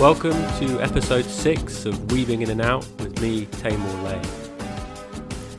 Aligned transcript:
Welcome 0.00 0.40
to 0.60 0.80
episode 0.80 1.24
6 1.24 1.84
of 1.86 2.12
Weaving 2.12 2.42
In 2.42 2.50
and 2.50 2.60
Out 2.60 2.86
with 3.00 3.20
me, 3.20 3.46
Taimur 3.46 4.04
Lay. 4.04 4.22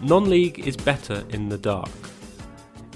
Non 0.01 0.29
league 0.29 0.65
is 0.65 0.77
better 0.77 1.25
in 1.31 1.49
the 1.49 1.57
dark. 1.57 1.89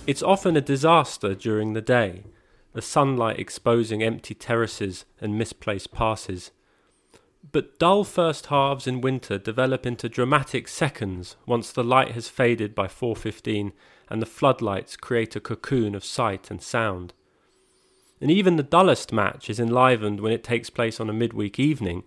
It's 0.07 0.23
often 0.23 0.55
a 0.55 0.61
disaster 0.61 1.35
during 1.35 1.73
the 1.73 1.81
day, 1.81 2.23
the 2.71 2.81
sunlight 2.81 3.39
exposing 3.39 4.01
empty 4.01 4.33
terraces 4.33 5.03
and 5.19 5.37
misplaced 5.37 5.91
passes. 5.91 6.51
But 7.51 7.77
dull 7.77 8.05
first 8.05 8.45
halves 8.45 8.87
in 8.87 9.01
winter 9.01 9.37
develop 9.37 9.85
into 9.85 10.07
dramatic 10.07 10.69
seconds 10.69 11.35
once 11.45 11.73
the 11.73 11.83
light 11.83 12.11
has 12.11 12.29
faded 12.29 12.73
by 12.73 12.87
4:15 12.87 13.73
and 14.09 14.21
the 14.21 14.25
floodlights 14.25 14.95
create 14.95 15.35
a 15.35 15.41
cocoon 15.41 15.93
of 15.93 16.05
sight 16.05 16.49
and 16.49 16.61
sound 16.61 17.13
and 18.23 18.31
even 18.31 18.55
the 18.55 18.63
dullest 18.63 19.11
match 19.11 19.49
is 19.49 19.59
enlivened 19.59 20.21
when 20.21 20.31
it 20.31 20.45
takes 20.45 20.69
place 20.69 21.01
on 21.01 21.09
a 21.09 21.13
midweek 21.13 21.59
evening, 21.59 22.05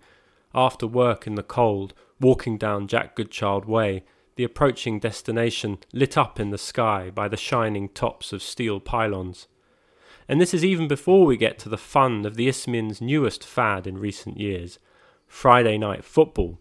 after 0.51 0.87
work 0.87 1.27
in 1.27 1.35
the 1.35 1.43
cold, 1.43 1.93
walking 2.19 2.57
down 2.57 2.87
Jack 2.87 3.15
Goodchild 3.15 3.65
Way, 3.65 4.03
the 4.35 4.43
approaching 4.43 4.99
destination 4.99 5.77
lit 5.93 6.17
up 6.17 6.39
in 6.39 6.49
the 6.49 6.57
sky 6.57 7.11
by 7.11 7.27
the 7.27 7.37
shining 7.37 7.87
tops 7.89 8.33
of 8.33 8.41
steel 8.41 8.79
pylons. 8.79 9.47
And 10.27 10.41
this 10.41 10.55
is 10.55 10.65
even 10.65 10.87
before 10.87 11.23
we 11.23 11.37
get 11.37 11.59
to 11.59 11.69
the 11.69 11.77
fun 11.77 12.25
of 12.25 12.33
the 12.33 12.47
Isthmian's 12.47 12.99
newest 12.99 13.45
fad 13.45 13.85
in 13.85 13.99
recent 13.99 14.39
years 14.39 14.79
Friday 15.27 15.77
night 15.77 16.03
football, 16.03 16.57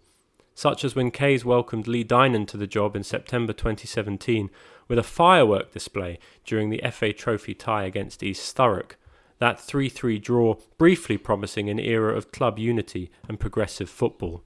such 0.54 0.84
as 0.84 0.94
when 0.94 1.10
Kays 1.10 1.46
welcomed 1.46 1.86
Lee 1.86 2.04
Dynon 2.04 2.46
to 2.48 2.58
the 2.58 2.66
job 2.66 2.94
in 2.94 3.02
September 3.02 3.54
2017 3.54 4.50
with 4.86 4.98
a 4.98 5.02
firework 5.02 5.72
display 5.72 6.18
during 6.44 6.68
the 6.68 6.82
FA 6.92 7.14
Trophy 7.14 7.54
tie 7.54 7.84
against 7.84 8.22
East 8.22 8.54
Thurrock 8.54 8.96
that 9.38 9.60
3 9.60 9.88
3 9.88 10.18
draw 10.18 10.56
briefly 10.78 11.16
promising 11.16 11.68
an 11.68 11.78
era 11.78 12.16
of 12.16 12.32
club 12.32 12.58
unity 12.58 13.10
and 13.28 13.40
progressive 13.40 13.90
football. 13.90 14.42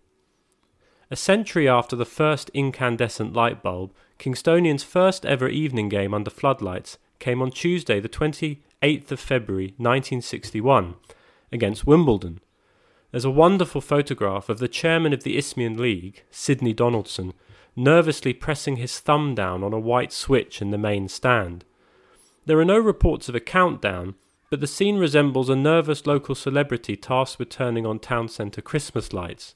A 1.11 1.17
century 1.17 1.69
after 1.69 1.97
the 1.97 2.05
first 2.05 2.51
incandescent 2.55 3.33
light 3.33 3.63
bulb, 3.63 3.93
Kingstonian's 4.19 4.85
first 4.85 5.27
ever 5.27 5.49
evening 5.49 5.89
game 5.89 6.15
under 6.15 6.31
floodlights 6.31 6.99
came 7.19 7.43
on 7.43 7.51
Tuesday, 7.51 7.99
the 7.99 8.09
28th 8.09 9.11
of 9.11 9.19
February 9.19 9.75
1961, 9.77 10.95
against 11.51 11.87
Wimbledon. 11.87 12.41
There's 13.11 13.25
a 13.25 13.31
wonderful 13.31 13.81
photograph 13.81 14.49
of 14.49 14.59
the 14.59 14.69
chairman 14.69 15.13
of 15.13 15.25
the 15.25 15.37
Isthmian 15.37 15.77
League, 15.77 16.23
Sidney 16.31 16.73
Donaldson, 16.73 17.35
nervously 17.75 18.33
pressing 18.33 18.77
his 18.77 19.01
thumb 19.01 19.35
down 19.35 19.65
on 19.65 19.73
a 19.73 19.81
white 19.81 20.13
switch 20.13 20.63
in 20.63 20.71
the 20.71 20.79
main 20.79 21.09
stand. 21.09 21.65
There 22.47 22.59
are 22.61 22.65
no 22.65 22.79
reports 22.79 23.29
of 23.29 23.35
a 23.35 23.41
countdown, 23.41 24.15
but 24.51 24.61
the 24.61 24.67
scene 24.67 24.99
resembles 24.99 25.49
a 25.49 25.57
nervous 25.57 26.07
local 26.07 26.35
celebrity 26.35 26.97
tasked 26.97 27.39
with 27.39 27.49
turning 27.49 27.87
on 27.87 28.01
town 28.01 28.29
centre 28.29 28.61
Christmas 28.61 29.13
lights, 29.13 29.55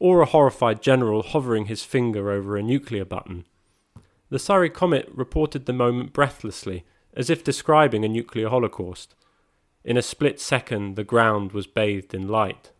or 0.00 0.20
a 0.20 0.26
horrified 0.26 0.82
general 0.82 1.22
hovering 1.22 1.66
his 1.66 1.84
finger 1.84 2.30
over 2.30 2.56
a 2.56 2.62
nuclear 2.62 3.04
button. 3.04 3.44
The 4.28 4.40
Surrey 4.40 4.70
Comet 4.70 5.08
reported 5.14 5.66
the 5.66 5.72
moment 5.72 6.12
breathlessly, 6.12 6.84
as 7.14 7.30
if 7.30 7.44
describing 7.44 8.04
a 8.04 8.08
nuclear 8.08 8.48
holocaust. 8.48 9.14
In 9.84 9.96
a 9.96 10.02
split 10.02 10.40
second, 10.40 10.96
the 10.96 11.04
ground 11.04 11.52
was 11.52 11.66
bathed 11.66 12.12
in 12.12 12.26
light. 12.26 12.72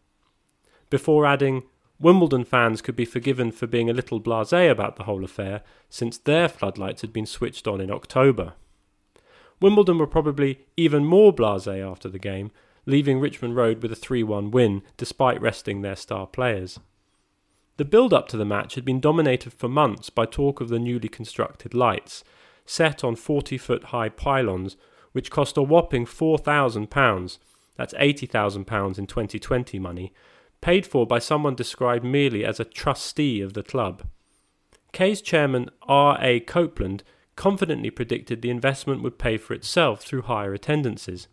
Before 0.90 1.24
adding, 1.24 1.62
Wimbledon 2.00 2.44
fans 2.44 2.82
could 2.82 2.96
be 2.96 3.04
forgiven 3.04 3.52
for 3.52 3.68
being 3.68 3.88
a 3.88 3.94
little 3.94 4.20
blasé 4.20 4.68
about 4.68 4.96
the 4.96 5.04
whole 5.04 5.22
affair, 5.22 5.62
since 5.88 6.18
their 6.18 6.48
floodlights 6.48 7.02
had 7.02 7.12
been 7.12 7.26
switched 7.26 7.68
on 7.68 7.80
in 7.80 7.92
October. 7.92 8.54
Wimbledon 9.62 9.98
were 9.98 10.08
probably 10.08 10.66
even 10.76 11.04
more 11.04 11.32
blasé 11.32 11.80
after 11.88 12.08
the 12.08 12.18
game, 12.18 12.50
leaving 12.84 13.20
Richmond 13.20 13.54
Road 13.54 13.80
with 13.80 13.92
a 13.92 13.96
3 13.96 14.24
1 14.24 14.50
win 14.50 14.82
despite 14.96 15.40
resting 15.40 15.82
their 15.82 15.94
star 15.94 16.26
players. 16.26 16.80
The 17.76 17.84
build 17.84 18.12
up 18.12 18.28
to 18.28 18.36
the 18.36 18.44
match 18.44 18.74
had 18.74 18.84
been 18.84 19.00
dominated 19.00 19.52
for 19.52 19.68
months 19.68 20.10
by 20.10 20.26
talk 20.26 20.60
of 20.60 20.68
the 20.68 20.80
newly 20.80 21.08
constructed 21.08 21.74
lights, 21.74 22.24
set 22.66 23.04
on 23.04 23.14
40 23.16 23.56
foot 23.56 23.84
high 23.84 24.08
pylons, 24.08 24.76
which 25.12 25.30
cost 25.30 25.56
a 25.56 25.62
whopping 25.62 26.06
£4,000, 26.06 27.38
that's 27.76 27.94
£80,000 27.94 28.98
in 28.98 29.06
2020 29.06 29.78
money, 29.78 30.12
paid 30.60 30.86
for 30.86 31.06
by 31.06 31.18
someone 31.18 31.54
described 31.54 32.04
merely 32.04 32.44
as 32.44 32.58
a 32.58 32.64
trustee 32.64 33.40
of 33.40 33.54
the 33.54 33.62
club. 33.62 34.02
Kays 34.92 35.22
chairman 35.22 35.70
R. 35.82 36.18
A. 36.20 36.40
Copeland 36.40 37.04
confidently 37.36 37.90
predicted 37.90 38.42
the 38.42 38.50
investment 38.50 39.02
would 39.02 39.18
pay 39.18 39.36
for 39.36 39.54
itself 39.54 40.02
through 40.02 40.22
higher 40.22 40.52
attendances. 40.52 41.28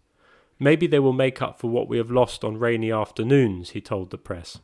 Maybe 0.60 0.88
they 0.88 1.00
will 1.00 1.14
make 1.14 1.42
up 1.42 1.60
for 1.60 1.70
what 1.70 1.88
we 1.88 1.98
have 1.98 2.12
lost 2.12 2.44
on 2.44 2.58
rainy 2.58 2.92
afternoons, 2.92 3.72
he 3.72 3.82
told 3.82 4.12
the 4.12 4.18
press. 4.18 4.60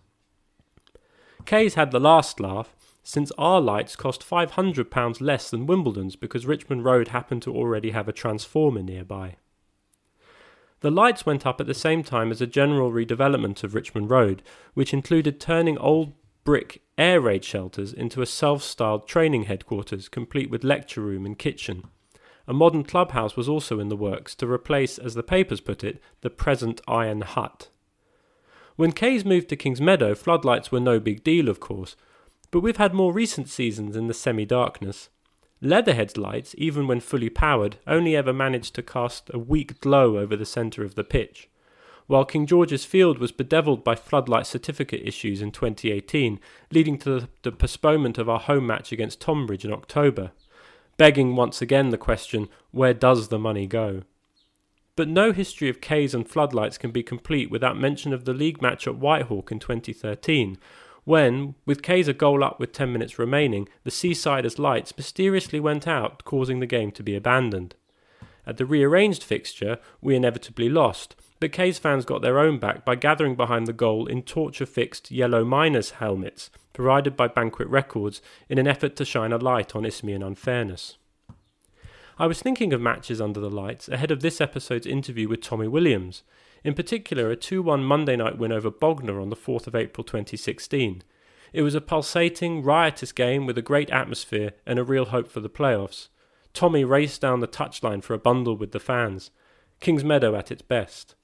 Kays 1.46 1.76
had 1.76 1.92
the 1.92 2.00
last 2.00 2.40
laugh, 2.40 2.76
since 3.04 3.32
our 3.38 3.62
lights 3.62 3.96
cost 3.96 4.28
£500 4.28 5.22
less 5.22 5.50
than 5.50 5.68
Wimbledon's 5.68 6.16
because 6.16 6.48
Richmond 6.48 6.84
Road 6.84 7.10
happened 7.10 7.44
to 7.44 7.56
already 7.56 7.92
have 7.92 8.08
a 8.08 8.14
transformer 8.14 8.82
nearby. 8.82 9.36
The 10.82 10.92
lights 10.92 11.26
went 11.26 11.46
up 11.46 11.62
at 11.62 11.68
the 11.68 11.74
same 11.74 12.04
time 12.04 12.32
as 12.32 12.42
a 12.42 12.48
general 12.48 12.92
redevelopment 12.92 13.64
of 13.64 13.76
Richmond 13.76 14.10
Road, 14.10 14.42
which 14.74 14.94
included 14.94 15.40
turning 15.40 15.78
old 15.78 16.14
brick 16.44 16.82
air 16.98 17.20
raid 17.20 17.44
shelters 17.44 17.94
into 17.94 18.22
a 18.22 18.26
self 18.26 18.64
styled 18.64 19.08
training 19.08 19.44
headquarters 19.44 20.08
complete 20.08 20.50
with 20.50 20.64
lecture 20.64 21.02
room 21.02 21.26
and 21.26 21.38
kitchen. 21.38 21.84
A 22.48 22.54
modern 22.54 22.84
clubhouse 22.84 23.36
was 23.36 23.50
also 23.50 23.80
in 23.80 23.90
the 23.90 23.96
works 23.96 24.36
to 24.36 24.48
replace, 24.48 24.98
as 24.98 25.16
the 25.16 25.24
papers 25.24 25.62
put 25.62 25.84
it, 25.84 26.02
the 26.22 26.30
present 26.30 26.80
iron 26.88 27.22
hut. 27.22 27.70
When 28.76 28.92
Kays 28.92 29.26
moved 29.26 29.50
to 29.50 29.56
King's 29.56 29.82
Meadow, 29.82 30.16
floodlights 30.16 30.72
were 30.72 30.80
no 30.80 31.00
big 31.00 31.24
deal, 31.24 31.50
of 31.50 31.60
course, 31.60 31.96
but 32.52 32.60
we've 32.60 32.78
had 32.78 32.94
more 32.94 33.14
recent 33.14 33.50
seasons 33.50 33.96
in 33.96 34.08
the 34.08 34.14
semi 34.14 34.46
darkness. 34.46 35.10
Leatherhead's 35.62 36.18
lights, 36.18 36.54
even 36.58 36.86
when 36.86 37.00
fully 37.00 37.30
powered, 37.30 37.78
only 37.88 38.16
ever 38.16 38.34
managed 38.34 38.76
to 38.76 38.84
cast 38.84 39.32
a 39.34 39.40
weak 39.40 39.80
glow 39.80 40.18
over 40.18 40.36
the 40.36 40.46
centre 40.46 40.84
of 40.84 40.96
the 40.96 41.04
pitch 41.04 41.50
while 42.08 42.26
King 42.26 42.46
George's 42.46 42.86
Field 42.86 43.18
was 43.18 43.32
bedeviled 43.32 43.84
by 43.84 43.96
floodlight 43.96 44.46
certificate 44.46 45.02
issues 45.04 45.42
in 45.42 45.52
2018, 45.52 46.40
leading 46.72 46.98
to 47.00 47.28
the, 47.42 47.52
postponement 47.52 48.18
of 48.18 48.30
our 48.30 48.40
home 48.40 48.68
match 48.68 48.92
against 48.92 49.22
Tonbridge 49.22 49.66
in 49.66 49.74
October, 49.74 50.32
begging 50.98 51.36
once 51.36 51.62
again 51.62 51.90
the 51.90 51.98
question 51.98 52.48
where 52.72 52.94
does 52.94 53.30
the 53.30 53.40
money 53.40 53.66
go? 53.66 54.04
But 54.96 55.10
no 55.10 55.34
history 55.34 55.68
of 55.68 55.82
Kays 55.82 56.14
and 56.14 56.30
floodlights 56.30 56.78
can 56.78 56.92
be 56.92 57.04
complete 57.04 57.52
without 57.52 57.78
mention 57.78 58.14
of 58.14 58.26
the 58.26 58.34
league 58.34 58.62
match 58.62 58.88
at 58.88 58.96
Whitehawk 58.96 59.52
in 59.52 59.60
2013, 59.60 60.58
when, 61.04 61.54
with 61.66 61.84
Kays 61.84 62.08
a 62.08 62.14
goal 62.14 62.44
up 62.44 62.60
with 62.60 62.72
10 62.72 62.92
minutes 62.92 63.20
remaining, 63.20 63.68
the 63.84 63.92
Seasiders' 63.92 64.58
lights 64.58 64.96
mysteriously 64.98 65.60
went 65.60 65.88
out, 65.88 66.24
causing 66.24 66.60
the 66.60 66.66
game 66.66 66.92
to 66.92 67.04
be 67.04 67.16
abandoned. 67.16 67.76
At 68.48 68.58
the 68.58 68.66
rearranged 68.66 69.24
fixture, 69.24 69.78
we 70.02 70.16
inevitably 70.16 70.70
lost, 70.70 71.16
but 71.40 71.52
Kays 71.52 71.78
fans 71.78 72.06
got 72.06 72.22
their 72.22 72.40
own 72.40 72.60
back 72.60 72.86
by 72.86 72.96
gathering 72.96 73.36
behind 73.36 73.68
the 73.68 73.74
goal 73.74 74.08
in 74.08 74.22
torture 74.22 74.66
fixed 74.66 75.12
yellow 75.12 75.44
miners' 75.44 75.92
helmets 75.92 76.50
provided 76.74 77.16
by 77.16 77.28
Banquet 77.28 77.68
Records 77.70 78.22
in 78.50 78.58
an 78.58 78.68
effort 78.68 78.96
to 78.98 79.06
shine 79.06 79.32
a 79.32 79.38
light 79.38 79.76
on 79.76 79.86
Isthmian 79.86 80.22
unfairness. 80.22 80.98
I 82.18 82.28
was 82.28 82.42
thinking 82.42 82.72
of 82.72 82.82
matches 82.82 83.20
under 83.20 83.40
the 83.40 83.50
lights 83.50 83.90
ahead 83.90 84.12
of 84.12 84.22
this 84.22 84.40
episode's 84.40 84.86
interview 84.86 85.28
with 85.28 85.42
Tommy 85.42 85.68
Williams, 85.68 86.24
in 86.64 86.74
particular 86.74 87.30
a 87.30 87.36
2 87.36 87.62
1 87.62 87.84
Monday 87.84 88.16
night 88.16 88.38
win 88.38 88.52
over 88.52 88.72
Bognor 88.72 89.20
on 89.20 89.30
the 89.30 89.36
4th 89.36 89.68
of 89.68 89.76
April 89.76 90.04
2016. 90.04 91.04
It 91.52 91.62
was 91.62 91.76
a 91.76 91.82
pulsating, 91.82 92.64
riotous 92.64 93.12
game 93.12 93.46
with 93.46 93.58
a 93.58 93.62
great 93.62 93.90
atmosphere 93.90 94.52
and 94.66 94.80
a 94.80 94.84
real 94.84 95.06
hope 95.06 95.30
for 95.30 95.40
the 95.42 95.50
playoffs. 95.50 96.10
Tommy 96.54 96.86
raced 96.86 97.22
down 97.22 97.42
the 97.42 97.48
touchline 97.48 98.02
for 98.02 98.14
a 98.14 98.20
bundle 98.20 98.56
with 98.56 98.72
the 98.72 98.80
fans. 98.80 99.32
King's 99.82 100.04
Meadow 100.04 100.36
at 100.36 100.52
its 100.52 100.62
best. 100.62 101.16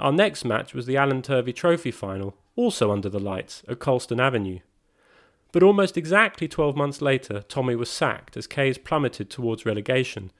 Our 0.00 0.12
next 0.12 0.46
match 0.46 0.72
was 0.72 0.86
the 0.86 0.96
Alan 0.96 1.20
Turvey 1.20 1.52
Trophy 1.52 1.90
final, 1.90 2.34
also 2.56 2.90
under 2.90 3.10
the 3.10 3.20
lights, 3.20 3.62
at 3.68 3.80
Colston 3.80 4.18
Avenue. 4.18 4.60
But 5.52 5.62
almost 5.62 5.98
exactly 5.98 6.48
12 6.48 6.74
months 6.74 7.02
later, 7.02 7.42
Tommy 7.42 7.76
was 7.76 7.90
sacked 7.90 8.36
as 8.36 8.46
Kays 8.46 8.78
plummeted 8.78 9.28
towards 9.28 9.66
relegation. 9.66 10.32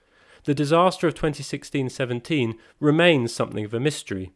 The 0.45 0.55
disaster 0.55 1.07
of 1.07 1.15
2016 1.15 1.91
17 1.91 2.59
remains 2.79 3.35
something 3.35 3.65
of 3.65 3.75
a 3.75 3.81
mystery. 3.81 4.33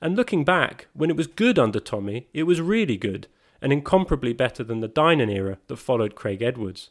And 0.00 0.16
looking 0.16 0.42
back, 0.42 0.86
when 0.94 1.10
it 1.10 1.16
was 1.16 1.26
good 1.26 1.58
under 1.58 1.80
Tommy, 1.80 2.28
it 2.32 2.44
was 2.44 2.62
really 2.62 2.96
good, 2.96 3.26
and 3.60 3.74
incomparably 3.74 4.32
better 4.32 4.64
than 4.64 4.80
the 4.80 4.88
Dynon 4.88 5.30
era 5.30 5.58
that 5.66 5.76
followed 5.76 6.14
Craig 6.14 6.40
Edwards. 6.40 6.90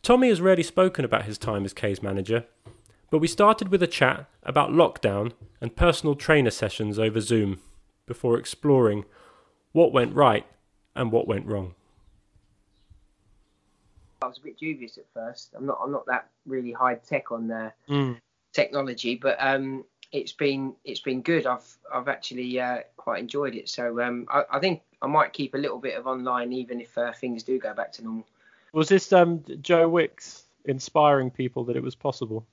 Tommy 0.00 0.28
has 0.28 0.40
rarely 0.40 0.62
spoken 0.62 1.04
about 1.04 1.24
his 1.24 1.36
time 1.36 1.66
as 1.66 1.74
Kays 1.74 2.02
manager, 2.02 2.46
but 3.10 3.18
we 3.18 3.28
started 3.28 3.68
with 3.68 3.82
a 3.82 3.86
chat 3.86 4.26
about 4.42 4.70
lockdown 4.70 5.32
and 5.60 5.76
personal 5.76 6.14
trainer 6.14 6.50
sessions 6.50 6.98
over 6.98 7.20
Zoom 7.20 7.60
before 8.06 8.38
exploring 8.38 9.04
what 9.72 9.92
went 9.92 10.14
right 10.14 10.46
and 10.94 11.12
what 11.12 11.28
went 11.28 11.46
wrong. 11.46 11.74
I 14.22 14.26
was 14.26 14.38
a 14.38 14.40
bit 14.40 14.58
dubious 14.58 14.98
at 14.98 15.04
first. 15.12 15.54
I'm 15.56 15.66
not. 15.66 15.78
I'm 15.82 15.92
not 15.92 16.06
that 16.06 16.28
really 16.46 16.72
high 16.72 16.94
tech 16.94 17.30
on 17.30 17.48
the 17.48 17.72
mm. 17.88 18.18
technology, 18.52 19.14
but 19.14 19.36
um, 19.38 19.84
it's 20.10 20.32
been 20.32 20.74
it's 20.84 21.00
been 21.00 21.20
good. 21.22 21.46
I've 21.46 21.76
I've 21.92 22.08
actually 22.08 22.58
uh, 22.58 22.78
quite 22.96 23.20
enjoyed 23.20 23.54
it. 23.54 23.68
So 23.68 24.00
um, 24.00 24.26
I, 24.30 24.44
I, 24.50 24.58
think 24.58 24.82
I 25.02 25.06
might 25.06 25.32
keep 25.32 25.54
a 25.54 25.58
little 25.58 25.78
bit 25.78 25.96
of 25.96 26.06
online 26.06 26.52
even 26.52 26.80
if 26.80 26.96
uh, 26.96 27.12
things 27.12 27.42
do 27.42 27.58
go 27.58 27.74
back 27.74 27.92
to 27.92 28.04
normal. 28.04 28.26
Was 28.72 28.88
this 28.88 29.12
um, 29.12 29.44
Joe 29.60 29.88
Wicks 29.88 30.44
inspiring 30.64 31.30
people 31.30 31.64
that 31.64 31.76
it 31.76 31.82
was 31.82 31.94
possible? 31.94 32.46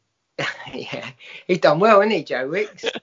yeah, 0.73 1.09
he's 1.47 1.59
done 1.59 1.79
well, 1.79 2.01
hasn't 2.01 2.13
he, 2.13 2.23
Joe 2.23 2.47
Wicks? 2.47 2.85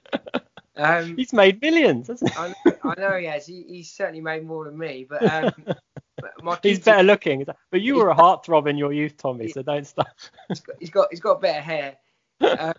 Um, 0.77 1.17
he's 1.17 1.33
made 1.33 1.61
millions, 1.61 2.07
hasn't 2.07 2.31
he? 2.31 2.37
I 2.37 2.47
know, 2.47 2.73
I 2.83 2.99
know 2.99 3.17
he 3.17 3.25
has. 3.25 3.45
He, 3.45 3.65
he's 3.67 3.91
certainly 3.91 4.21
made 4.21 4.45
more 4.45 4.65
than 4.65 4.77
me, 4.77 5.05
but, 5.07 5.21
um, 5.21 5.53
but 6.43 6.63
he's 6.63 6.79
better 6.79 7.03
looking. 7.03 7.45
But 7.69 7.81
you 7.81 7.95
were 7.95 8.09
a 8.09 8.15
heartthrob 8.15 8.69
in 8.69 8.77
your 8.77 8.93
youth, 8.93 9.17
Tommy, 9.17 9.49
so 9.49 9.61
don't 9.61 9.85
stop. 9.85 10.07
he's, 10.47 10.61
got, 10.61 10.75
he's 10.79 10.89
got 10.89 11.07
he's 11.11 11.19
got 11.19 11.41
better 11.41 11.61
hair. 11.61 11.97
Um, 12.39 12.73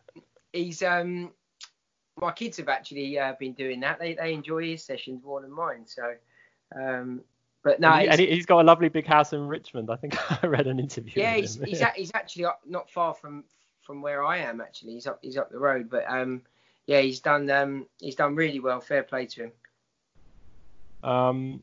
he's 0.55 0.83
um 0.83 1.33
my 2.19 2.33
kids 2.33 2.57
have 2.57 2.69
actually 2.69 3.19
uh, 3.19 3.35
been 3.39 3.53
doing 3.53 3.81
that. 3.81 4.01
They 4.01 4.15
they 4.15 4.33
enjoy 4.33 4.71
his 4.71 4.83
sessions 4.83 5.23
more 5.23 5.43
than 5.43 5.53
mine. 5.53 5.85
So 5.85 6.15
um, 6.75 7.21
but 7.63 7.79
no, 7.79 7.91
and, 7.91 8.19
he, 8.19 8.37
has 8.37 8.47
got 8.47 8.61
a 8.61 8.65
lovely 8.65 8.89
big 8.89 9.07
house 9.07 9.33
in 9.33 9.47
Richmond. 9.47 9.91
I 9.91 9.97
think 9.97 10.17
I 10.43 10.47
read 10.47 10.67
an 10.67 10.81
interview. 10.81 11.13
Yeah, 11.17 11.35
he's 11.35 11.61
he's, 11.63 11.81
a, 11.81 11.93
he's, 11.95 12.11
actually 12.15 12.47
not 12.67 12.91
far 12.91 13.15
from 13.15 13.45
from 13.83 14.03
where 14.03 14.25
I 14.25 14.39
am. 14.39 14.61
Actually, 14.61 14.95
he's 14.95 15.07
up 15.07 15.19
he's 15.23 15.37
up 15.37 15.51
the 15.51 15.59
road. 15.59 15.91
But 15.91 16.05
um, 16.09 16.43
yeah, 16.87 17.01
he's 17.01 17.21
done 17.21 17.51
um, 17.51 17.87
he's 17.99 18.15
done 18.15 18.35
really 18.35 18.61
well. 18.61 18.81
Fair 18.81 19.03
play 19.03 19.27
to 19.27 19.45
him. 19.45 19.53
Um, 21.03 21.63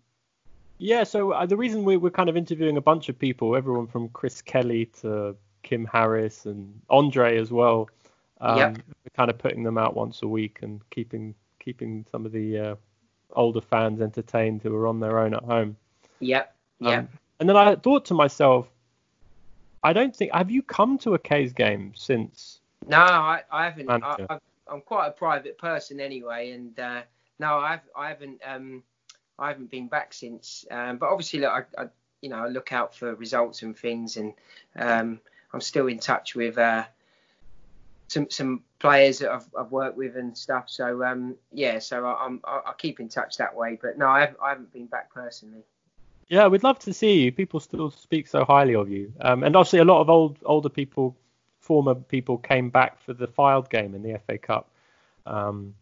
yeah. 0.77 1.04
So 1.04 1.31
uh, 1.31 1.45
the 1.45 1.57
reason 1.57 1.83
we, 1.83 1.98
we're 1.98 2.10
kind 2.10 2.30
of 2.30 2.38
interviewing 2.38 2.77
a 2.77 2.81
bunch 2.81 3.10
of 3.10 3.18
people, 3.18 3.56
everyone 3.56 3.88
from 3.88 4.10
Chris 4.10 4.42
Kelly 4.42 4.86
to 5.01 5.36
Kim 5.63 5.86
Harris 5.86 6.45
and 6.45 6.81
Andre 6.89 7.38
as 7.38 7.51
well. 7.51 7.89
Um, 8.42 8.57
yep. 8.57 8.77
We're 8.77 9.16
kind 9.16 9.30
of 9.30 9.38
putting 9.38 9.63
them 9.63 9.77
out 9.77 9.95
once 9.95 10.21
a 10.21 10.27
week 10.27 10.60
and 10.62 10.81
keeping 10.89 11.36
keeping 11.60 12.06
some 12.12 12.25
of 12.25 12.31
the 12.31 12.57
uh, 12.57 12.75
older 13.31 13.62
fans 13.62 14.01
entertained 14.01 14.62
who 14.63 14.75
are 14.75 14.88
on 14.88 15.00
their 15.00 15.19
own 15.19 15.33
at 15.33 15.44
home. 15.44 15.75
Yep. 16.19 16.56
Yep. 16.80 17.00
Um, 17.00 17.10
and 17.39 17.50
then 17.50 17.56
I 17.57 17.75
thought 17.75 18.06
to 18.06 18.13
myself, 18.13 18.68
I 19.84 19.94
don't 19.94 20.16
think 20.16 20.34
have 20.34 20.52
you 20.52 20.62
come 20.62 20.98
to 21.00 21.14
a 21.14 21.20
K's 21.20 21.54
game 21.54 21.94
since? 21.96 22.60
No, 22.88 22.98
I, 22.98 23.44
I 23.52 23.66
haven't. 23.66 23.90
I, 23.90 24.40
am 24.72 24.81
quite 24.81 25.08
a 25.08 25.12
private 25.12 25.58
person 25.58 26.00
anyway, 26.00 26.52
and 26.52 26.80
uh, 26.80 27.02
no, 27.40 27.58
I've 27.58 27.81
I 27.96 28.10
haven't 28.10 28.42
um 28.46 28.84
I 29.38 29.50
haven't 29.50 29.72
been 29.72 29.88
back 29.88 30.14
since. 30.14 30.66
Um, 30.70 30.98
but 30.98 31.10
obviously, 31.10 31.40
look, 31.40 31.52
I, 31.52 31.84
I, 31.84 31.88
you 32.22 32.30
know 32.30 32.38
I 32.38 32.48
look 32.48 32.74
out 32.74 32.96
for 32.96 33.16
results 33.16 33.62
and 33.62 33.78
things, 33.78 34.18
and 34.18 34.34
um, 34.76 35.20
I'm 35.54 35.62
still 35.62 35.88
in 35.88 36.00
touch 36.00 36.36
with 36.36 36.58
uh, 36.58 36.86
some 38.08 38.30
some 38.30 38.64
players 38.80 39.20
that 39.20 39.31
I've, 39.31 39.48
I've 39.58 39.72
worked 39.72 39.98
with 39.98 40.16
and 40.18 40.38
stuff. 40.38 40.66
So 40.68 41.04
um, 41.04 41.36
yeah, 41.52 41.80
so 41.80 42.06
I, 42.06 42.26
I'm 42.26 42.42
I, 42.44 42.74
keep 42.78 43.00
in 43.00 43.10
touch 43.10 43.38
that 43.38 43.56
way. 43.56 43.80
But 43.81 43.98
no, 43.98 44.08
I 44.08 44.22
haven't, 44.22 44.38
I 44.44 44.50
haven't 44.50 44.74
been 44.74 44.88
back 44.88 45.14
personally. 45.14 45.64
Yeah, 46.30 46.48
we'd 46.48 46.64
love 46.64 46.78
to 46.80 46.94
see 46.94 47.24
you. 47.24 47.31
People 47.31 47.60
still 47.60 47.90
speak 47.90 48.28
so 48.28 48.46
highly 48.46 48.76
of 48.76 48.90
you, 48.90 49.12
um, 49.20 49.44
and 49.44 49.56
obviously 49.56 49.80
a 49.80 49.86
lot 49.86 50.02
of 50.02 50.10
old 50.10 50.38
older 50.46 50.70
people, 50.70 51.18
former 51.60 51.96
people, 51.96 52.38
came 52.38 52.70
back 52.70 53.02
for 53.02 53.14
the 53.14 53.28
Fylde 53.28 53.70
game 53.70 53.96
in 53.96 54.04
the 54.04 54.20
FA 54.28 54.38
Cup. 54.38 54.70
Um, 55.26 55.74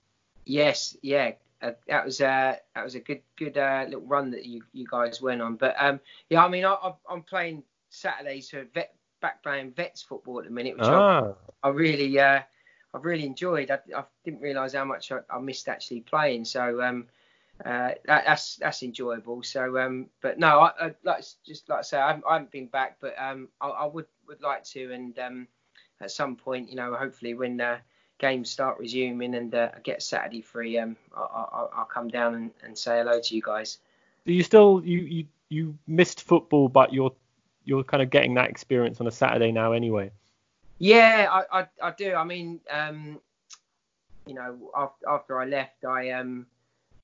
yes, 0.45 0.95
yeah, 1.01 1.31
uh, 1.61 1.71
that 1.87 2.05
was 2.05 2.21
uh, 2.21 2.55
that 2.75 2.83
was 2.83 2.95
a 2.95 2.99
good 2.99 3.21
good 3.35 3.57
uh, 3.57 3.83
little 3.85 4.05
run 4.05 4.31
that 4.31 4.45
you 4.45 4.63
you 4.71 4.87
guys 4.89 5.21
went 5.21 5.41
on. 5.41 5.55
But 5.55 5.75
um, 5.77 5.99
yeah, 6.29 6.45
I 6.45 6.47
mean, 6.47 6.65
I, 6.65 6.93
am 7.09 7.23
playing 7.23 7.63
Saturdays 7.89 8.49
for 8.49 8.65
vet, 8.73 8.93
back 9.21 9.43
playing 9.43 9.71
vets 9.71 10.01
football 10.01 10.39
at 10.39 10.45
the 10.45 10.51
minute, 10.51 10.77
which 10.77 10.85
ah. 10.85 11.33
I, 11.63 11.67
I, 11.67 11.71
really 11.71 12.17
uh, 12.19 12.41
I've 12.93 13.05
really 13.05 13.25
enjoyed. 13.25 13.71
I, 13.71 13.79
I 13.95 14.03
didn't 14.23 14.41
realise 14.41 14.73
how 14.73 14.85
much 14.85 15.11
I, 15.11 15.19
I, 15.29 15.39
missed 15.39 15.67
actually 15.67 16.01
playing. 16.01 16.45
So 16.45 16.81
um, 16.81 17.07
uh, 17.65 17.91
that, 18.05 18.25
that's 18.25 18.55
that's 18.57 18.83
enjoyable. 18.83 19.41
So, 19.43 19.77
um, 19.79 20.07
but 20.21 20.37
no, 20.37 20.59
I, 20.59 20.87
I 20.87 20.95
like 21.03 21.23
just 21.45 21.67
like 21.69 21.79
I 21.79 21.81
say, 21.81 21.97
I 21.97 22.07
haven't, 22.07 22.25
I 22.29 22.33
haven't 22.33 22.51
been 22.51 22.67
back, 22.67 22.97
but 22.99 23.15
um, 23.17 23.49
I, 23.59 23.69
I, 23.69 23.85
would 23.85 24.05
would 24.27 24.41
like 24.41 24.63
to, 24.65 24.91
and 24.93 25.17
um, 25.17 25.47
at 25.99 26.11
some 26.11 26.35
point, 26.35 26.69
you 26.69 26.75
know, 26.75 26.93
hopefully 26.95 27.33
when 27.33 27.59
uh, 27.59 27.79
games 28.19 28.49
start 28.49 28.77
resuming 28.79 29.33
and 29.35 29.53
uh, 29.55 29.69
I 29.75 29.79
get 29.79 30.03
Saturday 30.03 30.41
free, 30.41 30.77
um, 30.77 30.95
I, 31.15 31.67
will 31.77 31.85
come 31.91 32.09
down 32.09 32.35
and, 32.35 32.51
and 32.63 32.77
say 32.77 32.99
hello 32.99 33.19
to 33.19 33.35
you 33.35 33.41
guys. 33.41 33.79
Do 34.25 34.33
you 34.33 34.43
still 34.43 34.81
you 34.85 34.99
you 34.99 35.25
you 35.49 35.77
missed 35.87 36.21
football, 36.21 36.69
but 36.69 36.93
you're 36.93 37.13
you're 37.65 37.83
kind 37.83 38.03
of 38.03 38.11
getting 38.11 38.35
that 38.35 38.49
experience 38.49 39.01
on 39.01 39.07
a 39.07 39.11
Saturday 39.11 39.51
now 39.51 39.71
anyway? 39.71 40.11
Yeah, 40.77 41.27
I 41.31 41.61
I, 41.61 41.67
I 41.81 41.91
do. 41.97 42.13
I 42.13 42.23
mean, 42.23 42.59
um, 42.69 43.19
you 44.27 44.35
know, 44.35 44.71
after 44.75 45.09
after 45.09 45.41
I 45.41 45.45
left, 45.45 45.85
I 45.85 46.11
um 46.11 46.45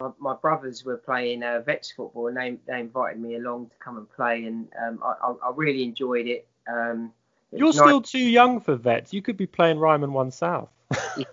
my, 0.04 0.34
my 0.34 0.36
brothers 0.36 0.84
were 0.84 0.98
playing 0.98 1.44
uh, 1.44 1.62
Vets 1.66 1.92
football, 1.92 2.28
and 2.28 2.38
they 2.38 2.58
they 2.68 2.80
invited 2.80 3.20
me 3.20 3.36
along 3.36 3.68
to 3.68 3.76
come 3.78 3.98
and 3.98 4.10
play, 4.10 4.46
and 4.46 4.68
um, 4.82 5.00
I, 5.04 5.34
I 5.46 5.52
really 5.56 5.84
enjoyed 5.84 6.28
it. 6.28 6.48
Um, 6.68 7.12
You're 7.52 7.68
nice. 7.68 7.76
still 7.76 8.02
too 8.02 8.20
young 8.20 8.60
for 8.60 8.76
Vets. 8.76 9.14
You 9.14 9.22
could 9.22 9.38
be 9.38 9.48
playing 9.48 9.80
Ryman 9.80 10.14
One 10.14 10.32
South. 10.32 10.70
Do 11.16 11.26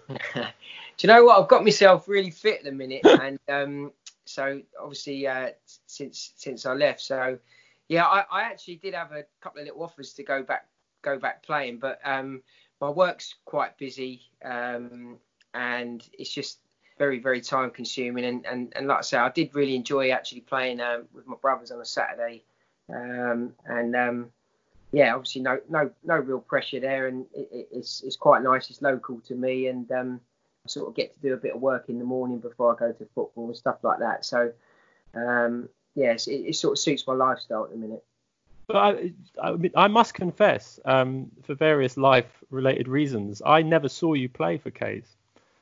you 1.07 1.09
know 1.09 1.25
what? 1.25 1.41
I've 1.41 1.49
got 1.49 1.65
myself 1.65 2.09
really 2.09 2.31
fit 2.31 2.59
at 2.59 2.65
the 2.65 2.73
minute, 2.73 3.03
and 3.05 3.39
um, 3.49 3.93
so 4.25 4.61
obviously 4.81 5.27
uh, 5.27 5.51
since 5.87 6.33
since 6.37 6.67
I 6.67 6.75
left, 6.75 7.01
so 7.01 7.39
yeah, 7.89 8.05
I, 8.05 8.25
I 8.31 8.43
actually 8.43 8.77
did 8.77 8.95
have 8.95 9.13
a 9.13 9.25
couple 9.41 9.61
of 9.61 9.67
little 9.67 9.83
offers 9.83 10.13
to 10.15 10.23
go 10.23 10.43
back 10.43 10.67
go 11.03 11.19
back 11.19 11.43
playing, 11.43 11.79
but 11.79 11.99
um, 12.05 12.43
my 12.81 12.91
work's 12.91 13.35
quite 13.45 13.77
busy, 13.79 14.23
um, 14.45 15.17
and 15.55 16.07
it's 16.19 16.31
just 16.31 16.59
very 17.01 17.19
very 17.19 17.41
time 17.41 17.71
consuming. 17.71 18.27
And, 18.27 18.45
and 18.45 18.73
and 18.77 18.87
like 18.87 18.99
I 18.99 19.01
say 19.01 19.17
I 19.17 19.31
did 19.31 19.55
really 19.55 19.75
enjoy 19.75 20.11
actually 20.11 20.43
playing 20.43 20.81
um, 20.81 21.05
with 21.15 21.27
my 21.27 21.37
brothers 21.41 21.71
on 21.71 21.81
a 21.81 21.85
Saturday. 21.85 22.45
Um, 22.93 23.55
and 23.65 23.97
um, 23.97 24.31
yeah 24.93 25.15
obviously 25.15 25.41
no 25.41 25.61
no 25.69 25.91
no 26.05 26.17
real 26.17 26.41
pressure 26.41 26.79
there. 26.79 27.09
And 27.09 27.25
it, 27.35 27.69
it's 27.73 28.03
it's 28.03 28.17
quite 28.17 28.43
nice. 28.43 28.69
It's 28.69 28.83
local 28.83 29.19
to 29.29 29.35
me. 29.35 29.69
And 29.69 29.91
um, 29.91 30.21
I 30.67 30.69
sort 30.69 30.89
of 30.89 30.95
get 30.95 31.15
to 31.15 31.21
do 31.21 31.33
a 31.33 31.39
bit 31.39 31.55
of 31.55 31.63
work 31.63 31.87
in 31.89 31.99
the 31.99 32.05
morning 32.05 32.39
before 32.39 32.75
I 32.75 32.79
go 32.79 32.93
to 32.93 33.05
football 33.15 33.47
and 33.47 33.57
stuff 33.57 33.79
like 33.83 34.01
that. 34.01 34.27
So 34.27 34.53
um, 35.15 35.71
yes 35.95 36.29
it, 36.29 36.43
it, 36.51 36.57
sort 36.57 36.73
of 36.73 36.79
suits 36.79 37.07
my 37.07 37.15
lifestyle 37.15 37.65
at 37.65 37.71
the 37.71 37.79
minute. 37.79 38.05
But 38.67 38.77
I, 38.77 39.13
I, 39.43 39.71
I 39.75 39.89
must 39.89 40.15
confess, 40.15 40.79
um, 40.85 41.33
for 41.43 41.55
various 41.57 41.97
life-related 41.97 42.87
reasons, 42.87 43.43
I 43.45 43.63
never 43.63 43.89
saw 43.89 44.13
you 44.13 44.29
play 44.29 44.59
for 44.59 44.71
K's. 44.71 45.17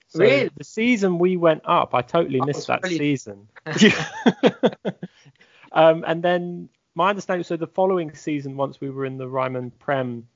So 0.09 0.21
really? 0.21 0.51
the 0.57 0.65
season 0.65 1.19
we 1.19 1.37
went 1.37 1.63
up, 1.65 1.95
I 1.95 2.03
totally 2.03 2.41
missed 2.41 2.67
that 2.69 2.87
season. 2.87 3.49
um, 5.73 6.05
and 6.07 6.23
then 6.23 6.69
my 6.95 7.11
understanding, 7.11 7.45
so 7.45 7.57
the 7.57 7.67
following 7.67 8.15
season, 8.15 8.57
once 8.57 8.81
we 8.81 8.91
were 8.91 9.05
in 9.05 9.19
the 9.19 9.29
Ryman 9.29 9.71
Prem, 9.79 10.27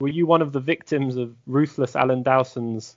were 0.00 0.08
you 0.08 0.26
one 0.26 0.42
of 0.42 0.52
the 0.52 0.60
victims 0.60 1.16
of 1.16 1.34
ruthless 1.46 1.96
Alan 1.96 2.22
Dowson's 2.22 2.96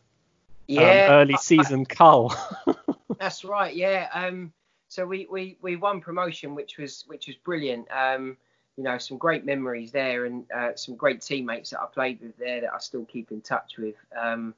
um, 0.69 0.75
yeah, 0.75 1.05
um, 1.05 1.11
early 1.11 1.37
season 1.37 1.85
I, 1.89 1.93
cull? 1.93 2.35
that's 3.19 3.45
right. 3.45 3.73
Yeah. 3.73 4.09
Um, 4.13 4.51
so 4.89 5.05
we, 5.05 5.27
we, 5.31 5.57
we 5.61 5.77
won 5.77 6.01
promotion, 6.01 6.53
which 6.53 6.77
was 6.77 7.05
which 7.07 7.27
was 7.27 7.35
brilliant. 7.37 7.87
Um, 7.91 8.35
you 8.75 8.83
know, 8.83 8.97
some 8.97 9.17
great 9.17 9.45
memories 9.45 9.91
there, 9.91 10.25
and 10.25 10.43
uh, 10.51 10.75
some 10.75 10.95
great 10.95 11.21
teammates 11.21 11.69
that 11.69 11.79
I 11.79 11.85
played 11.85 12.19
with 12.19 12.37
there 12.37 12.61
that 12.61 12.73
I 12.73 12.79
still 12.79 13.05
keep 13.05 13.31
in 13.31 13.39
touch 13.39 13.77
with. 13.77 13.95
Um, 14.19 14.53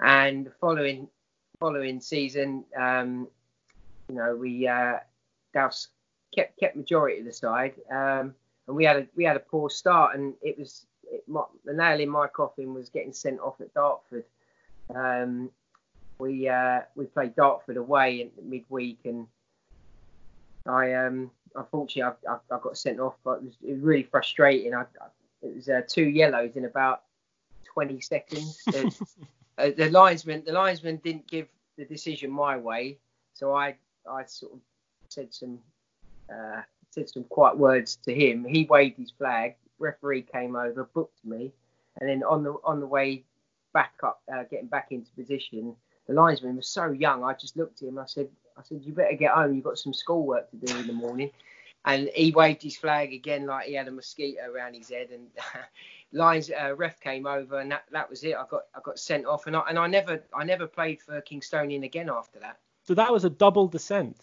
and 0.00 0.50
following 0.60 1.08
following 1.58 2.00
season, 2.00 2.64
um, 2.76 3.28
you 4.08 4.14
know, 4.14 4.36
we 4.36 4.66
uh, 4.66 4.98
Douse 5.54 5.88
kept 6.34 6.58
kept 6.58 6.76
majority 6.76 7.20
of 7.20 7.24
the 7.24 7.32
side, 7.32 7.74
um, 7.90 8.34
and 8.66 8.76
we 8.76 8.84
had 8.84 8.96
a 8.96 9.06
we 9.16 9.24
had 9.24 9.36
a 9.36 9.40
poor 9.40 9.70
start, 9.70 10.16
and 10.16 10.34
it 10.42 10.58
was 10.58 10.86
it, 11.10 11.24
my, 11.26 11.42
the 11.64 11.72
nail 11.72 12.00
in 12.00 12.08
my 12.08 12.26
coffin 12.26 12.74
was 12.74 12.88
getting 12.88 13.12
sent 13.12 13.40
off 13.40 13.60
at 13.60 13.72
Dartford. 13.74 14.24
Um, 14.94 15.50
we 16.18 16.48
uh, 16.48 16.80
we 16.94 17.06
played 17.06 17.34
Dartford 17.36 17.76
away 17.76 18.20
in 18.22 18.50
midweek, 18.50 19.00
and 19.04 19.26
I 20.66 20.94
um 20.94 21.30
unfortunately 21.54 22.14
I, 22.28 22.32
I, 22.32 22.36
I 22.54 22.58
got 22.60 22.76
sent 22.76 23.00
off, 23.00 23.14
but 23.24 23.38
it 23.38 23.44
was, 23.44 23.54
it 23.66 23.72
was 23.72 23.80
really 23.80 24.02
frustrating. 24.02 24.74
I, 24.74 24.82
I 24.82 25.06
it 25.42 25.54
was 25.54 25.68
uh, 25.68 25.82
two 25.86 26.04
yellows 26.04 26.56
in 26.56 26.64
about 26.64 27.02
20 27.72 28.00
seconds. 28.00 28.64
uh, 29.58 29.70
the 29.76 29.90
linesman 29.90 30.42
the 30.46 30.52
linesman 30.52 30.96
didn't 31.04 31.26
give 31.26 31.48
the 31.76 31.84
decision 31.84 32.30
my 32.30 32.56
way, 32.56 32.98
so 33.34 33.54
I 33.54 33.76
I 34.10 34.24
sort 34.24 34.54
of 34.54 34.60
said 35.08 35.32
some 35.32 35.58
uh, 36.30 36.62
said 36.90 37.08
some 37.08 37.24
quiet 37.24 37.56
words 37.56 37.96
to 38.04 38.14
him. 38.14 38.44
He 38.44 38.64
waved 38.64 38.98
his 38.98 39.10
flag. 39.10 39.56
Referee 39.78 40.22
came 40.22 40.56
over, 40.56 40.88
booked 40.94 41.24
me, 41.24 41.52
and 42.00 42.08
then 42.08 42.22
on 42.22 42.42
the 42.42 42.54
on 42.64 42.80
the 42.80 42.86
way 42.86 43.24
back 43.72 43.92
up, 44.02 44.22
uh, 44.32 44.44
getting 44.50 44.68
back 44.68 44.88
into 44.90 45.10
position, 45.12 45.76
the 46.06 46.14
linesman 46.14 46.56
was 46.56 46.68
so 46.68 46.92
young. 46.92 47.24
I 47.24 47.34
just 47.34 47.56
looked 47.56 47.82
at 47.82 47.88
him. 47.88 47.98
I 47.98 48.06
said, 48.06 48.28
I 48.56 48.62
said, 48.62 48.80
you 48.82 48.92
better 48.94 49.14
get 49.14 49.32
home. 49.32 49.54
You've 49.54 49.64
got 49.64 49.78
some 49.78 49.92
schoolwork 49.92 50.50
to 50.50 50.56
do 50.56 50.74
in 50.78 50.86
the 50.86 50.94
morning. 50.94 51.30
And 51.86 52.10
he 52.14 52.32
waved 52.32 52.62
his 52.62 52.76
flag 52.76 53.12
again 53.12 53.46
like 53.46 53.66
he 53.66 53.74
had 53.74 53.88
a 53.88 53.92
mosquito 53.92 54.50
around 54.52 54.74
his 54.74 54.90
head. 54.90 55.08
And 55.12 55.28
Lions 56.12 56.50
uh, 56.50 56.74
ref 56.76 57.00
came 57.00 57.26
over, 57.26 57.60
and 57.60 57.70
that, 57.70 57.84
that 57.92 58.10
was 58.10 58.24
it. 58.24 58.34
I 58.36 58.44
got 58.50 58.62
I 58.74 58.80
got 58.82 58.98
sent 58.98 59.24
off, 59.26 59.46
and 59.46 59.56
I 59.56 59.62
and 59.68 59.78
I 59.78 59.86
never 59.86 60.22
I 60.34 60.44
never 60.44 60.66
played 60.66 61.00
for 61.00 61.20
Kingstonian 61.22 61.84
again 61.84 62.10
after 62.10 62.38
that. 62.40 62.58
So 62.84 62.94
that 62.94 63.12
was 63.12 63.24
a 63.24 63.30
double 63.30 63.66
descent. 63.68 64.16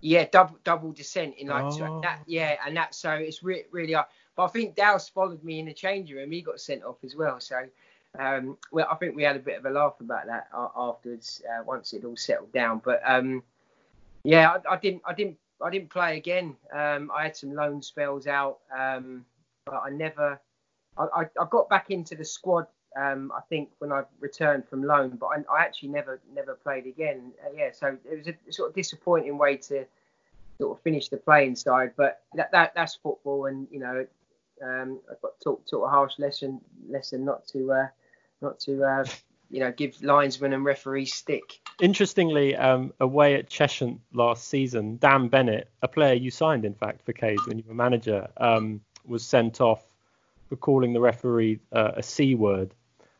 Yeah, 0.00 0.26
double 0.30 0.58
double 0.64 0.92
descent 0.92 1.34
in 1.36 1.48
like 1.48 1.64
Oh. 1.64 2.00
that. 2.02 2.20
Yeah, 2.26 2.56
and 2.66 2.76
that 2.76 2.94
so 2.94 3.10
it's 3.12 3.42
re- 3.42 3.64
really 3.70 3.92
hard. 3.94 4.06
But 4.34 4.44
I 4.44 4.48
think 4.48 4.74
Dowse 4.76 5.08
followed 5.10 5.44
me 5.44 5.58
in 5.60 5.66
the 5.66 5.74
changing 5.74 6.16
room. 6.16 6.30
He 6.32 6.40
got 6.40 6.58
sent 6.60 6.82
off 6.84 6.96
as 7.04 7.14
well. 7.14 7.38
So, 7.38 7.66
um, 8.18 8.56
well, 8.72 8.86
I 8.90 8.94
think 8.96 9.14
we 9.14 9.22
had 9.22 9.36
a 9.36 9.40
bit 9.40 9.58
of 9.58 9.66
a 9.66 9.70
laugh 9.70 10.00
about 10.00 10.26
that 10.26 10.48
a- 10.54 10.70
afterwards 10.74 11.42
uh, 11.48 11.62
once 11.64 11.92
it 11.92 12.04
all 12.04 12.16
settled 12.16 12.50
down. 12.52 12.80
But 12.82 13.02
um, 13.04 13.42
yeah, 14.24 14.56
I, 14.66 14.72
I 14.72 14.76
didn't, 14.78 15.02
I 15.04 15.12
didn't, 15.12 15.36
I 15.62 15.70
didn't 15.70 15.90
play 15.90 16.16
again. 16.16 16.56
Um, 16.72 17.10
I 17.14 17.24
had 17.24 17.36
some 17.36 17.54
loan 17.54 17.82
spells 17.82 18.26
out, 18.26 18.58
um, 18.76 19.24
but 19.64 19.82
I 19.84 19.90
never. 19.90 20.40
I, 20.96 21.02
I, 21.02 21.22
I 21.40 21.46
got 21.50 21.68
back 21.68 21.90
into 21.90 22.14
the 22.14 22.24
squad. 22.24 22.66
Um, 22.94 23.32
I 23.34 23.40
think 23.48 23.70
when 23.78 23.90
I 23.90 24.02
returned 24.20 24.68
from 24.68 24.82
loan, 24.84 25.16
but 25.16 25.26
I, 25.28 25.54
I 25.54 25.62
actually 25.62 25.88
never, 25.88 26.20
never 26.34 26.54
played 26.54 26.86
again. 26.86 27.32
Uh, 27.44 27.50
yeah, 27.56 27.70
so 27.72 27.96
it 28.10 28.18
was 28.18 28.28
a 28.28 28.52
sort 28.52 28.68
of 28.68 28.74
disappointing 28.74 29.38
way 29.38 29.56
to 29.56 29.86
sort 30.58 30.76
of 30.76 30.82
finish 30.82 31.08
the 31.08 31.16
playing 31.16 31.56
side. 31.56 31.92
But 31.96 32.22
that, 32.34 32.52
that 32.52 32.72
that's 32.74 32.96
football, 32.96 33.46
and 33.46 33.66
you 33.70 33.78
know, 33.78 34.06
um, 34.62 35.00
I've 35.10 35.22
got 35.22 35.32
taught 35.42 35.66
taught 35.66 35.84
a 35.84 35.88
harsh 35.88 36.18
lesson 36.18 36.60
lesson 36.88 37.24
not 37.24 37.46
to 37.48 37.72
uh, 37.72 37.86
not 38.42 38.60
to 38.60 38.84
uh, 38.84 39.04
you 39.52 39.60
know 39.60 39.70
give 39.70 40.02
linesmen 40.02 40.52
and 40.52 40.64
referees 40.64 41.12
stick. 41.14 41.60
Interestingly, 41.80 42.56
um, 42.56 42.92
away 43.00 43.34
at 43.34 43.48
Cheshunt 43.48 43.98
last 44.12 44.48
season, 44.48 44.96
Dan 44.98 45.28
Bennett, 45.28 45.68
a 45.82 45.88
player 45.88 46.14
you 46.14 46.30
signed 46.30 46.64
in 46.64 46.74
fact 46.74 47.02
for 47.04 47.12
K's 47.12 47.46
when 47.46 47.58
you 47.58 47.64
were 47.68 47.74
manager, 47.74 48.28
um, 48.38 48.80
was 49.06 49.24
sent 49.24 49.60
off 49.60 49.84
for 50.48 50.56
calling 50.56 50.92
the 50.92 51.00
referee 51.00 51.60
uh, 51.72 51.92
a 51.96 52.02
c 52.02 52.34
word. 52.34 52.74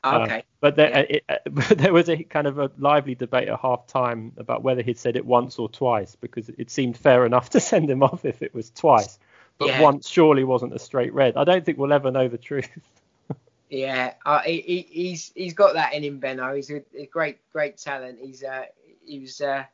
Uh, 0.04 0.20
Okay. 0.24 0.42
but 0.60 0.74
there, 0.76 0.90
Yeah. 0.90 0.98
it, 0.98 1.24
uh, 1.28 1.74
there 1.74 1.92
was 1.92 2.08
a 2.08 2.16
kind 2.24 2.46
of 2.46 2.58
a 2.58 2.70
lively 2.78 3.14
debate 3.14 3.48
at 3.48 3.60
half 3.60 3.86
time 3.86 4.32
about 4.36 4.62
whether 4.62 4.82
he'd 4.82 4.98
said 4.98 5.16
it 5.16 5.24
once 5.24 5.58
or 5.58 5.68
twice 5.68 6.16
because 6.16 6.48
it 6.48 6.70
seemed 6.70 6.96
fair 6.96 7.24
enough 7.26 7.50
to 7.50 7.60
send 7.72 7.88
him 7.90 8.02
off 8.02 8.24
if 8.24 8.42
it 8.42 8.54
was 8.54 8.70
twice. 8.70 9.18
But 9.58 9.68
Yeah. 9.68 9.80
once 9.82 10.08
surely 10.08 10.44
wasn't 10.44 10.74
a 10.74 10.78
straight 10.78 11.12
red. 11.12 11.36
I 11.36 11.44
don't 11.44 11.64
think 11.64 11.78
we'll 11.78 11.92
ever 11.92 12.10
know 12.10 12.28
the 12.28 12.38
truth. 12.38 12.70
Yeah, 13.72 14.12
uh, 14.26 14.40
he, 14.40 14.60
he, 14.60 14.86
he's 14.90 15.32
he's 15.34 15.54
got 15.54 15.72
that 15.72 15.94
in 15.94 16.04
him, 16.04 16.18
Benno. 16.18 16.54
He's 16.54 16.70
a, 16.70 16.82
a 16.94 17.06
great 17.06 17.38
great 17.50 17.78
talent. 17.78 18.18
He's 18.20 18.44
uh, 18.44 18.64
he 19.02 19.20
was 19.20 19.40
uh, 19.40 19.64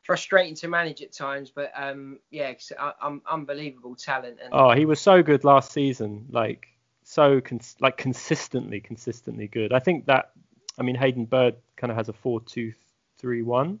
frustrating 0.00 0.54
to 0.54 0.68
manage 0.68 1.02
at 1.02 1.12
times, 1.12 1.52
but 1.54 1.70
um, 1.76 2.20
yeah, 2.30 2.54
uh, 2.78 2.92
um, 3.02 3.20
unbelievable 3.30 3.94
talent. 3.94 4.38
And 4.42 4.48
Oh, 4.54 4.70
he 4.70 4.86
was 4.86 4.98
so 4.98 5.22
good 5.22 5.44
last 5.44 5.72
season, 5.72 6.24
like 6.30 6.68
so 7.04 7.42
cons- 7.42 7.76
like 7.80 7.98
consistently, 7.98 8.80
consistently 8.80 9.46
good. 9.46 9.74
I 9.74 9.78
think 9.78 10.06
that, 10.06 10.30
I 10.78 10.82
mean, 10.82 10.94
Hayden 10.94 11.26
Bird 11.26 11.56
kind 11.76 11.90
of 11.90 11.98
has 11.98 12.08
a 12.08 12.14
four-two-three-one. 12.14 13.78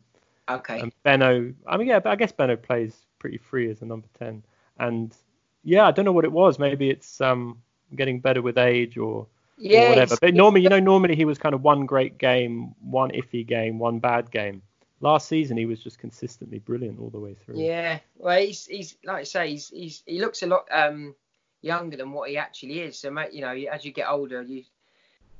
okay, 0.50 0.80
And 0.80 0.92
Benno, 1.04 1.54
I 1.66 1.76
mean, 1.78 1.86
yeah, 1.88 2.00
but 2.00 2.10
I 2.10 2.16
guess 2.16 2.32
Benno 2.32 2.56
plays 2.56 3.06
pretty 3.18 3.38
free 3.38 3.70
as 3.70 3.80
a 3.80 3.86
number 3.86 4.08
ten. 4.18 4.42
And 4.78 5.16
yeah, 5.64 5.86
I 5.86 5.90
don't 5.90 6.04
know 6.04 6.12
what 6.12 6.26
it 6.26 6.32
was. 6.32 6.58
Maybe 6.58 6.90
it's 6.90 7.18
um 7.22 7.62
getting 7.96 8.20
better 8.20 8.42
with 8.42 8.58
age 8.58 8.98
or 8.98 9.26
yeah, 9.58 9.88
whatever. 9.88 10.16
But 10.20 10.34
normally, 10.34 10.62
you 10.62 10.68
know, 10.68 10.80
normally 10.80 11.16
he 11.16 11.24
was 11.24 11.38
kind 11.38 11.54
of 11.54 11.62
one 11.62 11.86
great 11.86 12.18
game, 12.18 12.74
one 12.80 13.10
iffy 13.10 13.46
game, 13.46 13.78
one 13.78 13.98
bad 13.98 14.30
game. 14.30 14.62
Last 15.00 15.28
season 15.28 15.56
he 15.56 15.66
was 15.66 15.80
just 15.80 15.98
consistently 15.98 16.58
brilliant 16.58 16.98
all 16.98 17.10
the 17.10 17.20
way 17.20 17.34
through. 17.34 17.60
Yeah, 17.60 18.00
well, 18.16 18.40
he's 18.40 18.66
he's 18.66 18.96
like 19.04 19.18
I 19.18 19.22
say, 19.24 19.50
he's 19.50 19.68
he's 19.68 20.02
he 20.06 20.20
looks 20.20 20.42
a 20.42 20.46
lot 20.46 20.66
um 20.72 21.14
younger 21.62 21.96
than 21.96 22.12
what 22.12 22.30
he 22.30 22.36
actually 22.36 22.80
is. 22.80 22.98
So, 22.98 23.10
mate, 23.10 23.32
you 23.32 23.40
know, 23.42 23.52
as 23.52 23.84
you 23.84 23.92
get 23.92 24.08
older, 24.08 24.42
you 24.42 24.64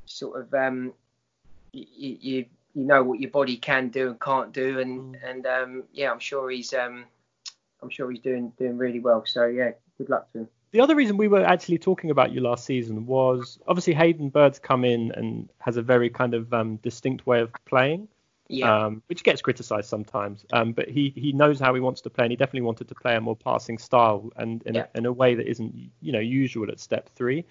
sort 0.07 0.41
of 0.41 0.55
um 0.55 0.93
you 1.73 1.87
you 2.21 2.47
you 2.75 2.85
know 2.85 3.03
what 3.03 3.21
your 3.21 3.31
body 3.31 3.57
can 3.57 3.89
do 3.89 4.09
and 4.11 4.21
can't 4.21 4.53
do, 4.53 4.79
and 4.79 5.17
Mm. 5.17 5.31
and 5.31 5.47
um 5.47 5.85
yeah, 5.93 6.11
I'm 6.13 6.21
sure 6.21 6.51
he's 6.51 6.73
um 6.75 7.05
I'm 7.83 7.91
sure 7.91 8.11
he's 8.11 8.21
doing 8.21 8.53
doing 8.59 8.79
really 8.79 9.01
well. 9.01 9.25
So 9.27 9.47
yeah, 9.47 9.73
good 9.99 10.09
luck 10.09 10.31
to 10.33 10.41
him. 10.41 10.49
The 10.71 10.81
other 10.81 10.95
reason 10.95 11.17
we 11.17 11.29
were 11.29 11.45
actually 11.45 11.79
talking 11.79 12.11
about 12.11 12.33
you 12.33 12.41
last 12.41 12.65
season 12.65 13.07
was 13.07 13.59
obviously 13.67 13.95
Hayden 13.95 14.29
Bird's 14.29 14.59
come 14.59 14.85
in 14.85 15.13
and 15.13 15.49
has 15.61 15.77
a 15.77 15.83
very 15.83 16.11
kind 16.11 16.35
of 16.35 16.53
um, 16.53 16.77
distinct 16.77 17.27
way 17.27 17.41
of 17.41 17.53
playing, 17.65 18.09
Yeah, 18.49 18.87
um, 18.87 19.03
which 19.07 19.25
gets 19.25 19.41
criticised 19.41 19.89
sometimes. 19.89 20.45
Um, 20.53 20.73
but 20.73 20.89
he 20.89 21.13
he 21.17 21.33
knows 21.33 21.59
how 21.59 21.75
he 21.75 21.81
wants 21.81 22.01
to 22.03 22.11
play, 22.11 22.25
and 22.25 22.33
he 22.33 22.37
definitely 22.37 22.67
wanted 22.67 22.89
to 22.89 22.95
play 22.95 23.17
a 23.17 23.21
more 23.21 23.37
passing 23.37 23.79
style 23.79 24.31
and 24.37 24.63
in, 24.65 24.75
Yeah. 24.75 24.87
a, 24.95 24.99
in 24.99 25.07
a 25.07 25.13
way 25.13 25.35
that 25.35 25.47
isn't 25.49 25.75
you 26.03 26.13
know 26.13 26.21
usual 26.21 26.71
at 26.71 26.81
step 26.81 27.09
three. 27.15 27.45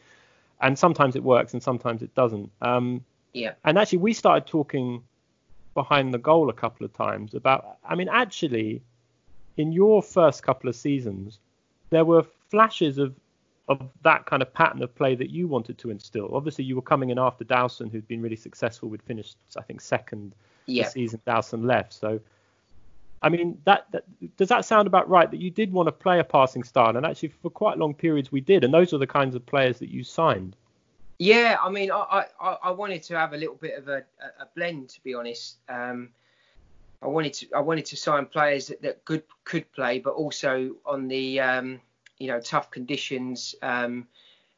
And 0.60 0.78
sometimes 0.78 1.16
it 1.16 1.24
works, 1.24 1.54
and 1.54 1.62
sometimes 1.62 2.02
it 2.02 2.14
doesn't. 2.16 2.52
Um, 2.62 3.04
yeah, 3.34 3.54
and 3.64 3.78
actually, 3.78 4.00
we 4.00 4.14
started 4.14 4.48
talking 4.48 5.04
behind 5.76 6.14
the 6.14 6.18
goal 6.18 6.50
a 6.50 6.54
couple 6.54 6.86
of 6.86 6.94
times 6.94 7.36
about. 7.36 7.78
I 7.88 7.94
mean, 7.96 8.10
actually, 8.10 8.82
in 9.58 9.72
your 9.72 10.02
first 10.02 10.42
couple 10.42 10.68
of 10.70 10.76
seasons, 10.76 11.40
there 11.92 12.06
were 12.06 12.24
flashes 12.50 12.98
of 12.98 13.16
of 13.70 13.82
that 14.02 14.26
kind 14.26 14.42
of 14.42 14.54
pattern 14.54 14.82
of 14.82 14.96
play 14.96 15.14
that 15.16 15.30
you 15.30 15.48
wanted 15.48 15.78
to 15.78 15.90
instill. 15.90 16.30
Obviously, 16.34 16.64
you 16.64 16.76
were 16.76 16.82
coming 16.82 17.10
in 17.10 17.20
after 17.20 17.44
Dowson, 17.44 17.90
who'd 17.90 18.08
been 18.08 18.22
really 18.22 18.38
successful. 18.38 18.88
We'd 18.88 19.04
finished, 19.04 19.36
I 19.58 19.62
think, 19.62 19.82
second 19.82 20.34
yeah. 20.68 20.84
the 20.86 20.90
season 20.92 21.22
Dowson 21.26 21.68
left. 21.68 21.92
So, 21.94 22.22
I 23.22 23.28
mean, 23.28 23.60
that, 23.66 23.88
that 23.92 24.06
does 24.38 24.48
that 24.50 24.64
sound 24.64 24.88
about 24.88 25.10
right? 25.10 25.30
That 25.30 25.42
you 25.42 25.52
did 25.52 25.74
want 25.74 25.88
to 25.88 25.92
play 25.92 26.20
a 26.20 26.24
passing 26.24 26.64
style, 26.64 26.96
and 26.96 27.06
actually, 27.06 27.30
for 27.30 27.50
quite 27.50 27.78
long 27.78 27.94
periods, 27.94 28.32
we 28.32 28.40
did. 28.40 28.64
And 28.64 28.74
those 28.74 28.94
are 28.94 29.00
the 29.00 29.08
kinds 29.08 29.36
of 29.36 29.46
players 29.46 29.80
that 29.80 29.90
you 29.90 30.04
signed. 30.04 30.56
Yeah, 31.20 31.58
I 31.62 31.70
mean, 31.70 31.92
I, 31.92 32.26
I, 32.40 32.58
I 32.64 32.72
wanted 32.72 33.02
to 33.04 33.18
have 33.18 33.34
a 33.34 33.38
little 33.38 33.56
bit 33.56 33.78
of 33.78 33.88
a, 33.88 34.04
a 34.40 34.46
blend, 34.56 34.90
to 34.90 35.04
be 35.04 35.16
honest. 35.16 35.58
Um, 35.68 36.10
I 37.02 37.08
wanted 37.08 37.34
to 37.34 37.48
I 37.56 37.60
wanted 37.60 37.86
to 37.88 37.98
sign 37.98 38.28
players 38.28 38.68
that, 38.68 38.82
that 38.82 39.04
could 39.04 39.24
could 39.44 39.72
play, 39.74 40.00
but 40.00 40.12
also 40.12 40.76
on 40.86 41.08
the 41.08 41.40
um, 41.40 41.82
you 42.18 42.28
know 42.28 42.40
tough 42.40 42.72
conditions 42.72 43.56
um, 43.62 44.08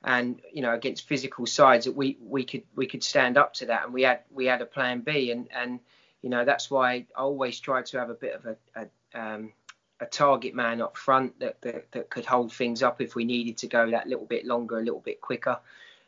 and 0.03 0.41
you 0.53 0.61
know 0.61 0.73
against 0.73 1.07
physical 1.07 1.45
sides 1.45 1.85
that 1.85 1.95
we, 1.95 2.17
we 2.21 2.43
could 2.43 2.63
we 2.75 2.87
could 2.87 3.03
stand 3.03 3.37
up 3.37 3.53
to 3.55 3.65
that, 3.67 3.85
and 3.85 3.93
we 3.93 4.03
had 4.03 4.19
we 4.31 4.45
had 4.45 4.61
a 4.61 4.65
plan 4.65 5.01
B, 5.01 5.31
and 5.31 5.47
and 5.53 5.79
you 6.21 6.29
know 6.29 6.45
that's 6.45 6.71
why 6.71 6.93
I 6.93 7.05
always 7.15 7.59
try 7.59 7.81
to 7.81 7.99
have 7.99 8.09
a 8.09 8.13
bit 8.13 8.35
of 8.35 8.45
a, 8.45 8.57
a 8.75 9.19
um, 9.19 9.53
a 9.99 10.05
target 10.05 10.55
man 10.55 10.81
up 10.81 10.95
front 10.95 11.37
that, 11.39 11.61
that 11.61 11.91
that 11.91 12.09
could 12.09 12.25
hold 12.25 12.53
things 12.53 12.81
up 12.81 13.01
if 13.01 13.15
we 13.15 13.25
needed 13.25 13.57
to 13.57 13.67
go 13.67 13.91
that 13.91 14.07
little 14.07 14.25
bit 14.25 14.45
longer, 14.45 14.79
a 14.79 14.83
little 14.83 15.01
bit 15.01 15.19
quicker. 15.19 15.59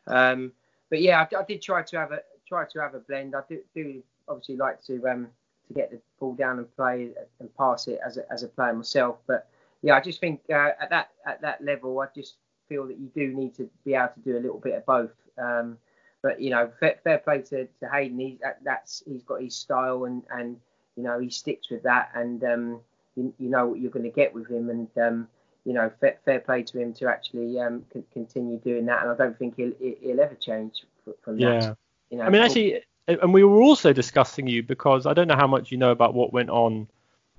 Um, 0.07 0.53
but 0.89 1.01
yeah, 1.01 1.25
I, 1.31 1.35
I 1.35 1.43
did 1.43 1.61
try 1.61 1.83
to 1.83 1.97
have 1.97 2.11
a 2.11 2.21
try 2.47 2.65
to 2.65 2.79
have 2.79 2.95
a 2.95 2.99
blend. 2.99 3.35
I 3.35 3.41
do, 3.47 3.59
do 3.75 4.01
obviously 4.27 4.55
like 4.55 4.83
to 4.85 5.05
um, 5.07 5.27
to 5.67 5.73
get 5.73 5.91
the 5.91 5.99
ball 6.19 6.33
down 6.33 6.59
and 6.59 6.75
play 6.75 7.09
and 7.39 7.55
pass 7.57 7.87
it 7.87 7.99
as 8.05 8.17
a, 8.17 8.31
as 8.31 8.43
a 8.43 8.47
player 8.47 8.73
myself. 8.73 9.17
But 9.27 9.47
yeah, 9.81 9.95
I 9.95 10.01
just 10.01 10.19
think 10.19 10.41
uh, 10.49 10.69
at 10.79 10.89
that 10.89 11.09
at 11.25 11.41
that 11.41 11.63
level, 11.63 11.99
I 11.99 12.07
just 12.15 12.35
feel 12.69 12.87
that 12.87 12.97
you 12.97 13.11
do 13.15 13.33
need 13.33 13.55
to 13.55 13.69
be 13.83 13.95
able 13.95 14.09
to 14.15 14.19
do 14.21 14.37
a 14.37 14.39
little 14.39 14.59
bit 14.59 14.75
of 14.75 14.85
both. 14.85 15.11
Um, 15.37 15.77
but 16.21 16.39
you 16.39 16.51
know, 16.51 16.71
fair, 16.79 16.99
fair 17.03 17.17
play 17.17 17.41
to, 17.41 17.65
to 17.65 17.89
Hayden. 17.91 18.19
He's 18.19 18.37
that's 18.63 19.03
he's 19.07 19.23
got 19.23 19.41
his 19.41 19.55
style 19.55 20.05
and 20.05 20.23
and 20.29 20.57
you 20.95 21.03
know 21.03 21.19
he 21.19 21.29
sticks 21.29 21.69
with 21.69 21.83
that 21.83 22.11
and 22.13 22.43
um, 22.43 22.79
you, 23.15 23.33
you 23.39 23.49
know 23.49 23.67
what 23.67 23.79
you're 23.79 23.91
going 23.91 24.03
to 24.03 24.09
get 24.09 24.33
with 24.33 24.47
him 24.47 24.69
and 24.69 24.87
um, 24.97 25.27
you 25.65 25.73
know 25.73 25.91
fair, 25.99 26.17
fair 26.23 26.39
play 26.39 26.63
to 26.63 26.79
him 26.79 26.93
to 26.93 27.07
actually 27.07 27.59
um, 27.59 27.83
c- 27.91 28.03
continue 28.13 28.57
doing 28.59 28.85
that. 28.85 29.01
And 29.01 29.11
I 29.11 29.15
don't 29.15 29.37
think 29.37 29.55
he'll 29.55 29.73
he'll 29.79 30.21
ever 30.21 30.35
change 30.35 30.83
from 31.23 31.37
that. 31.37 31.63
Yeah. 31.63 31.73
You 32.11 32.17
know, 32.17 32.25
I 32.25 32.29
mean, 32.29 32.41
actually, 32.43 32.81
and 33.07 33.33
we 33.33 33.43
were 33.43 33.61
also 33.61 33.93
discussing 33.93 34.45
you 34.45 34.61
because 34.61 35.05
I 35.05 35.13
don't 35.13 35.27
know 35.27 35.35
how 35.35 35.47
much 35.47 35.71
you 35.71 35.77
know 35.77 35.91
about 35.91 36.13
what 36.13 36.33
went 36.33 36.49
on, 36.49 36.87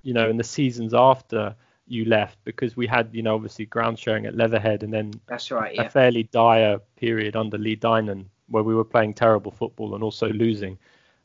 you 0.02 0.12
know, 0.12 0.28
in 0.28 0.38
the 0.38 0.44
seasons 0.44 0.92
after 0.94 1.54
you 1.92 2.04
left 2.06 2.38
because 2.44 2.76
we 2.76 2.86
had, 2.86 3.10
you 3.12 3.22
know, 3.22 3.34
obviously 3.34 3.66
ground 3.66 3.98
sharing 3.98 4.26
at 4.26 4.34
Leatherhead 4.34 4.82
and 4.82 4.92
then 4.92 5.12
that's 5.26 5.50
right. 5.50 5.74
yeah. 5.74 5.82
a 5.82 5.90
fairly 5.90 6.24
dire 6.24 6.78
period 6.96 7.36
under 7.36 7.58
Lee 7.58 7.76
Dynan 7.76 8.24
where 8.48 8.62
we 8.62 8.74
were 8.74 8.84
playing 8.84 9.14
terrible 9.14 9.52
football 9.52 9.94
and 9.94 10.02
also 10.02 10.28
losing. 10.28 10.78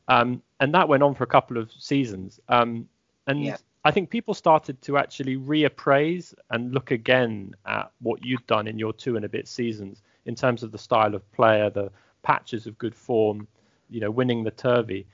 Um, 0.08 0.42
and 0.60 0.74
that 0.74 0.88
went 0.88 1.02
on 1.02 1.14
for 1.14 1.24
a 1.24 1.28
couple 1.28 1.56
of 1.58 1.70
seasons. 1.72 2.40
Um, 2.48 2.88
and 3.26 3.44
Yeah. 3.44 3.56
I 3.84 3.90
think 3.90 4.10
people 4.10 4.34
started 4.34 4.80
to 4.82 4.98
actually 4.98 5.36
reappraise 5.36 6.34
and 6.50 6.72
look 6.72 6.90
again 6.90 7.54
at 7.64 7.90
what 8.00 8.24
you'd 8.24 8.46
done 8.46 8.66
in 8.66 8.78
your 8.78 8.92
two 8.92 9.16
and 9.16 9.24
a 9.24 9.28
bit 9.28 9.48
seasons 9.48 10.02
in 10.26 10.34
terms 10.34 10.62
of 10.62 10.72
the 10.72 10.78
style 10.78 11.14
of 11.14 11.30
player, 11.32 11.70
the 11.70 11.90
patches 12.22 12.66
of 12.66 12.76
good 12.76 12.94
form, 12.94 13.46
you 13.88 14.00
know, 14.00 14.10
winning 14.10 14.44
the 14.44 14.50
Turvey. 14.50 15.06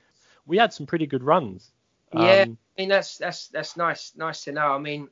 We 0.45 0.57
had 0.57 0.73
some 0.73 0.85
pretty 0.85 1.07
good 1.07 1.23
runs. 1.23 1.71
Yeah. 2.13 2.43
Um, 2.43 2.57
I 2.77 2.81
mean 2.81 2.89
that's 2.89 3.17
that's 3.17 3.47
that's 3.49 3.77
nice 3.77 4.13
nice 4.15 4.43
to 4.45 4.51
know. 4.51 4.73
I 4.73 4.77
mean, 4.79 5.07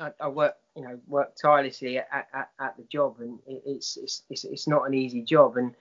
I, 0.00 0.10
I 0.20 0.28
work 0.28 0.56
you 0.76 0.82
know 0.82 0.98
work 1.06 1.34
tirelessly 1.40 1.98
at, 1.98 2.08
at, 2.32 2.50
at 2.58 2.76
the 2.76 2.84
job, 2.84 3.16
and 3.20 3.38
it, 3.46 3.62
it's, 3.66 3.96
it's 3.96 4.22
it's 4.30 4.44
it's 4.44 4.68
not 4.68 4.86
an 4.86 4.94
easy 4.94 5.22
job. 5.22 5.56
And 5.56 5.74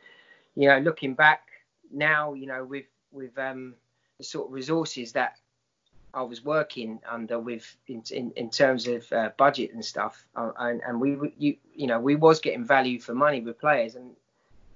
you 0.55 0.67
know, 0.67 0.79
looking 0.79 1.13
back 1.13 1.43
now, 1.91 2.33
you 2.33 2.47
know, 2.47 2.63
with 2.63 2.85
with 3.11 3.37
um, 3.37 3.75
the 4.17 4.23
sort 4.23 4.47
of 4.47 4.53
resources 4.53 5.11
that 5.13 5.37
I 6.13 6.23
was 6.23 6.43
working 6.43 6.99
under 7.09 7.39
with 7.39 7.75
in 7.87 8.03
in, 8.11 8.31
in 8.35 8.49
terms 8.49 8.87
of 8.87 9.11
uh, 9.13 9.29
budget 9.37 9.73
and 9.73 9.83
stuff, 9.83 10.25
uh, 10.35 10.51
and 10.59 10.81
and 10.85 10.99
we 10.99 11.17
you 11.37 11.55
you 11.73 11.87
know 11.87 11.99
we 11.99 12.15
was 12.15 12.39
getting 12.39 12.65
value 12.65 12.99
for 12.99 13.13
money 13.13 13.39
with 13.41 13.59
players, 13.59 13.95
and 13.95 14.11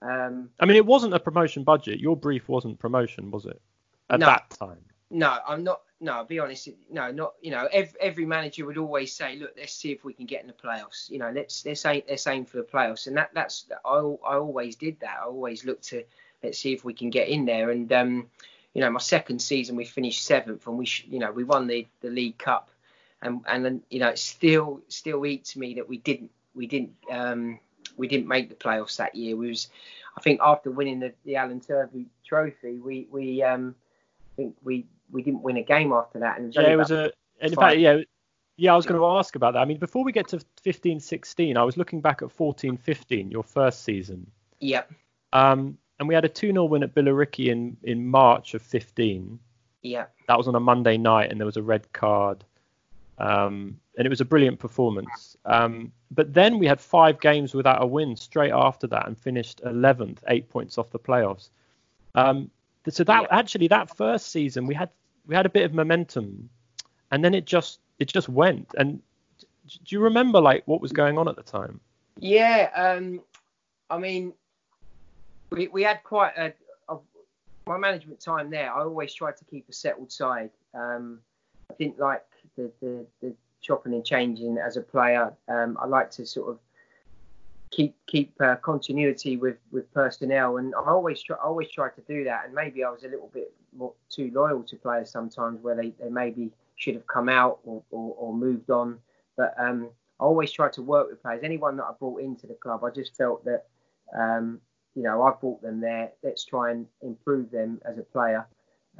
um, 0.02 0.50
I 0.60 0.66
mean 0.66 0.78
it 0.78 0.86
wasn't 0.86 1.14
a 1.14 1.20
promotion 1.20 1.64
budget. 1.64 2.00
Your 2.00 2.16
brief 2.16 2.48
wasn't 2.48 2.80
promotion, 2.80 3.32
was 3.32 3.46
it? 3.46 3.62
At 4.10 4.20
No. 4.20 4.28
that 4.28 4.50
time. 4.52 4.78
no, 5.10 5.40
I'm 5.48 5.64
not. 5.64 5.82
No, 6.02 6.12
I'll 6.14 6.26
be 6.26 6.40
honest. 6.40 6.68
No, 6.92 7.10
not 7.12 7.36
you 7.42 7.52
know. 7.52 7.68
Every, 7.72 8.00
every 8.02 8.26
manager 8.26 8.66
would 8.66 8.78
always 8.78 9.14
say, 9.14 9.38
look, 9.38 9.54
let's 9.58 9.74
see 9.74 9.92
if 9.92 10.04
we 10.04 10.14
can 10.14 10.26
get 10.26 10.42
in 10.42 10.48
the 10.48 10.54
playoffs. 10.54 11.10
You 11.10 11.20
know, 11.20 11.32
let's 11.32 11.66
let's 11.66 11.86
aim 11.86 12.02
let's 12.10 12.28
aim 12.28 12.46
for 12.46 12.58
the 12.58 12.64
playoffs, 12.64 13.08
and 13.08 13.16
that 13.16 13.32
that's 13.34 13.66
I 13.86 13.98
I 13.98 14.36
always 14.36 14.76
did 14.76 15.00
that. 15.00 15.20
I 15.22 15.26
always 15.26 15.64
looked 15.64 15.84
to 15.90 16.04
let's 16.44 16.60
see 16.60 16.74
if 16.74 16.84
we 16.84 16.94
can 16.94 17.10
get 17.10 17.30
in 17.30 17.46
there, 17.46 17.70
and 17.72 17.92
um, 17.94 18.30
you 18.74 18.82
know, 18.82 18.90
my 18.92 19.00
second 19.00 19.42
season 19.42 19.78
we 19.78 19.86
finished 19.86 20.24
seventh, 20.26 20.68
and 20.68 20.78
we 20.78 20.86
sh- 20.86 21.06
you 21.10 21.20
know 21.20 21.32
we 21.32 21.46
won 21.46 21.66
the 21.66 21.88
the 22.02 22.10
league 22.10 22.38
cup, 22.38 22.70
and 23.22 23.42
and 23.48 23.64
then 23.64 23.82
you 23.90 24.00
know 24.00 24.10
it 24.10 24.20
still 24.20 24.82
still 24.90 25.26
eats 25.26 25.56
me 25.56 25.76
that 25.76 25.88
we 25.88 25.98
didn't 25.98 26.32
we 26.54 26.68
didn't 26.68 26.94
um 27.10 27.58
we 27.96 28.10
didn't 28.10 28.28
make 28.28 28.50
the 28.50 28.56
playoffs 28.56 28.98
that 28.98 29.16
year. 29.16 29.38
We 29.38 29.48
was 29.48 29.70
I 30.18 30.22
think 30.22 30.42
after 30.44 30.72
winning 30.72 31.00
the, 31.00 31.14
the 31.24 31.38
Alan 31.38 31.62
Turvey 31.62 32.08
Trophy, 32.26 32.80
we 32.80 33.08
we 33.10 33.42
um 33.44 33.76
I 34.20 34.36
think 34.36 34.56
we 34.62 34.88
we 35.12 35.24
didn't 35.24 35.42
win 35.42 35.58
a 35.58 35.64
game 35.64 35.92
after 35.94 36.20
that, 36.20 36.38
and 36.38 36.46
it 36.46 36.48
was 36.48 36.56
Yeah, 36.56 36.74
it 36.74 36.76
was 36.76 36.92
a. 36.92 37.12
In 37.42 37.54
fact, 37.54 37.78
yeah, 37.78 37.98
yeah. 38.58 38.74
I 38.74 38.76
was 38.76 38.86
going 38.86 39.00
to 39.00 39.06
ask 39.06 39.36
about 39.36 39.54
that. 39.54 39.60
I 39.60 39.66
mean, 39.66 39.78
before 39.78 40.04
we 40.04 40.12
get 40.12 40.30
to 40.30 40.40
15, 40.62 41.00
16, 41.00 41.58
I 41.58 41.64
was 41.64 41.78
looking 41.78 42.02
back 42.02 42.22
at 42.22 42.32
14, 42.32 42.78
15, 42.78 43.32
your 43.32 43.44
first 43.44 43.84
season. 43.84 44.26
yeah 44.60 44.84
Um, 45.34 45.78
and 46.00 46.08
we 46.08 46.16
had 46.16 46.26
a 46.26 46.30
2 46.30 46.52
0 46.52 46.66
win 46.66 46.84
at 46.84 46.96
Billericay 46.96 47.48
in, 47.48 47.78
in 47.84 48.08
March 48.08 48.54
of 48.54 48.62
15. 48.62 49.40
yeah 49.82 50.06
That 50.28 50.38
was 50.38 50.48
on 50.48 50.56
a 50.56 50.60
Monday 50.60 50.98
night, 50.98 51.32
and 51.32 51.40
there 51.40 51.46
was 51.46 51.58
a 51.58 51.64
red 51.64 51.92
card. 51.94 52.44
Um, 53.18 53.80
and 53.98 54.06
it 54.06 54.10
was 54.10 54.22
a 54.22 54.26
brilliant 54.26 54.60
performance. 54.60 55.38
Um, 55.46 55.92
but 56.12 56.34
then 56.34 56.60
we 56.60 56.68
had 56.68 56.82
five 56.82 57.20
games 57.20 57.54
without 57.54 57.82
a 57.82 57.86
win 57.86 58.16
straight 58.16 58.52
after 58.52 58.88
that 58.88 59.08
and 59.08 59.18
finished 59.18 59.62
11th, 59.64 60.18
eight 60.28 60.50
points 60.50 60.78
off 60.78 60.90
the 60.92 61.00
playoffs. 61.00 61.50
Um, 62.14 62.50
so 62.90 63.04
that 63.04 63.24
Yeah. 63.24 63.38
actually 63.40 63.68
that 63.70 63.96
first 63.96 64.32
season 64.32 64.68
we 64.68 64.76
had 64.76 64.90
we 65.26 65.36
had 65.36 65.46
a 65.46 65.50
bit 65.50 65.66
of 65.66 65.74
momentum, 65.74 66.50
and 67.12 67.24
then 67.24 67.34
it 67.34 67.46
just 67.46 67.80
it 68.00 68.08
just 68.08 68.30
went. 68.30 68.68
And 68.78 69.02
do 69.68 69.96
you 69.96 70.00
remember 70.00 70.40
like 70.40 70.64
what 70.68 70.82
was 70.82 70.92
going 70.92 71.18
on 71.18 71.28
at 71.28 71.36
the 71.36 71.44
time? 71.44 71.80
Yeah, 72.20 72.70
um, 72.76 73.22
I 73.90 73.98
mean, 73.98 74.34
we 75.50 75.68
we 75.68 75.84
had 75.84 76.04
quite 76.04 76.38
a, 76.38 76.54
a 76.90 76.98
my 77.68 77.78
management 77.78 78.20
time 78.20 78.50
there. 78.50 78.72
I 78.74 78.82
always 78.82 79.14
tried 79.14 79.38
to 79.38 79.46
keep 79.46 79.68
a 79.70 79.74
settled 79.74 80.12
side. 80.12 80.52
Um, 80.74 81.20
I 81.72 81.74
didn't 81.80 82.00
like 82.00 82.24
the, 82.56 82.72
the 82.82 83.06
the 83.22 83.34
chopping 83.62 83.94
and 83.94 84.06
changing 84.06 84.58
as 84.58 84.78
a 84.78 84.82
player. 84.82 85.34
Um, 85.48 85.78
I 85.82 85.88
like 85.88 86.12
to 86.12 86.26
sort 86.26 86.50
of 86.50 86.60
keep 87.72 87.96
keep 88.08 88.34
uh, 88.42 88.56
continuity 88.58 89.38
with 89.38 89.58
with 89.72 89.92
personnel, 89.94 90.58
and 90.58 90.74
I 90.76 90.90
always 90.90 91.22
try 91.22 91.38
always 91.44 91.70
tried 91.70 91.96
to 91.96 92.02
do 92.08 92.24
that. 92.26 92.46
And 92.46 92.54
maybe 92.54 92.84
I 92.84 92.90
was 92.90 93.04
a 93.04 93.08
little 93.08 93.32
bit 93.34 93.54
more 93.76 93.94
too 94.10 94.32
loyal 94.34 94.64
to 94.64 94.76
players 94.78 95.12
sometimes, 95.12 95.62
where 95.62 95.76
they, 95.76 95.94
they 96.02 96.10
maybe 96.10 96.52
should 96.78 96.96
have 96.96 97.08
come 97.08 97.30
out 97.30 97.60
or, 97.66 97.84
or, 97.92 98.16
or 98.18 98.34
moved 98.34 98.70
on. 98.70 99.00
But 99.38 99.54
um, 99.58 99.90
I 100.20 100.24
always 100.24 100.52
try 100.52 100.70
to 100.70 100.82
work 100.82 101.10
with 101.10 101.22
players. 101.22 101.42
Anyone 101.44 101.78
that 101.78 101.84
I 101.84 101.92
brought 102.00 102.22
into 102.22 102.48
the 102.48 102.54
club, 102.54 102.84
I 102.84 102.90
just 102.90 103.16
felt 103.18 103.44
that, 103.46 103.66
um, 104.18 104.62
you 104.94 105.04
know, 105.04 105.24
I 105.24 105.34
brought 105.40 105.62
them 105.62 105.82
there. 105.82 106.12
Let's 106.24 106.46
try 106.46 106.72
and 106.72 106.86
improve 107.02 107.52
them 107.52 107.82
as 107.86 107.98
a 107.98 108.04
player, 108.04 108.48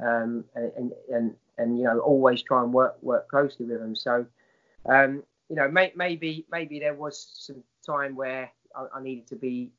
um, 0.00 0.44
and, 0.54 0.72
and 0.76 0.92
and 1.12 1.34
and 1.58 1.78
you 1.78 1.84
know, 1.84 1.98
always 2.00 2.42
try 2.42 2.62
and 2.62 2.72
work 2.72 2.96
work 3.02 3.28
closely 3.28 3.64
with 3.64 3.80
them. 3.80 3.96
So, 3.96 4.26
um, 4.86 5.22
you 5.48 5.56
know, 5.56 5.68
may, 5.68 5.92
maybe 5.94 6.46
maybe 6.50 6.78
there 6.80 6.94
was 6.94 7.26
some 7.38 7.62
time 7.84 8.16
where 8.16 8.50
I, 8.74 8.86
I 8.98 9.02
needed 9.02 9.26
to 9.28 9.36
be 9.36 9.70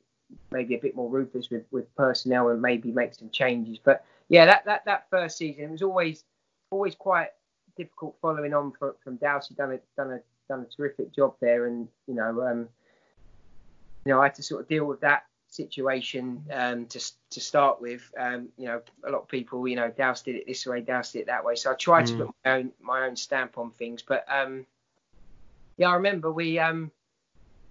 maybe 0.52 0.76
a 0.76 0.80
bit 0.80 0.96
more 0.96 1.10
ruthless 1.10 1.50
with, 1.50 1.64
with 1.72 1.94
personnel 1.96 2.50
and 2.50 2.62
maybe 2.62 2.92
make 2.92 3.14
some 3.14 3.30
changes. 3.30 3.80
But 3.84 4.04
yeah, 4.30 4.46
that, 4.46 4.66
that, 4.66 4.86
that 4.86 5.10
first 5.10 5.38
season 5.38 5.64
it 5.66 5.72
was 5.72 5.82
always 5.82 6.24
always 6.70 6.96
quite 6.96 7.30
difficult 7.78 8.16
following 8.22 8.54
on 8.54 8.72
from 8.72 8.94
from 9.04 9.18
Dowsey. 9.18 9.56
Done 9.56 9.74
a 9.74 9.80
done 9.96 10.12
a 10.12 10.20
done 10.50 10.62
a 10.62 10.76
terrific 10.76 11.14
job 11.14 11.36
there, 11.42 11.66
and 11.68 11.88
you 12.08 12.14
know 12.16 12.42
um, 12.42 12.70
you 14.06 14.14
know 14.14 14.20
I 14.22 14.26
had 14.26 14.36
to 14.36 14.44
sort 14.44 14.62
of 14.62 14.68
deal 14.68 14.86
with 14.86 15.02
that 15.02 15.24
situation 15.50 16.44
um, 16.52 16.86
to 16.88 17.00
to 17.32 17.40
start 17.40 17.82
with. 17.82 18.12
Um, 18.20 18.50
you 18.58 18.66
know, 18.66 18.82
a 19.06 19.12
lot 19.12 19.22
of 19.22 19.28
people, 19.28 19.68
you 19.68 19.76
know, 19.76 19.90
Douse 19.90 20.22
did 20.22 20.36
it 20.36 20.46
this 20.48 20.66
way, 20.66 20.82
Douse 20.82 21.14
did 21.14 21.20
it 21.20 21.26
that 21.28 21.44
way. 21.46 21.56
So 21.56 21.72
I 21.72 21.76
tried 21.76 22.06
Mm. 22.06 22.08
to 22.08 22.26
put 22.26 22.36
my 22.46 22.52
own 22.52 22.72
my 22.82 23.06
own 23.08 23.16
stamp 23.16 23.58
on 23.58 23.72
things. 23.72 24.02
But 24.02 24.26
um, 24.30 24.66
yeah, 25.78 25.90
I 25.90 25.94
remember 25.94 26.32
we 26.32 26.60
um, 26.60 26.92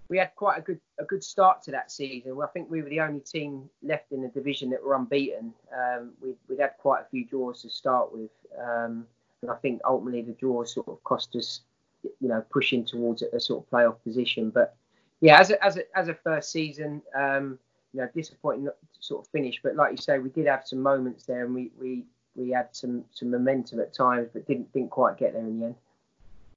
we 0.09 0.17
had 0.17 0.33
quite 0.35 0.57
a 0.57 0.61
good 0.61 0.79
a 0.99 1.03
good 1.03 1.23
start 1.23 1.61
to 1.63 1.71
that 1.71 1.91
season. 1.91 2.37
I 2.41 2.47
think 2.47 2.69
we 2.69 2.81
were 2.81 2.89
the 2.89 3.01
only 3.01 3.19
team 3.19 3.69
left 3.83 4.11
in 4.11 4.21
the 4.21 4.29
division 4.29 4.69
that 4.71 4.83
were 4.83 4.95
unbeaten. 4.95 5.53
Um, 5.77 6.11
we 6.21 6.33
we'd 6.47 6.59
had 6.59 6.77
quite 6.77 7.01
a 7.01 7.09
few 7.09 7.25
draws 7.25 7.61
to 7.63 7.69
start 7.69 8.13
with, 8.13 8.31
um, 8.59 9.05
and 9.41 9.51
I 9.51 9.55
think 9.55 9.81
ultimately 9.85 10.21
the 10.21 10.33
draws 10.33 10.73
sort 10.73 10.87
of 10.87 11.03
cost 11.03 11.35
us, 11.35 11.61
you 12.03 12.29
know, 12.29 12.43
pushing 12.49 12.85
towards 12.85 13.21
a, 13.21 13.35
a 13.35 13.39
sort 13.39 13.63
of 13.63 13.69
playoff 13.69 13.97
position. 14.03 14.49
But 14.49 14.75
yeah, 15.19 15.39
as 15.39 15.51
a 15.51 15.63
as 15.63 15.77
a 15.77 15.97
as 15.97 16.07
a 16.07 16.13
first 16.13 16.51
season, 16.51 17.01
um, 17.13 17.59
you 17.93 18.01
know, 18.01 18.09
disappointing 18.15 18.69
sort 18.99 19.25
of 19.25 19.31
finish. 19.31 19.59
But 19.61 19.75
like 19.75 19.91
you 19.91 19.97
say, 19.97 20.19
we 20.19 20.29
did 20.29 20.47
have 20.47 20.65
some 20.65 20.81
moments 20.81 21.25
there, 21.25 21.43
and 21.43 21.53
we 21.53 21.71
we 21.77 22.05
we 22.35 22.51
had 22.51 22.69
some 22.71 23.03
some 23.11 23.31
momentum 23.31 23.81
at 23.81 23.93
times, 23.93 24.29
but 24.31 24.47
didn't 24.47 24.71
didn't 24.71 24.91
quite 24.91 25.17
get 25.17 25.33
there 25.33 25.41
in 25.41 25.59
the 25.59 25.65
end. 25.65 25.75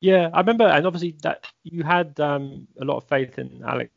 Yeah, 0.01 0.31
I 0.33 0.41
remember, 0.41 0.65
and 0.65 0.87
obviously 0.87 1.15
that 1.23 1.47
you 1.63 1.83
had 1.83 2.19
um, 2.21 2.67
a 2.81 2.85
lot 2.85 2.97
of 2.97 3.05
faith 3.05 3.39
in 3.39 3.63
Alex 3.67 3.91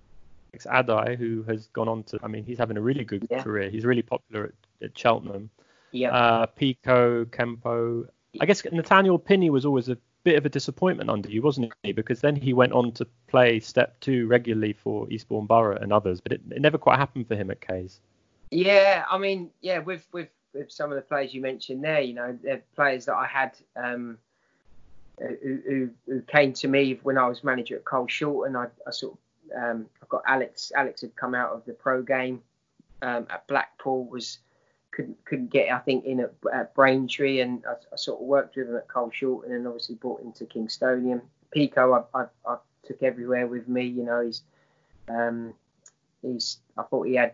Addai, 0.66 1.18
who 1.18 1.44
has 1.44 1.68
gone 1.68 1.88
on 1.88 2.04
to. 2.04 2.20
I 2.22 2.28
mean, 2.28 2.44
he's 2.44 2.58
having 2.58 2.78
a 2.78 2.82
really 2.82 3.04
good 3.06 3.26
Yeah. 3.30 3.42
career. 3.42 3.70
He's 3.70 3.86
really 3.86 4.02
popular 4.02 4.46
at, 4.46 4.86
at 4.86 4.98
Cheltenham. 4.98 5.50
Yeah. 5.92 6.14
Uh, 6.16 6.46
Pico, 6.48 7.26
Kempo. 7.26 8.08
I 8.42 8.46
guess 8.46 8.64
Nathaniel 8.72 9.18
Pinney 9.20 9.50
was 9.50 9.66
always 9.66 9.90
a 9.90 9.98
bit 10.24 10.38
of 10.38 10.46
a 10.46 10.50
disappointment 10.50 11.10
under 11.10 11.30
you, 11.30 11.42
wasn't 11.42 11.72
he? 11.84 11.92
Because 11.92 12.22
then 12.22 12.36
he 12.36 12.54
went 12.54 12.72
on 12.74 12.92
to 12.94 13.08
play 13.28 13.60
step 13.60 14.00
two 14.00 14.26
regularly 14.28 14.74
for 14.74 15.10
Eastbourne 15.12 15.46
Borough 15.46 15.78
and 15.78 15.94
others, 15.94 16.20
but 16.20 16.32
it, 16.32 16.42
it 16.52 16.62
never 16.62 16.78
quite 16.78 16.98
happened 16.98 17.28
for 17.28 17.36
him 17.36 17.52
at 17.52 17.62
K's. 17.62 18.00
Yeah, 18.52 19.06
I 19.10 19.18
mean, 19.18 19.50
yeah, 19.62 19.80
with 19.80 20.06
with 20.12 20.30
with 20.54 20.72
some 20.72 20.92
of 20.92 20.96
the 20.96 21.02
players 21.02 21.34
you 21.34 21.42
mentioned 21.42 21.84
there, 21.84 22.02
you 22.02 22.14
know, 22.14 22.38
they're 22.44 22.62
players 22.76 23.06
that 23.06 23.16
I 23.16 23.26
had 23.26 23.56
um, 23.76 24.18
who, 25.20 25.90
who 26.08 26.22
came 26.22 26.54
to 26.54 26.68
me 26.68 27.00
when 27.04 27.18
I 27.18 27.28
was 27.28 27.44
manager 27.44 27.76
at 27.76 27.86
Cole 27.86 28.08
Shorten. 28.08 28.56
I, 28.56 28.68
I 28.88 28.92
sort 28.92 29.14
of 29.14 29.20
um, 29.56 29.86
I've 30.02 30.10
got 30.10 30.24
Alex. 30.28 30.72
Alex 30.76 31.02
had 31.02 31.16
come 31.16 31.36
out 31.36 31.52
of 31.52 31.66
the 31.66 31.74
pro 31.74 32.02
game 32.02 32.42
um, 33.02 33.28
at 33.30 33.48
Blackpool. 33.48 34.06
Was 34.06 34.40
couldn't 34.92 35.24
couldn't 35.26 35.52
get 35.52 35.72
I 35.72 35.80
think 35.80 36.06
in 36.06 36.20
at, 36.20 36.34
at 36.54 36.74
Braintree, 36.74 37.42
and 37.42 37.64
I, 37.68 37.74
I 37.92 37.96
sort 37.96 38.22
of 38.22 38.28
worked 38.28 38.56
with 38.56 38.70
him 38.70 38.76
at 38.76 38.88
Cole 38.88 39.12
Shorten, 39.14 39.54
and 39.54 39.68
obviously 39.68 39.96
brought 39.96 40.22
him 40.22 40.32
to 40.34 40.46
Kingstonian. 40.46 41.22
Pico, 41.52 42.08
I, 42.14 42.20
I, 42.20 42.26
I 42.48 42.58
took 42.84 43.04
everywhere 43.04 43.48
with 43.48 43.68
me. 43.68 43.86
You 43.86 44.04
know, 44.04 44.22
he's 44.22 44.42
um, 45.08 45.54
he's 46.22 46.58
I 46.78 46.84
thought 46.84 47.08
he 47.08 47.16
had 47.16 47.34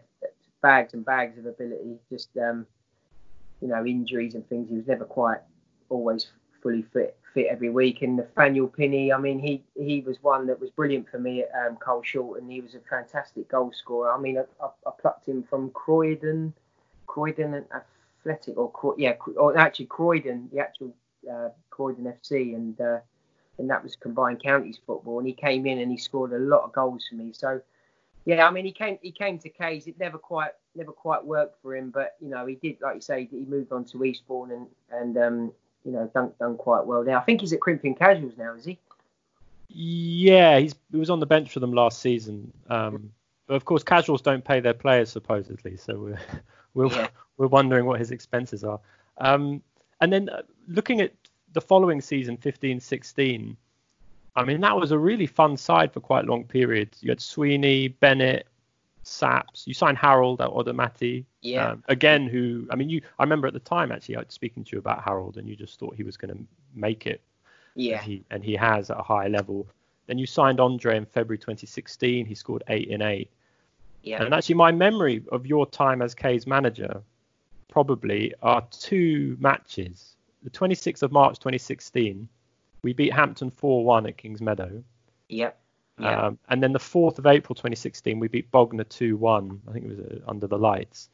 bags 0.62 0.94
and 0.94 1.06
bags 1.06 1.38
of 1.38 1.46
ability. 1.46 1.98
Just 2.10 2.30
um, 2.38 2.66
you 3.62 3.68
know, 3.70 3.86
injuries 3.86 4.36
and 4.36 4.48
things. 4.50 4.70
He 4.70 4.76
was 4.76 4.88
never 4.88 5.06
quite 5.06 5.40
always 5.90 6.28
fully 6.62 6.82
fit 6.82 7.19
fit 7.34 7.48
every 7.50 7.70
week. 7.70 8.02
And 8.02 8.18
Nathaniel 8.18 8.68
Pinney, 8.68 9.14
I 9.14 9.18
mean, 9.18 9.40
he 9.40 9.64
he 9.76 10.02
was 10.02 10.18
one 10.22 10.48
that 10.48 10.60
was 10.60 10.70
brilliant 10.70 11.10
for 11.10 11.20
me 11.20 11.44
at 11.44 11.68
um, 11.68 11.78
Cole 11.78 12.04
Shorten. 12.04 12.50
He 12.50 12.62
was 12.62 12.76
a 12.76 12.80
fantastic 12.90 13.50
goal 13.50 13.72
scorer. 13.74 14.12
I 14.12 14.20
mean, 14.20 14.38
I, 14.38 14.44
I, 14.64 14.70
I 14.88 14.92
plucked 15.00 15.28
him 15.28 15.44
from 15.44 15.70
Croydon, 15.72 16.54
Croydon 17.08 17.66
Athletic, 17.74 18.58
or 18.58 18.96
yeah, 18.98 19.14
or 19.36 19.58
actually 19.58 19.88
Croydon, 19.88 20.50
the 20.52 20.60
actual 20.60 20.94
uh, 21.32 21.50
Croydon 21.70 22.06
FC, 22.06 22.56
and 22.56 22.80
uh, 22.80 23.00
and 23.58 23.70
that 23.70 23.84
was 23.84 23.96
combined 23.96 24.42
counties 24.42 24.80
football. 24.86 25.20
And 25.20 25.28
he 25.28 25.34
came 25.34 25.66
in 25.66 25.80
and 25.80 25.92
he 25.92 25.98
scored 25.98 26.34
a 26.34 26.40
lot 26.40 26.64
of 26.64 26.74
goals 26.74 27.06
for 27.10 27.16
me. 27.16 27.34
So 27.34 27.62
yeah, 28.26 28.48
I 28.48 28.52
mean, 28.52 28.66
he 28.66 28.72
came 28.72 28.98
he 29.02 29.12
came 29.12 29.40
to 29.40 29.50
K's. 29.50 29.88
It 29.88 30.00
never 30.00 30.18
quite 30.18 30.52
never 30.76 30.92
quite 30.92 31.26
worked 31.26 31.62
for 31.62 31.76
him, 31.76 31.90
but 31.90 32.16
you 32.20 32.30
know, 32.30 32.46
he 32.46 32.56
did 32.56 32.78
like 32.82 32.96
you 32.96 33.02
say, 33.02 33.28
he 33.32 33.46
moved 33.46 33.72
on 33.72 33.86
to 33.86 34.04
Eastbourne 34.04 34.52
and 34.52 34.68
and 34.92 35.18
um, 35.18 35.52
you 35.86 35.92
know, 35.92 36.10
done 36.14 36.32
done 36.40 36.58
quite 36.58 36.86
well 36.86 37.04
there. 37.04 37.18
I 37.18 37.22
think 37.22 37.42
he's 37.42 37.54
at 37.54 37.62
Corinthian 37.62 37.96
Casuals 37.96 38.34
now, 38.38 38.54
is 38.54 38.66
he? 38.66 38.78
Yeah, 39.70 40.58
he's 40.60 40.76
he 40.92 40.98
was 40.98 41.10
on 41.10 41.20
the 41.20 41.26
bench 41.26 41.52
for 41.52 41.60
them 41.60 41.74
last 41.74 42.02
season. 42.02 42.52
Um, 42.70 43.12
but 43.48 43.56
of 43.56 43.66
course, 43.66 43.84
casuals 43.84 44.22
don't 44.22 44.44
pay 44.44 44.60
their 44.60 44.74
players 44.74 45.10
supposedly, 45.12 45.78
so 45.78 45.98
we're 46.00 46.20
we're, 46.74 46.96
Yeah. 46.96 47.08
we're 47.38 47.48
wondering 47.48 47.86
what 47.86 48.00
his 48.00 48.12
expenses 48.12 48.64
are. 48.64 48.80
Um, 49.20 49.62
and 50.02 50.12
then 50.12 50.30
uh, 50.30 50.42
looking 50.68 51.02
at 51.02 51.14
the 51.54 51.62
following 51.62 52.00
season, 52.00 52.38
15-16, 52.38 53.56
I 54.36 54.44
mean 54.46 54.62
that 54.62 54.76
was 54.76 54.92
a 54.92 54.98
really 54.98 55.26
fun 55.26 55.58
side 55.58 55.92
for 55.92 56.00
quite 56.00 56.26
long 56.26 56.44
periods. 56.46 57.00
You 57.02 57.10
had 57.12 57.20
Sweeney, 57.22 57.90
Bennett, 57.90 58.48
Saps. 59.04 59.66
You 59.66 59.74
signed 59.74 59.98
Harold 59.98 60.40
Odametey. 60.40 61.26
Yeah. 61.42 61.72
Um, 61.72 61.84
again, 61.88 62.28
who 62.28 62.68
I 62.70 62.76
mean, 62.76 62.90
you. 62.90 63.02
I 63.18 63.24
remember 63.24 63.48
at 63.48 63.54
the 63.54 63.60
time 63.60 63.92
actually 63.92 64.18
I 64.18 64.20
was 64.20 64.28
speaking 64.30 64.64
to 64.66 64.72
you 64.74 64.80
about 64.80 65.04
Harold, 65.04 65.38
and 65.38 65.48
you 65.48 65.56
just 65.56 65.80
thought 65.80 65.96
he 65.96 66.04
was 66.04 66.18
going 66.18 66.36
to 66.36 66.44
make 66.76 67.08
it. 67.08 67.22
Yeah. 67.76 67.98
And 67.98 68.04
he, 68.04 68.24
and 68.30 68.44
he 68.44 68.56
has 68.56 68.90
at 68.90 69.00
a 69.00 69.04
high 69.04 69.28
level. 69.28 69.68
Then 70.08 70.18
you 70.18 70.26
signed 70.26 70.60
Andre 70.60 70.98
in 70.98 71.06
February 71.06 71.38
2016. 71.38 72.26
He 72.26 72.36
scored 72.36 72.64
eight 72.68 72.88
in 72.88 73.02
eight. 73.02 73.30
Yeah. 74.04 74.24
And 74.24 74.34
actually, 74.34 74.56
my 74.56 74.72
memory 74.72 75.24
of 75.32 75.46
your 75.46 75.66
time 75.66 76.02
as 76.02 76.16
K's 76.16 76.48
manager 76.48 77.02
probably 77.70 78.34
are 78.42 78.66
two 78.72 79.38
matches. 79.40 80.16
The 80.44 80.50
26th 80.50 81.04
of 81.04 81.12
March 81.12 81.38
2016, 81.40 82.28
we 82.82 82.94
beat 82.94 83.14
Hampton 83.14 83.52
4-1 83.52 84.08
at 84.08 84.18
Kings 84.18 84.42
Meadow. 84.42 84.84
Yep. 85.28 85.60
Yeah. 86.00 86.28
Um, 86.28 86.40
and 86.50 86.64
then 86.64 86.72
the 86.74 86.80
4th 86.80 87.20
of 87.20 87.26
April 87.26 87.56
2016, 87.56 88.20
we 88.20 88.28
beat 88.28 88.50
Bognor 88.52 88.86
2-1. 88.86 89.60
I 89.68 89.72
think 89.72 89.86
it 89.86 89.90
was 89.90 90.00
uh, 90.00 90.20
under 90.30 90.48
the 90.48 90.58
lights. 90.58 91.10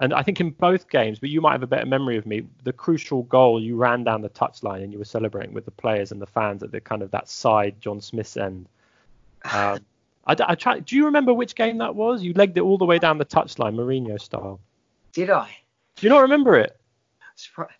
And 0.00 0.12
I 0.12 0.22
think 0.22 0.40
in 0.40 0.50
both 0.50 0.88
games, 0.88 1.18
but 1.20 1.28
you 1.30 1.40
might 1.40 1.52
have 1.52 1.62
a 1.62 1.68
better 1.68 1.86
memory 1.86 2.16
of 2.16 2.26
me, 2.26 2.42
the 2.64 2.72
crucial 2.72 3.22
goal, 3.24 3.62
you 3.62 3.76
ran 3.76 4.02
down 4.02 4.22
the 4.22 4.28
touchline 4.30 4.82
and 4.82 4.92
you 4.92 4.98
were 4.98 5.04
celebrating 5.04 5.54
with 5.54 5.64
the 5.66 5.70
players 5.70 6.10
and 6.10 6.20
the 6.20 6.26
fans 6.26 6.62
at 6.62 6.72
the 6.72 6.80
kind 6.80 7.02
of 7.02 7.10
that 7.12 7.28
side 7.28 7.80
John 7.80 8.00
Smith's 8.00 8.36
end. 8.36 8.66
Um, 9.52 9.78
I, 10.26 10.34
I 10.40 10.54
try, 10.54 10.80
do 10.80 10.96
you 10.96 11.04
remember 11.04 11.32
which 11.34 11.54
game 11.54 11.78
that 11.78 11.94
was? 11.94 12.22
You 12.22 12.32
legged 12.32 12.56
it 12.56 12.62
all 12.62 12.78
the 12.78 12.86
way 12.86 12.98
down 12.98 13.18
the 13.18 13.24
touchline, 13.26 13.74
Mourinho 13.74 14.20
style. 14.20 14.58
Did 15.12 15.30
I? 15.30 15.50
Do 15.96 16.06
you 16.06 16.10
not 16.10 16.22
remember 16.22 16.56
it? 16.56 16.76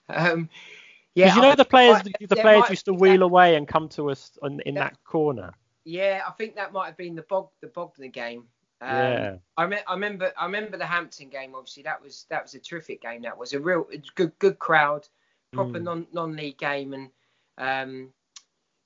Um, 0.09 0.49
yeah. 1.15 1.35
You 1.35 1.41
know 1.43 1.51
I- 1.51 1.55
the 1.57 1.65
players, 1.65 1.97
I- 1.97 2.27
the 2.27 2.37
players 2.37 2.61
might- 2.61 2.71
used 2.71 2.85
to 2.85 2.95
wheel 2.95 3.23
away 3.23 3.57
and 3.57 3.67
come 3.67 3.89
to 3.91 4.11
us 4.11 4.39
on, 4.43 4.61
in 4.61 4.75
That- 4.75 4.93
that 4.93 5.05
corner. 5.05 5.53
Yeah, 5.85 6.23
I 6.27 6.31
think 6.33 6.57
that 6.57 6.73
might 6.73 6.87
have 6.87 6.97
been 6.97 7.15
the 7.15 7.23
Bog 7.23 7.49
the 7.61 7.67
Bognor 7.69 8.09
game. 8.09 8.45
Um, 8.81 8.89
yeah. 8.91 9.37
I, 9.57 9.67
me- 9.67 9.77
I 9.87 9.95
remember 9.95 10.33
I 10.39 10.45
remember 10.47 10.77
the 10.77 10.87
Hampton 10.87 11.29
game. 11.29 11.55
Obviously, 11.55 11.83
that 11.85 12.03
was 12.03 12.27
that 12.31 12.43
was 12.43 12.55
a 12.55 12.59
terrific 12.59 13.01
game. 13.03 13.23
That 13.23 13.37
was 13.39 13.53
a 13.53 13.61
real 13.61 13.87
good 14.15 14.33
good 14.39 14.59
crowd, 14.59 15.07
proper 15.53 15.79
Mm. 15.79 15.83
non 15.83 16.07
non 16.13 16.37
league 16.37 16.59
game, 16.59 16.93
and 16.95 17.11
um, 17.59 18.09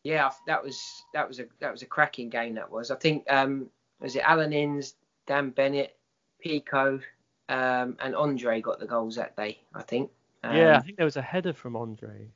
yeah, 0.04 0.30
that 0.46 0.62
was 0.62 0.80
that 1.14 1.26
was 1.26 1.40
a 1.40 1.46
that 1.61 1.72
was 1.72 1.82
a 1.82 1.87
cracking 1.87 2.28
game. 2.30 2.54
That 2.54 2.70
was. 2.70 2.90
I 2.90 2.96
think 2.96 3.24
um, 3.30 3.68
was 4.00 4.14
it 4.16 4.22
Alan 4.24 4.52
Inns, 4.52 4.94
Dan 5.26 5.50
Bennett, 5.50 5.96
Pico, 6.40 7.00
um, 7.48 7.96
and 8.00 8.14
Andre 8.14 8.61
got 8.61 8.78
the 8.80 8.87
goals 8.87 9.16
that 9.16 9.37
day. 9.37 9.58
I 9.74 9.82
think. 9.82 10.11
Um, 10.44 10.54
yeah, 10.56 10.76
I 10.76 10.80
think 10.80 10.96
there 10.96 11.04
was 11.06 11.16
a 11.16 11.22
header 11.22 11.52
from 11.52 11.74
Andre. 11.76 12.28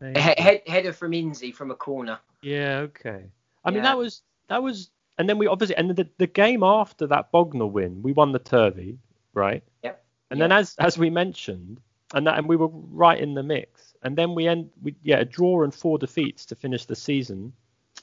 a 0.00 0.18
he- 0.20 0.70
header 0.70 0.92
from 0.92 1.12
Inzi 1.12 1.54
from 1.54 1.70
a 1.70 1.76
corner. 1.76 2.18
Yeah, 2.42 2.78
okay. 2.78 3.26
I 3.64 3.70
mean 3.70 3.78
Yeah. 3.78 3.90
that 3.90 3.98
was 3.98 4.22
that 4.48 4.62
was 4.62 4.90
and 5.18 5.28
then 5.28 5.38
we 5.38 5.46
obviously 5.46 5.76
and 5.76 5.90
the 5.90 6.08
the 6.18 6.26
game 6.26 6.62
after 6.62 7.06
that 7.06 7.30
Bognor 7.32 7.66
win, 7.66 8.02
we 8.02 8.12
won 8.12 8.32
the 8.32 8.38
Turvey, 8.38 8.98
right? 9.32 9.62
Yep. 9.82 10.04
And 10.30 10.40
then 10.40 10.52
as 10.52 10.74
as 10.78 10.98
we 10.98 11.10
mentioned, 11.10 11.80
and 12.14 12.26
that 12.26 12.38
and 12.38 12.48
we 12.48 12.56
were 12.56 12.68
right 12.68 13.18
in 13.18 13.34
the 13.34 13.42
mix. 13.42 13.94
And 14.02 14.16
then 14.16 14.34
we 14.34 14.48
end 14.48 14.70
we 14.82 14.94
yeah, 15.02 15.20
a 15.20 15.24
draw 15.24 15.62
and 15.62 15.74
four 15.74 15.98
defeats 15.98 16.46
to 16.46 16.54
finish 16.54 16.84
the 16.84 16.96
season. 16.96 17.52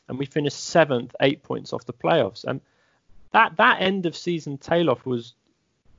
And 0.07 0.17
we 0.17 0.25
finished 0.25 0.59
seventh, 0.59 1.15
eight 1.21 1.43
points 1.43 1.73
off 1.73 1.85
the 1.85 1.93
playoffs. 1.93 2.43
And 2.43 2.61
that 3.31 3.57
that 3.57 3.81
end 3.81 4.05
of 4.05 4.15
season 4.15 4.57
tail 4.57 4.89
off 4.89 5.05
was 5.05 5.33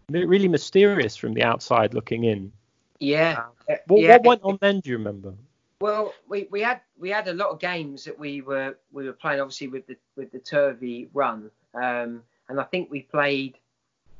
really 0.08 0.48
mysterious 0.48 1.16
from 1.16 1.34
the 1.34 1.42
outside 1.42 1.94
looking 1.94 2.24
in. 2.24 2.52
Yeah. 2.98 3.44
What, 3.86 4.00
yeah. 4.00 4.16
what 4.16 4.24
went 4.24 4.42
on 4.42 4.58
then? 4.60 4.80
Do 4.80 4.90
you 4.90 4.98
remember? 4.98 5.34
Well, 5.82 6.14
we, 6.28 6.46
we 6.48 6.60
had 6.60 6.80
we 6.96 7.10
had 7.10 7.26
a 7.26 7.34
lot 7.34 7.48
of 7.48 7.58
games 7.58 8.04
that 8.04 8.16
we 8.16 8.40
were 8.40 8.76
we 8.92 9.04
were 9.04 9.12
playing 9.12 9.40
obviously 9.40 9.66
with 9.66 9.84
the 9.88 9.96
with 10.14 10.30
the 10.30 10.38
Turvey 10.38 11.08
run, 11.12 11.50
um, 11.74 12.22
and 12.48 12.60
I 12.60 12.62
think 12.62 12.88
we 12.88 13.00
played 13.02 13.58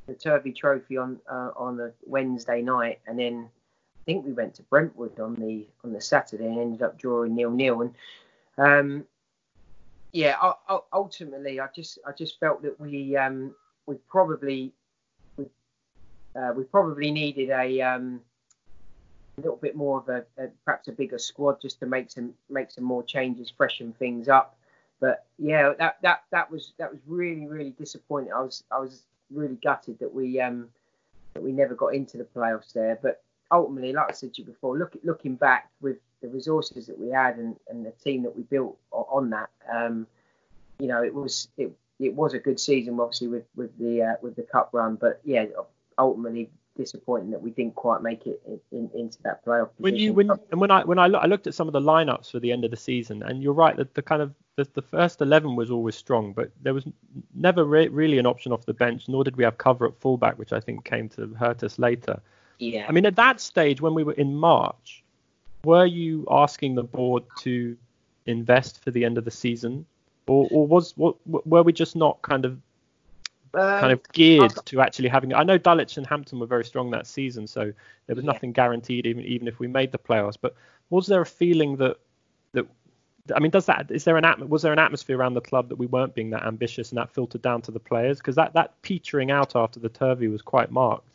the 0.05 0.13
Turvey 0.13 0.51
Trophy 0.51 0.97
on 0.97 1.21
uh, 1.31 1.51
on 1.55 1.79
a 1.79 1.93
Wednesday 2.05 2.61
night, 2.61 2.99
and 3.07 3.17
then 3.17 3.47
I 3.47 4.03
think 4.03 4.25
we 4.25 4.33
went 4.33 4.55
to 4.55 4.63
Brentwood 4.63 5.21
on 5.21 5.35
the 5.35 5.65
on 5.85 5.93
the 5.93 6.01
Saturday 6.01 6.47
and 6.47 6.59
ended 6.59 6.81
up 6.81 6.99
drawing 6.99 7.33
nil 7.33 7.51
nil. 7.51 7.79
And 7.79 7.95
um, 8.57 9.05
yeah, 10.11 10.35
u- 10.43 10.75
u- 10.75 10.83
ultimately, 10.91 11.61
I 11.61 11.67
just 11.73 11.97
I 12.05 12.11
just 12.11 12.41
felt 12.41 12.61
that 12.63 12.77
we 12.77 13.15
um, 13.15 13.55
we 13.85 13.95
probably 14.09 14.73
we, 15.37 15.45
uh, 16.35 16.51
we 16.53 16.65
probably 16.65 17.09
needed 17.09 17.51
a 17.51 17.79
um, 17.79 18.19
a 19.37 19.41
little 19.41 19.57
bit 19.57 19.75
more 19.75 19.99
of 19.99 20.09
a, 20.09 20.25
a 20.37 20.47
perhaps 20.65 20.87
a 20.87 20.91
bigger 20.91 21.17
squad 21.17 21.61
just 21.61 21.79
to 21.79 21.85
make 21.85 22.11
some 22.11 22.33
make 22.49 22.71
some 22.71 22.83
more 22.83 23.03
changes, 23.03 23.51
freshen 23.55 23.93
things 23.93 24.27
up. 24.29 24.57
But 24.99 25.25
yeah, 25.37 25.73
that 25.79 25.97
that 26.01 26.23
that 26.31 26.51
was 26.51 26.73
that 26.77 26.91
was 26.91 27.01
really 27.07 27.47
really 27.47 27.71
disappointing. 27.71 28.33
I 28.33 28.41
was 28.41 28.63
I 28.71 28.79
was 28.79 29.03
really 29.31 29.57
gutted 29.63 29.99
that 29.99 30.13
we 30.13 30.39
um 30.39 30.69
that 31.33 31.43
we 31.43 31.51
never 31.51 31.75
got 31.75 31.95
into 31.95 32.17
the 32.17 32.23
playoffs 32.23 32.73
there. 32.73 32.99
But 33.01 33.23
ultimately, 33.51 33.93
like 33.93 34.09
I 34.09 34.13
said 34.13 34.33
to 34.35 34.41
you 34.41 34.47
before, 34.47 34.77
look 34.77 34.95
looking 35.03 35.35
back 35.35 35.69
with 35.81 35.97
the 36.21 36.27
resources 36.29 36.87
that 36.87 36.97
we 36.97 37.09
had 37.09 37.37
and, 37.37 37.55
and 37.69 37.85
the 37.85 37.91
team 37.91 38.23
that 38.23 38.35
we 38.35 38.43
built 38.43 38.77
on 38.91 39.29
that, 39.31 39.49
um, 39.71 40.07
you 40.79 40.87
know, 40.87 41.03
it 41.03 41.13
was 41.13 41.47
it 41.57 41.71
it 41.99 42.13
was 42.13 42.33
a 42.33 42.39
good 42.39 42.59
season, 42.59 42.99
obviously 42.99 43.27
with 43.27 43.45
with 43.55 43.77
the 43.77 44.01
uh, 44.01 44.15
with 44.21 44.35
the 44.35 44.43
cup 44.43 44.69
run. 44.73 44.95
But 44.95 45.21
yeah, 45.23 45.45
ultimately 45.97 46.49
disappointing 46.75 47.31
that 47.31 47.41
we 47.41 47.51
didn't 47.51 47.75
quite 47.75 48.01
make 48.01 48.25
it 48.25 48.41
in, 48.47 48.59
in, 48.71 48.89
into 48.95 49.21
that 49.23 49.45
playoff 49.45 49.69
when 49.77 49.95
you 49.95 50.13
position. 50.13 50.29
when 50.29 50.39
and 50.51 50.61
when 50.61 50.71
I 50.71 50.83
when 50.83 50.99
I, 50.99 51.07
look, 51.07 51.23
I 51.23 51.27
looked 51.27 51.47
at 51.47 51.53
some 51.53 51.67
of 51.67 51.73
the 51.73 51.81
lineups 51.81 52.31
for 52.31 52.39
the 52.39 52.51
end 52.51 52.65
of 52.65 52.71
the 52.71 52.77
season, 52.77 53.23
and 53.23 53.43
you're 53.43 53.53
right 53.53 53.75
that 53.77 53.93
the 53.93 54.01
kind 54.01 54.21
of 54.21 54.33
the, 54.55 54.67
the 54.73 54.81
first 54.81 55.21
eleven 55.21 55.55
was 55.55 55.71
always 55.71 55.95
strong, 55.95 56.33
but 56.33 56.51
there 56.61 56.73
was 56.73 56.85
never 57.35 57.63
re- 57.65 57.87
really 57.87 58.17
an 58.17 58.25
option 58.25 58.51
off 58.51 58.65
the 58.65 58.73
bench, 58.73 59.07
nor 59.07 59.23
did 59.23 59.35
we 59.35 59.43
have 59.43 59.57
cover 59.57 59.85
at 59.85 59.95
fullback, 59.99 60.37
which 60.37 60.53
I 60.53 60.59
think 60.59 60.85
came 60.85 61.09
to 61.09 61.27
hurt 61.35 61.63
us 61.63 61.77
later. 61.79 62.19
yeah, 62.59 62.85
I 62.87 62.91
mean, 62.91 63.05
at 63.05 63.15
that 63.15 63.39
stage 63.39 63.81
when 63.81 63.93
we 63.93 64.03
were 64.03 64.13
in 64.13 64.35
March, 64.35 65.03
were 65.63 65.85
you 65.85 66.25
asking 66.29 66.75
the 66.75 66.83
board 66.83 67.23
to 67.39 67.77
invest 68.25 68.83
for 68.83 68.91
the 68.91 69.05
end 69.05 69.17
of 69.17 69.25
the 69.25 69.31
season, 69.31 69.85
or, 70.27 70.47
or 70.51 70.67
was 70.67 70.95
what, 70.97 71.15
were 71.25 71.63
we 71.63 71.73
just 71.73 71.95
not 71.95 72.21
kind 72.21 72.45
of 72.45 72.57
Um, 73.55 73.79
kind 73.79 73.91
of 73.93 74.01
geared 74.13 74.43
I've- 74.51 74.61
to 74.65 74.81
actually 74.81 75.09
having. 75.09 75.33
I 75.33 75.43
know 75.43 75.57
Dulwich 75.57 75.97
and 75.97 76.07
Hampton 76.07 76.39
were 76.39 76.47
very 76.47 76.65
strong 76.65 76.89
that 76.91 77.05
season, 77.05 77.45
so 77.45 77.71
there 78.07 78.15
was 78.15 78.25
Yeah. 78.25 78.31
nothing 78.31 78.51
guaranteed 78.51 79.05
even 79.05 79.23
even 79.25 79.47
if 79.47 79.59
we 79.59 79.67
made 79.67 79.91
the 79.91 79.99
playoffs. 79.99 80.37
But 80.41 80.55
was 80.89 81.05
there 81.07 81.21
a 81.21 81.25
feeling 81.25 81.75
that 81.77 81.97
that 82.53 82.65
I 83.33 83.39
mean, 83.39 83.51
does 83.51 83.65
that 83.67 83.89
is 83.91 84.03
there 84.03 84.17
an 84.17 84.23
atm- 84.23 84.49
was 84.49 84.63
there 84.63 84.73
an 84.73 84.79
atmosphere 84.79 85.17
around 85.17 85.35
the 85.35 85.41
club 85.41 85.69
that 85.69 85.77
we 85.77 85.85
weren't 85.85 86.13
being 86.13 86.31
that 86.31 86.43
ambitious 86.45 86.89
and 86.89 86.97
that 86.97 87.09
filtered 87.11 87.41
down 87.41 87.61
to 87.61 87.71
the 87.71 87.79
players? 87.79 88.17
Because 88.17 88.35
that 88.35 88.53
that 88.53 88.81
petering 88.81 89.29
out 89.31 89.55
after 89.55 89.79
the 89.79 89.89
Turvey 89.89 90.27
was 90.27 90.41
quite 90.41 90.71
marked. 90.71 91.07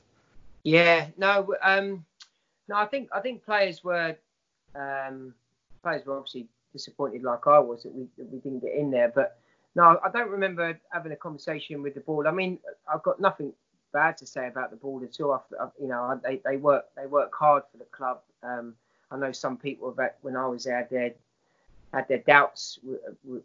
Yeah, 0.62 1.08
no, 1.16 1.54
um, 1.62 2.04
no, 2.68 2.76
I 2.76 2.86
think 2.86 3.08
I 3.12 3.20
think 3.20 3.44
players 3.44 3.82
were 3.82 4.16
um, 4.74 5.34
players 5.82 6.06
were 6.06 6.16
obviously 6.16 6.46
disappointed, 6.72 7.22
like 7.24 7.46
I 7.46 7.58
was, 7.58 7.82
that 7.82 7.94
we 7.94 8.06
that 8.16 8.30
we 8.30 8.38
didn't 8.38 8.60
get 8.60 8.74
in 8.74 8.90
there. 8.90 9.08
But 9.14 9.38
no, 9.78 10.00
I 10.04 10.10
don't 10.10 10.28
remember 10.28 10.76
having 10.90 11.12
a 11.12 11.16
conversation 11.16 11.82
with 11.82 11.94
the 11.94 12.00
board. 12.00 12.26
I 12.26 12.32
mean, 12.32 12.58
I've 12.92 13.04
got 13.04 13.20
nothing 13.20 13.52
bad 13.92 14.16
to 14.16 14.26
say 14.26 14.48
about 14.48 14.72
the 14.72 14.76
board 14.76 15.04
at 15.04 15.20
all. 15.20 15.34
I, 15.34 15.62
I, 15.62 15.68
you 15.80 15.86
know, 15.86 16.20
they, 16.24 16.40
they 16.44 16.56
work 16.56 16.86
they 16.96 17.06
work 17.06 17.32
hard 17.32 17.62
for 17.70 17.78
the 17.78 17.84
club. 17.84 18.18
Um, 18.42 18.74
I 19.12 19.16
know 19.16 19.30
some 19.30 19.56
people 19.56 19.94
have, 19.96 20.10
when 20.22 20.34
I 20.34 20.48
was 20.48 20.64
there, 20.64 20.84
their 20.90 21.12
had 21.94 22.08
their 22.08 22.18
doubts 22.18 22.80
with, 22.82 23.00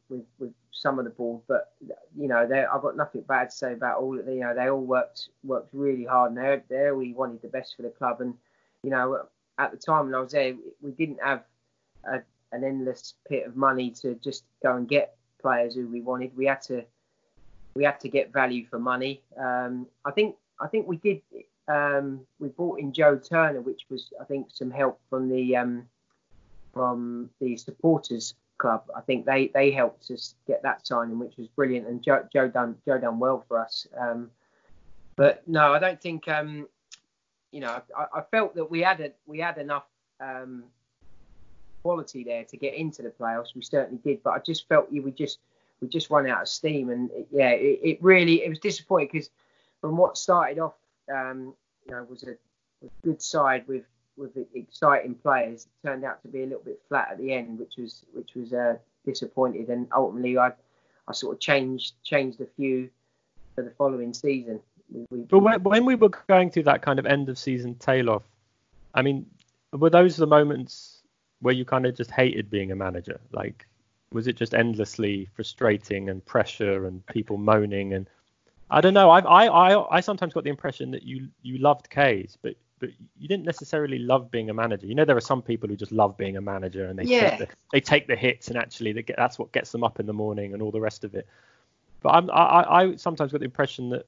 with, 0.10 0.26
with, 0.40 0.52
some 0.72 1.00
of 1.00 1.06
the 1.06 1.12
board, 1.12 1.40
but 1.48 1.76
you 2.18 2.28
know, 2.28 2.46
they, 2.46 2.66
I've 2.66 2.82
got 2.82 2.98
nothing 2.98 3.22
bad 3.22 3.52
to 3.52 3.56
say 3.56 3.72
about 3.72 4.00
all. 4.00 4.18
You 4.18 4.42
know, 4.42 4.54
they 4.56 4.70
all 4.70 4.82
worked 4.82 5.30
worked 5.44 5.70
really 5.72 6.04
hard, 6.04 6.32
and 6.32 6.38
they 6.38 6.62
they 6.68 6.82
really 6.92 7.14
wanted 7.14 7.44
the 7.44 7.48
best 7.48 7.76
for 7.78 7.84
the 7.84 7.90
club. 7.90 8.22
And 8.22 8.34
you 8.82 8.90
know, 8.90 9.28
at 9.60 9.72
the 9.72 9.78
time 9.78 10.08
when 10.08 10.16
I 10.16 10.20
was 10.20 10.32
there, 10.32 10.56
we 10.82 10.92
didn't 10.92 11.20
have 11.24 11.44
a, 12.12 12.22
an 12.52 12.64
endless 12.64 13.14
pit 13.30 13.46
of 13.46 13.56
money 13.56 13.92
to 14.02 14.16
just 14.16 14.44
go 14.64 14.76
and 14.76 14.90
get 14.90 15.16
players 15.44 15.76
who 15.76 15.88
we 15.88 16.02
wanted. 16.02 16.36
We 16.36 16.48
had 16.48 16.62
to 16.64 16.84
we 17.76 17.84
had 17.84 18.00
to 18.00 18.10
get 18.10 18.34
value 18.34 18.66
for 18.66 18.80
money. 18.80 19.22
Um, 19.38 19.88
I 20.06 20.12
think 20.12 20.36
I 20.60 20.68
think 20.68 20.88
we 20.88 20.98
did. 20.98 21.22
Um, 21.68 22.22
we 22.40 22.50
brought 22.50 22.80
in 22.80 22.92
Joe 22.92 23.18
Turner, 23.18 23.62
which 23.62 23.84
was 23.90 24.12
I 24.20 24.24
think 24.24 24.48
some 24.50 24.72
help 24.72 25.00
from 25.10 25.30
the 25.30 25.56
um, 25.56 25.88
from 26.74 27.30
the 27.40 27.56
supporters 27.58 28.34
club. 28.58 28.84
I 28.96 29.02
think 29.02 29.26
they 29.26 29.52
they 29.54 29.72
helped 29.72 30.10
us 30.10 30.36
get 30.48 30.64
that 30.64 30.88
signing, 30.88 31.20
which 31.20 31.38
was 31.38 31.48
brilliant. 31.50 31.88
And 31.88 32.02
Joe, 32.04 32.26
Joe 32.34 32.48
done 32.48 32.78
Joe 32.88 32.98
done 32.98 33.20
well 33.20 33.44
for 33.48 33.60
us. 33.60 33.88
Um, 34.00 34.32
but 35.16 35.48
no, 35.48 35.74
I 35.74 35.80
don't 35.80 36.02
think. 36.02 36.28
Um, 36.28 36.68
you 37.52 37.60
know, 37.60 37.82
I, 37.96 38.06
I 38.16 38.22
felt 38.32 38.56
that 38.56 38.72
we 38.72 38.82
had 38.82 39.00
a, 39.00 39.12
we 39.28 39.38
had 39.38 39.60
enough 39.60 39.86
um, 40.20 40.64
quality 41.84 42.24
there 42.24 42.46
to 42.46 42.58
get 42.58 42.74
into 42.74 43.04
the 43.04 43.10
playoffs. 43.10 43.54
We 43.54 43.62
certainly 43.62 44.02
did, 44.04 44.24
but 44.24 44.32
I 44.32 44.40
just 44.40 44.68
felt 44.68 44.92
we 44.92 45.12
just 45.12 45.40
we 45.82 45.88
just 45.88 46.10
run 46.10 46.28
out 46.28 46.44
of 46.44 46.48
steam, 46.48 46.90
and 46.90 47.12
it, 47.12 47.28
yeah, 47.32 47.50
it, 47.50 47.80
it 47.84 47.98
really 48.02 48.44
it 48.44 48.50
was 48.50 48.60
disappointing 48.60 49.10
because 49.12 49.30
from 49.82 49.98
what 49.98 50.18
started 50.18 50.60
off, 50.60 50.76
um, 51.14 51.54
you 51.86 51.94
know, 51.94 52.06
was 52.10 52.24
a, 52.24 52.32
a 52.32 52.90
good 53.04 53.22
side 53.22 53.68
with 53.68 53.84
with 54.18 54.32
exciting 54.56 55.16
players. 55.16 55.66
It 55.66 55.88
turned 55.88 56.06
out 56.06 56.22
to 56.24 56.30
be 56.30 56.44
a 56.44 56.46
little 56.46 56.64
bit 56.64 56.82
flat 56.88 57.10
at 57.12 57.18
the 57.18 57.34
end, 57.34 57.60
which 57.60 57.74
was 57.78 58.04
which 58.14 58.34
was 58.36 58.54
uh, 58.54 58.78
disappointed. 59.06 59.70
And 59.70 59.88
ultimately, 59.96 60.38
I 60.38 60.54
I 61.08 61.14
sort 61.14 61.36
of 61.36 61.40
changed 61.40 61.94
changed 62.04 62.40
a 62.42 62.48
few 62.56 62.90
for 63.56 63.64
the 63.64 63.72
following 63.72 64.14
season. 64.14 64.60
but 65.30 65.40
when, 65.40 65.64
when 65.64 65.86
we 65.86 65.96
were 65.96 66.10
going 66.28 66.50
through 66.50 66.64
that 66.64 66.82
kind 66.82 66.98
of 66.98 67.06
end 67.06 67.30
of 67.30 67.38
season 67.38 67.76
tail 67.76 68.10
off, 68.10 68.24
I 68.94 69.02
mean, 69.02 69.26
were 69.74 69.90
those 69.90 70.16
the 70.16 70.28
moments 70.28 70.93
where 71.44 71.54
you 71.54 71.66
kind 71.66 71.86
of 71.86 71.96
just 71.96 72.12
hated 72.12 72.50
being 72.50 72.72
a 72.72 72.76
manager? 72.76 73.20
Like, 73.32 73.68
was 74.12 74.28
it 74.28 74.36
just 74.36 74.54
endlessly 74.54 75.30
frustrating 75.36 76.10
and 76.10 76.26
pressure 76.26 76.88
and 76.88 77.06
people 77.08 77.38
moaning 77.38 77.94
and 77.94 78.08
I 78.70 78.82
don't 78.82 78.94
know. 78.94 79.10
I 79.12 79.20
I 79.20 79.46
I, 79.46 79.98
I 79.98 80.00
sometimes 80.02 80.34
got 80.34 80.44
the 80.44 80.50
impression 80.50 80.92
that 80.92 81.04
you 81.04 81.28
you 81.44 81.58
loved 81.60 81.90
K's, 81.90 82.38
but 82.42 82.56
but 82.80 82.90
you 83.20 83.28
didn't 83.28 83.46
necessarily 83.46 84.00
love 84.00 84.32
being 84.32 84.50
a 84.50 84.54
manager. 84.54 84.88
You 84.88 84.96
know, 84.96 85.06
there 85.06 85.16
are 85.16 85.22
some 85.22 85.42
people 85.42 85.70
who 85.70 85.76
just 85.76 85.92
love 85.92 86.18
being 86.18 86.38
a 86.38 86.42
manager 86.42 86.86
and 86.88 86.98
they 86.98 87.06
Yeah. 87.06 87.30
take 87.30 87.38
the, 87.40 87.48
they 87.72 87.80
take 87.80 88.08
the 88.08 88.16
hits 88.16 88.50
and 88.50 88.58
actually 88.58 88.92
get, 88.94 89.16
that's 89.16 89.40
what 89.40 89.52
gets 89.54 89.72
them 89.72 89.84
up 89.84 90.00
in 90.00 90.06
the 90.06 90.14
morning 90.14 90.54
and 90.54 90.62
all 90.62 90.72
the 90.72 90.82
rest 90.82 91.04
of 91.04 91.16
it. 91.16 91.28
But 92.02 92.10
I'm, 92.10 92.30
I 92.32 92.44
I 92.44 92.84
I 92.84 92.96
sometimes 92.96 93.32
got 93.32 93.40
the 93.40 93.46
impression 93.46 93.90
that 93.92 94.06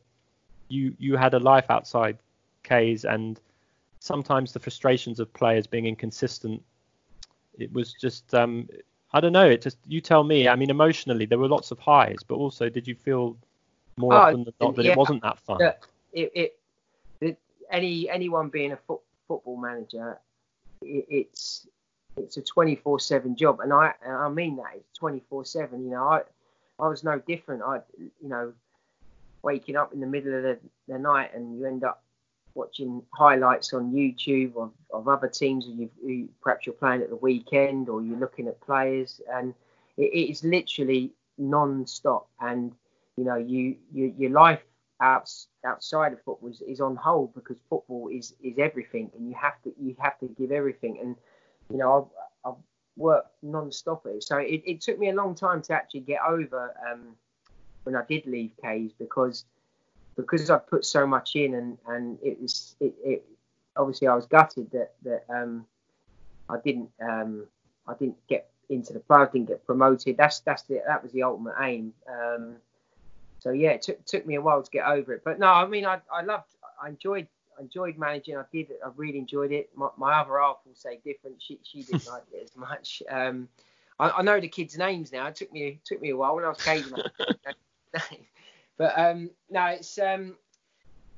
you 0.69 0.95
you 0.97 1.15
had 1.15 1.33
a 1.33 1.39
life 1.39 1.69
outside 1.69 2.17
K's 2.63 3.05
and 3.05 3.39
sometimes 3.99 4.51
the 4.51 4.59
frustrations 4.59 5.19
of 5.19 5.33
players 5.33 5.67
being 5.67 5.85
inconsistent. 5.85 6.61
It 7.57 7.71
was 7.73 7.93
just 7.93 8.33
um 8.33 8.67
I 9.13 9.19
don't 9.21 9.33
know. 9.33 9.49
It 9.49 9.61
just 9.61 9.77
you 9.87 10.01
tell 10.01 10.23
me. 10.23 10.47
I 10.47 10.55
mean, 10.55 10.69
emotionally 10.69 11.25
there 11.25 11.39
were 11.39 11.47
lots 11.47 11.71
of 11.71 11.79
highs, 11.79 12.19
but 12.27 12.35
also 12.35 12.69
did 12.69 12.87
you 12.87 12.95
feel 12.95 13.37
more 13.97 14.13
Oh, 14.13 14.17
often 14.17 14.43
than 14.43 14.53
not 14.59 14.75
that 14.75 14.85
yeah. 14.85 14.91
it 14.91 14.97
wasn't 14.97 15.23
that 15.23 15.39
fun? 15.39 15.61
It, 15.61 16.31
it, 16.33 16.59
it 17.21 17.39
any 17.71 18.09
anyone 18.09 18.49
being 18.49 18.71
a 18.71 18.77
foot, 18.77 19.01
football 19.27 19.57
manager, 19.57 20.19
it, 20.81 21.05
it's 21.09 21.67
it's 22.17 22.37
a 22.37 22.41
24/7 22.41 23.35
job, 23.35 23.59
and 23.59 23.73
I 23.73 23.93
and 24.03 24.13
I 24.13 24.29
mean 24.29 24.57
that 24.57 24.73
it's 24.75 24.99
24/7. 24.99 25.83
You 25.83 25.91
know, 25.91 26.03
I 26.03 26.21
I 26.79 26.87
was 26.87 27.03
no 27.03 27.19
different. 27.19 27.63
I 27.63 27.79
you 27.97 28.29
know 28.29 28.53
waking 29.43 29.75
up 29.75 29.93
in 29.93 29.99
the 29.99 30.07
middle 30.07 30.35
of 30.35 30.43
the, 30.43 30.59
the 30.87 30.97
night 30.97 31.31
and 31.35 31.57
you 31.57 31.67
end 31.67 31.83
up 31.83 32.03
watching 32.55 33.03
highlights 33.13 33.73
on 33.73 33.91
YouTube 33.91 34.55
of, 34.55 34.71
of 34.91 35.07
other 35.07 35.27
teams 35.27 35.65
who, 35.65 35.89
you, 36.03 36.29
perhaps 36.41 36.65
you're 36.65 36.73
playing 36.73 37.01
at 37.01 37.09
the 37.09 37.15
weekend 37.15 37.89
or 37.89 38.01
you're 38.01 38.17
looking 38.17 38.47
at 38.47 38.59
players 38.61 39.21
and 39.31 39.53
it, 39.97 40.11
it 40.13 40.31
is 40.31 40.43
literally 40.43 41.11
non-stop 41.37 42.27
and 42.39 42.71
you 43.17 43.25
know 43.25 43.35
you, 43.35 43.75
you 43.93 44.13
your 44.17 44.31
life 44.31 44.61
outs, 45.01 45.47
outside 45.65 46.13
of 46.13 46.21
football 46.23 46.49
is, 46.49 46.61
is 46.61 46.79
on 46.79 46.95
hold 46.95 47.33
because 47.35 47.57
football 47.69 48.09
is 48.11 48.33
is 48.41 48.57
everything 48.57 49.11
and 49.15 49.27
you 49.27 49.35
have 49.35 49.61
to 49.63 49.73
you 49.81 49.95
have 49.99 50.17
to 50.19 50.27
give 50.37 50.51
everything 50.51 50.97
and 51.01 51.15
you 51.69 51.77
know 51.77 52.09
I've, 52.45 52.51
I've 52.51 52.59
worked 52.97 53.31
non-stop 53.43 54.05
at 54.05 54.15
it. 54.15 54.23
So 54.23 54.37
it, 54.37 54.61
it 54.65 54.81
took 54.81 54.97
me 54.97 55.09
a 55.09 55.13
long 55.13 55.35
time 55.35 55.61
to 55.63 55.73
actually 55.73 56.01
get 56.01 56.19
over 56.27 56.73
um, 56.89 57.15
when 57.83 57.95
I 57.95 58.03
did 58.07 58.25
leave 58.25 58.51
K's 58.61 58.91
because 58.97 59.45
because 60.15 60.49
I 60.49 60.57
put 60.57 60.85
so 60.85 61.05
much 61.05 61.35
in 61.35 61.55
and 61.55 61.77
and 61.87 62.17
it 62.23 62.39
was 62.41 62.75
it, 62.79 62.93
it 63.03 63.25
obviously 63.75 64.07
I 64.07 64.15
was 64.15 64.25
gutted 64.25 64.71
that 64.71 64.93
that 65.03 65.25
um 65.29 65.65
I 66.49 66.57
didn't 66.63 66.89
um 67.01 67.45
I 67.87 67.93
didn't 67.93 68.17
get 68.27 68.49
into 68.69 68.93
the 68.93 68.99
play 68.99 69.19
I 69.19 69.25
didn't 69.25 69.47
get 69.47 69.65
promoted. 69.65 70.17
That's 70.17 70.39
that's 70.39 70.63
the 70.63 70.81
that 70.87 71.03
was 71.03 71.11
the 71.11 71.23
ultimate 71.23 71.55
aim. 71.61 71.93
Um 72.09 72.55
so 73.39 73.51
yeah 73.51 73.71
it 73.71 73.81
took 73.81 74.03
took 74.05 74.25
me 74.25 74.35
a 74.35 74.41
while 74.41 74.63
to 74.63 74.71
get 74.71 74.85
over 74.85 75.13
it. 75.13 75.23
But 75.23 75.39
no 75.39 75.47
I 75.47 75.67
mean 75.67 75.85
I 75.85 75.99
I 76.11 76.21
loved 76.21 76.55
I 76.81 76.89
enjoyed 76.89 77.27
I 77.57 77.61
enjoyed 77.61 77.97
managing. 77.97 78.37
I 78.37 78.43
did 78.51 78.71
I 78.85 78.89
really 78.95 79.17
enjoyed 79.17 79.51
it. 79.51 79.69
My, 79.75 79.89
my 79.97 80.19
other 80.19 80.39
half 80.39 80.57
will 80.65 80.75
say 80.75 80.99
different. 81.03 81.41
She 81.41 81.59
she 81.63 81.83
didn't 81.83 82.07
like 82.11 82.23
it 82.31 82.43
as 82.43 82.55
much. 82.55 83.03
Um 83.09 83.49
I, 83.99 84.09
I 84.09 84.21
know 84.23 84.39
the 84.39 84.47
kids 84.47 84.77
names 84.77 85.11
now. 85.11 85.27
It 85.27 85.35
took 85.35 85.51
me 85.51 85.79
took 85.83 86.01
me 86.01 86.09
a 86.11 86.17
while. 86.17 86.35
When 86.35 86.45
I 86.45 86.49
was 86.49 86.61
caging 86.61 86.93
but 88.77 88.97
um, 88.97 89.29
no, 89.49 89.65
it's 89.67 89.97
um, 89.99 90.35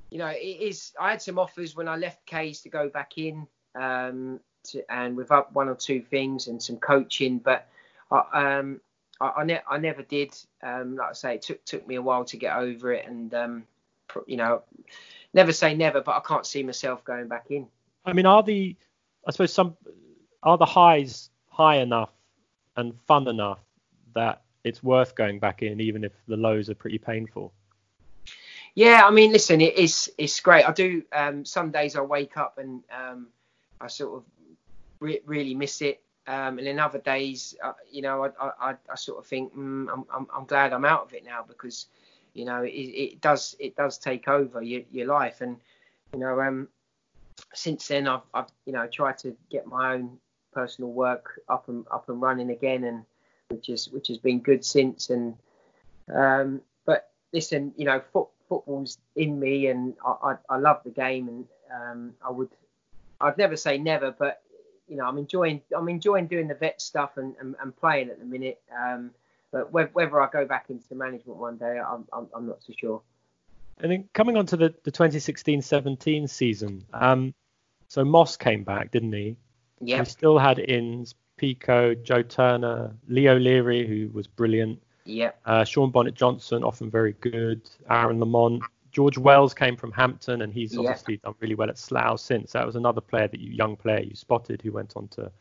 you 0.10 0.18
know, 0.18 0.28
it 0.28 0.38
is. 0.40 0.94
I 1.00 1.12
had 1.12 1.22
some 1.22 1.40
offers 1.40 1.76
when 1.76 1.88
I 1.88 1.96
left 1.98 2.26
Kays 2.26 2.62
to 2.62 2.70
go 2.70 2.90
back 2.90 3.18
in, 3.18 3.48
um, 3.76 4.40
to, 4.66 4.84
and 4.92 5.18
with 5.18 5.32
up 5.32 5.54
one 5.54 5.70
or 5.70 5.76
two 5.76 6.02
things 6.02 6.48
and 6.48 6.62
some 6.62 6.78
coaching, 6.78 7.40
but 7.40 7.68
I, 8.12 8.58
um, 8.58 8.82
I, 9.20 9.28
I, 9.38 9.44
ne- 9.44 9.64
I 9.70 9.78
never 9.78 10.04
did. 10.04 10.38
Um, 10.64 10.96
like 10.96 11.10
I 11.10 11.14
say, 11.14 11.36
it 11.36 11.42
took 11.42 11.64
took 11.66 11.88
me 11.88 11.96
a 11.96 12.02
while 12.02 12.26
to 12.26 12.38
get 12.38 12.56
over 12.58 12.94
it, 12.94 13.06
and 13.06 13.34
um, 13.34 13.64
you 14.26 14.38
know, 14.38 14.64
never 15.34 15.52
say 15.52 15.76
never, 15.76 16.02
but 16.02 16.16
I 16.16 16.22
can't 16.26 16.46
see 16.46 16.64
myself 16.64 17.04
going 17.04 17.28
back 17.28 17.48
in. 17.50 17.68
I 18.06 18.14
mean, 18.14 18.26
are 18.26 18.44
the 18.44 18.76
I 19.28 19.32
suppose 19.32 19.54
some 19.54 19.76
are 20.44 20.58
the 20.58 20.66
highs 20.66 21.30
high 21.50 21.78
enough 21.78 22.12
and 22.76 22.94
fun 23.08 23.28
enough 23.28 23.60
that 24.14 24.44
it's 24.64 24.84
worth 24.84 25.16
going 25.16 25.40
back 25.40 25.64
in, 25.64 25.80
even 25.82 26.04
if 26.04 26.12
the 26.28 26.38
lows 26.38 26.70
are 26.70 26.76
pretty 26.76 26.98
painful. 26.98 27.54
Yeah, 28.76 29.04
I 29.06 29.12
mean, 29.12 29.32
listen, 29.32 29.60
it 29.62 29.76
is 29.76 30.12
it's 30.18 30.40
great. 30.40 30.68
I 30.68 30.72
do. 30.72 31.04
Um, 31.12 31.46
some 31.46 31.72
days 31.72 31.96
I 31.96 32.02
wake 32.02 32.38
up 32.38 32.60
and 32.60 32.84
um, 32.92 33.28
I 33.82 33.88
sort 33.88 34.18
of 34.18 34.24
re- 35.00 35.22
really 35.26 35.56
miss 35.56 35.82
it, 35.82 36.02
um, 36.28 36.60
and 36.60 36.68
then 36.68 36.80
other 36.80 37.00
days, 37.00 37.56
uh, 37.64 37.74
you 37.90 38.02
know, 38.02 38.26
I, 38.26 38.50
I, 38.60 38.76
I 38.92 38.96
sort 38.96 39.18
of 39.18 39.26
think 39.26 39.56
mm, 39.56 39.88
I'm, 39.92 40.06
I'm 40.14 40.28
I'm 40.36 40.46
glad 40.46 40.74
I'm 40.74 40.86
out 40.86 41.04
of 41.04 41.14
it 41.14 41.26
now 41.26 41.44
because, 41.48 41.88
you 42.34 42.46
know, 42.46 42.64
it, 42.64 42.70
it 42.70 43.22
does 43.22 43.56
it 43.60 43.76
does 43.76 43.98
take 43.98 44.28
over 44.28 44.62
your, 44.62 44.82
your 44.92 45.08
life, 45.08 45.42
and 45.42 45.58
you 46.14 46.20
know, 46.20 46.40
um, 46.42 46.68
since 47.54 47.88
then 47.88 48.08
I've, 48.08 48.22
I've 48.34 48.52
you 48.66 48.74
know 48.74 48.88
tried 48.88 49.18
to 49.20 49.36
get 49.50 49.66
my 49.66 49.94
own 49.94 50.20
personal 50.54 50.92
work 50.92 51.40
up 51.48 51.70
and 51.70 51.86
up 51.90 52.10
and 52.10 52.22
running 52.22 52.52
again, 52.52 52.84
and 52.84 53.06
which 53.50 53.70
is 53.70 53.90
which 53.90 54.08
has 54.08 54.18
been 54.18 54.40
good 54.40 54.64
since, 54.64 55.10
and 55.10 55.36
um, 56.14 56.62
but 56.86 57.12
listen, 57.34 57.74
you 57.78 57.86
know, 57.86 58.02
foot, 58.14 58.28
football's 58.50 58.98
in 59.16 59.40
me, 59.40 59.68
and 59.68 59.94
I, 60.06 60.32
I, 60.32 60.36
I 60.50 60.58
love 60.58 60.82
the 60.84 60.92
game, 60.92 61.28
and 61.28 61.46
um, 61.74 62.14
I 62.26 62.32
would, 62.32 62.50
I'd 63.22 63.38
never 63.38 63.56
say 63.56 63.78
never, 63.78 64.12
but 64.12 64.42
you 64.88 64.96
know, 64.96 65.06
I'm 65.06 65.18
enjoying, 65.18 65.62
I'm 65.76 65.90
enjoying 65.90 66.28
doing 66.28 66.48
the 66.48 66.56
vet 66.56 66.82
stuff 66.82 67.18
and, 67.18 67.36
and, 67.40 67.56
and 67.62 67.76
playing 67.76 68.10
at 68.10 68.20
the 68.20 68.26
minute. 68.26 68.62
Um, 68.76 69.12
but 69.52 69.72
whether, 69.72 70.22
I 70.22 70.30
go 70.30 70.46
back 70.46 70.66
into 70.70 70.96
management 70.96 71.38
one 71.40 71.58
day, 71.58 71.80
I'm, 71.80 72.06
I'm, 72.14 72.28
I'm 72.36 72.48
not 72.48 72.62
so 72.64 72.74
sure. 72.78 73.02
And 73.80 73.92
then 73.92 74.10
coming 74.14 74.38
on 74.38 74.46
to 74.48 74.58
the, 74.58 74.74
the 74.84 74.92
2016-17 74.92 76.30
season, 76.30 76.84
um, 76.94 77.34
so 77.88 78.04
Moss 78.04 78.36
came 78.38 78.64
back, 78.64 78.92
didn't 78.92 79.14
he? 79.14 79.38
Yeah, 79.80 80.00
We 80.00 80.06
still 80.06 80.38
had 80.38 80.60
Inns, 80.60 81.16
Pico, 81.38 81.94
Joe 81.96 82.22
Turner, 82.24 82.94
Leo 83.08 83.38
Leary, 83.40 83.88
who 83.88 84.10
was 84.14 84.28
brilliant, 84.28 84.82
yeah, 85.06 85.32
uh, 85.46 85.64
Sean 85.64 85.90
Bonnet 85.92 86.16
Johnson, 86.16 86.64
often 86.64 86.90
very 86.90 87.14
good, 87.22 87.62
Aaron 87.90 88.20
Lamont. 88.20 88.62
George 88.92 89.18
Wells 89.18 89.54
came 89.54 89.76
from 89.78 89.92
Hampton, 89.92 90.42
and 90.42 90.52
he's 90.52 90.74
Yeah. 90.74 90.80
obviously 90.82 91.18
done 91.18 91.36
really 91.40 91.54
well 91.56 91.70
at 91.70 91.78
Slough 91.78 92.20
since. 92.20 92.52
That 92.54 92.66
was 92.66 92.76
another 92.76 93.02
player 93.02 93.28
that 93.28 93.40
you, 93.40 93.52
young 93.52 93.76
player 93.76 94.00
you 94.02 94.16
spotted 94.16 94.62
who 94.62 94.72
went 94.72 94.94
on 94.98 95.08
to 95.10 95.32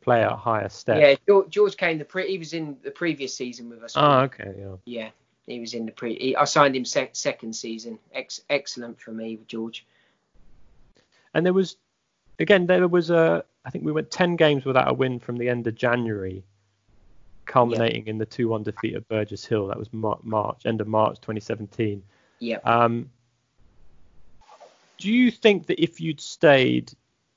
play 0.00 0.22
at 0.22 0.32
a 0.32 0.36
higher 0.36 0.68
step. 0.68 1.00
yeah. 1.00 1.14
George, 1.26 1.48
George 1.48 1.76
came 1.76 1.98
the 1.98 2.04
pre, 2.04 2.26
he 2.28 2.38
was 2.38 2.52
in 2.52 2.76
the 2.82 2.90
previous 2.90 3.34
season 3.34 3.70
with 3.70 3.82
us. 3.82 3.92
Oh, 3.96 4.20
okay, 4.22 4.54
yeah. 4.58 4.74
Yeah, 4.84 5.10
he 5.46 5.60
was 5.60 5.74
in 5.74 5.86
the 5.86 5.92
pre. 5.92 6.18
He, 6.18 6.36
I 6.36 6.44
signed 6.44 6.74
him 6.74 6.84
sec- 6.84 7.14
second 7.14 7.54
season. 7.54 7.98
Ex- 8.12 8.42
excellent 8.50 9.00
for 9.00 9.12
me, 9.12 9.38
George. 9.46 9.86
And 11.34 11.46
there 11.46 11.52
was, 11.52 11.76
again, 12.38 12.66
there 12.66 12.86
was 12.88 13.10
a, 13.10 13.44
I 13.64 13.70
think 13.70 13.84
we 13.84 13.92
went 13.92 14.10
10 14.10 14.36
games 14.36 14.64
without 14.64 14.90
a 14.90 14.94
win 14.94 15.18
from 15.18 15.36
the 15.36 15.48
end 15.48 15.66
of 15.66 15.74
January, 15.74 16.44
culminating 17.46 18.06
in 18.06 18.18
the 18.18 18.26
2 18.26 18.48
1 18.48 18.62
defeat 18.62 18.94
at 18.94 19.08
Burgess 19.08 19.44
Hill. 19.44 19.68
That 19.68 19.78
was 19.78 19.88
March, 19.92 20.66
end 20.66 20.80
of 20.80 20.88
March 20.88 21.20
2017. 21.20 22.02
Yeah. 22.40 22.58
Um, 22.64 23.10
do 24.98 25.10
you 25.10 25.30
think 25.30 25.66
that 25.66 25.82
if 25.82 26.00
you'd 26.00 26.20
stayed, 26.20 26.92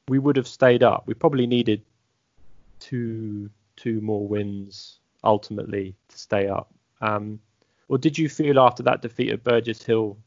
we 0.08 0.20
would 0.20 0.36
have 0.36 0.48
stayed 0.48 0.84
up? 0.84 1.04
We 1.06 1.14
probably 1.14 1.48
needed 1.48 1.82
two 2.80 3.50
two 3.76 4.02
more 4.02 4.28
wins 4.28 5.00
ultimately 5.24 5.96
to 6.10 6.18
stay 6.18 6.48
up. 6.48 6.74
Um, 7.00 7.40
or 7.88 7.98
did 7.98 8.18
you 8.18 8.28
feel 8.28 8.60
after 8.60 8.84
that 8.84 9.02
defeat 9.02 9.32
at 9.32 9.44
Burgess 9.44 9.84
Hill 9.84 10.18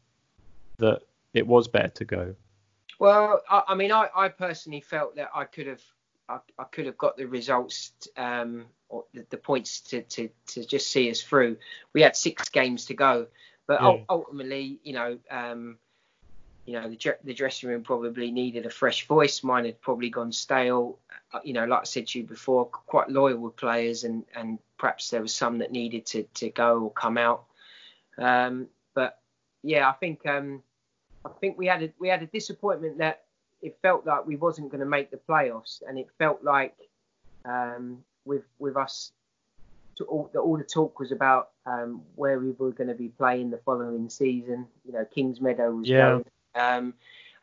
that 0.78 1.02
it 1.34 1.46
was 1.46 1.68
better 1.68 1.88
to 1.88 2.04
go? 2.04 2.34
Well, 3.00 3.40
I, 3.50 3.62
I 3.68 3.74
mean, 3.74 3.90
I, 3.90 4.08
I 4.14 4.28
personally 4.28 4.82
felt 4.82 5.16
that 5.16 5.30
I 5.34 5.44
could 5.44 5.66
have, 5.66 5.82
I, 6.28 6.38
I 6.58 6.64
could 6.64 6.86
have 6.86 6.98
got 6.98 7.16
the 7.16 7.26
results, 7.26 7.92
um, 8.16 8.66
or 8.88 9.06
the, 9.14 9.26
the 9.30 9.38
points 9.38 9.80
to, 9.80 10.02
to, 10.02 10.28
to 10.48 10.64
just 10.64 10.90
see 10.90 11.10
us 11.10 11.22
through. 11.22 11.56
We 11.94 12.02
had 12.02 12.14
six 12.14 12.50
games 12.50 12.84
to 12.86 12.94
go, 12.94 13.26
but 13.66 13.80
Yeah. 13.82 13.96
ultimately, 14.08 14.80
you 14.84 14.92
know, 14.92 15.18
um, 15.30 15.78
you 16.66 16.74
know, 16.74 16.90
the, 16.90 17.16
the 17.24 17.34
dressing 17.34 17.70
room 17.70 17.82
probably 17.82 18.30
needed 18.30 18.66
a 18.66 18.70
fresh 18.70 19.06
voice. 19.06 19.42
Mine 19.42 19.64
had 19.64 19.80
probably 19.80 20.10
gone 20.10 20.30
stale. 20.30 20.98
Uh, 21.32 21.40
You 21.42 21.54
know, 21.54 21.64
like 21.64 21.80
I 21.80 21.84
said 21.84 22.08
to 22.08 22.18
you 22.18 22.26
before, 22.26 22.66
quite 22.66 23.08
loyal 23.08 23.38
with 23.38 23.56
players, 23.56 24.04
and 24.04 24.24
and 24.36 24.58
perhaps 24.76 25.10
there 25.10 25.22
was 25.22 25.34
some 25.34 25.58
that 25.58 25.72
needed 25.72 26.04
to 26.06 26.24
to 26.34 26.50
go 26.50 26.82
or 26.82 26.92
come 26.92 27.16
out. 27.16 27.46
Um, 28.18 28.68
but 28.94 29.18
yeah, 29.62 29.88
I 29.88 29.92
think 29.92 30.26
um, 30.26 30.62
I 31.24 31.30
think 31.40 31.58
we 31.58 31.66
had 31.66 31.82
a 31.82 31.92
we 31.98 32.08
had 32.08 32.22
a 32.22 32.26
disappointment 32.26 32.98
that 32.98 33.24
it 33.62 33.78
felt 33.82 34.06
like 34.06 34.26
we 34.26 34.36
wasn't 34.36 34.70
going 34.70 34.80
to 34.80 34.86
make 34.86 35.10
the 35.10 35.18
playoffs, 35.18 35.82
and 35.86 35.98
it 35.98 36.08
felt 36.18 36.42
like 36.42 36.76
um, 37.44 37.98
with 38.24 38.44
with 38.58 38.76
us 38.76 39.12
all, 40.08 40.30
all 40.34 40.56
the 40.56 40.64
talk 40.64 40.98
was 40.98 41.12
about 41.12 41.50
um, 41.66 42.02
where 42.14 42.38
we 42.38 42.52
were 42.52 42.72
going 42.72 42.88
to 42.88 42.94
be 42.94 43.08
playing 43.08 43.50
the 43.50 43.58
following 43.58 44.08
season. 44.08 44.66
You 44.84 44.92
know, 44.92 45.06
Kingsmeadow 45.14 45.76
was 45.76 45.88
Yeah. 45.88 46.08
going, 46.10 46.24
um, 46.54 46.94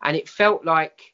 and 0.02 0.18
it 0.18 0.28
felt 0.28 0.66
like 0.66 1.14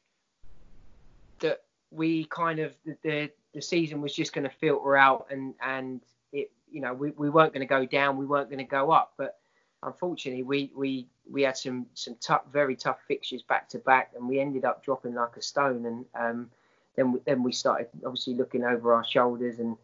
that 1.40 1.62
we 1.90 2.24
kind 2.24 2.60
of 2.60 2.74
the 2.84 2.96
the, 3.02 3.30
the 3.54 3.62
season 3.62 4.00
was 4.00 4.14
just 4.14 4.32
going 4.32 4.48
to 4.48 4.56
filter 4.56 4.96
out, 4.96 5.26
and 5.30 5.54
and 5.62 6.00
it 6.32 6.50
you 6.70 6.80
know 6.80 6.94
we, 6.94 7.10
we 7.10 7.30
weren't 7.30 7.52
going 7.52 7.66
to 7.66 7.70
go 7.70 7.84
down, 7.86 8.16
we 8.16 8.26
weren't 8.26 8.48
going 8.48 8.58
to 8.58 8.64
go 8.64 8.90
up, 8.90 9.12
but 9.16 9.38
unfortunately 9.84 10.42
we 10.42 10.70
we 10.74 11.06
we 11.30 11.42
had 11.42 11.56
some 11.56 11.86
some 11.94 12.16
tough, 12.20 12.42
very 12.52 12.76
tough 12.76 12.98
fixtures 13.06 13.42
back 13.42 13.68
to 13.70 13.78
back, 13.78 14.12
and 14.16 14.28
we 14.28 14.40
ended 14.40 14.64
up 14.64 14.84
dropping 14.84 15.14
like 15.14 15.36
a 15.36 15.42
stone, 15.42 15.86
and 15.86 16.04
um, 16.14 16.50
then 16.96 17.12
we, 17.12 17.20
then 17.24 17.42
we 17.42 17.52
started 17.52 17.88
obviously 18.04 18.34
looking 18.34 18.64
over 18.64 18.94
our 18.94 19.04
shoulders, 19.04 19.58
and 19.58 19.76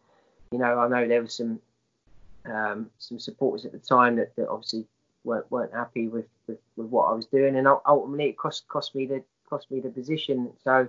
you 0.51 0.59
know 0.59 0.79
I 0.79 0.87
know 0.87 1.07
there 1.07 1.21
was 1.21 1.33
some 1.33 1.59
um, 2.45 2.89
some 2.99 3.19
supporters 3.19 3.65
at 3.65 3.71
the 3.71 3.79
time 3.79 4.15
that, 4.17 4.35
that 4.35 4.49
obviously 4.49 4.85
weren't 5.23 5.49
weren't 5.51 5.73
happy 5.73 6.07
with, 6.07 6.25
with, 6.47 6.57
with 6.75 6.87
what 6.87 7.05
I 7.05 7.13
was 7.13 7.25
doing, 7.25 7.55
and 7.55 7.67
ultimately 7.67 8.29
it 8.29 8.37
cost 8.37 8.67
cost 8.67 8.95
me 8.95 9.05
the 9.05 9.23
cost 9.49 9.69
me 9.71 9.79
the 9.79 9.89
position. 9.89 10.51
So 10.63 10.87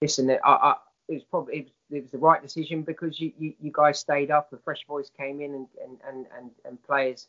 listen, 0.00 0.30
I, 0.30 0.36
I 0.44 0.74
it 1.08 1.14
was 1.14 1.24
probably 1.24 1.58
it 1.58 1.64
was, 1.64 1.72
it 1.90 2.02
was 2.02 2.10
the 2.10 2.18
right 2.18 2.42
decision 2.42 2.82
because 2.82 3.20
you, 3.20 3.32
you, 3.38 3.54
you 3.60 3.70
guys 3.72 3.98
stayed 3.98 4.30
up, 4.30 4.52
a 4.52 4.56
fresh 4.56 4.84
voice 4.86 5.10
came 5.16 5.40
in, 5.40 5.54
and, 5.54 5.66
and, 5.84 6.26
and, 6.36 6.50
and 6.64 6.82
players. 6.84 7.28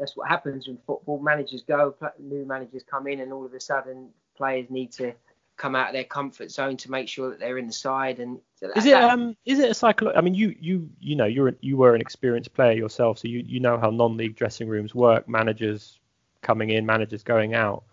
That's 0.00 0.16
what 0.16 0.28
happens 0.28 0.66
when 0.66 0.78
football. 0.86 1.20
Managers 1.20 1.62
go, 1.62 1.94
new 2.18 2.44
managers 2.44 2.82
come 2.90 3.06
in, 3.06 3.20
and 3.20 3.32
all 3.32 3.44
of 3.44 3.54
a 3.54 3.60
sudden 3.60 4.08
players 4.36 4.68
need 4.70 4.90
to 4.92 5.12
come 5.58 5.76
out 5.76 5.88
of 5.88 5.92
their 5.92 6.04
comfort 6.04 6.50
zone 6.50 6.74
to 6.78 6.90
make 6.90 7.06
sure 7.06 7.28
that 7.28 7.38
they're 7.38 7.58
in 7.58 7.66
the 7.66 7.72
side. 7.72 8.18
And 8.18 8.38
so 8.58 8.70
Is 8.74 8.86
it 8.86 8.92
that- 8.92 9.10
um 9.10 9.36
is 9.44 9.58
it 9.58 9.70
a 9.70 9.74
psychological? 9.74 10.18
I 10.18 10.22
mean, 10.24 10.34
you 10.34 10.56
you 10.58 10.88
you 11.00 11.14
know 11.16 11.26
you're 11.26 11.54
you 11.60 11.76
were 11.76 11.94
an 11.94 12.00
experienced 12.00 12.54
player 12.54 12.72
yourself, 12.72 13.18
so 13.18 13.28
you 13.28 13.44
you 13.46 13.60
know 13.60 13.78
how 13.78 13.90
non-league 13.90 14.34
dressing 14.36 14.68
rooms 14.68 14.94
work. 14.94 15.28
Managers 15.28 16.00
coming 16.40 16.70
in, 16.70 16.86
managers 16.86 17.22
going 17.22 17.54
out. 17.54 17.84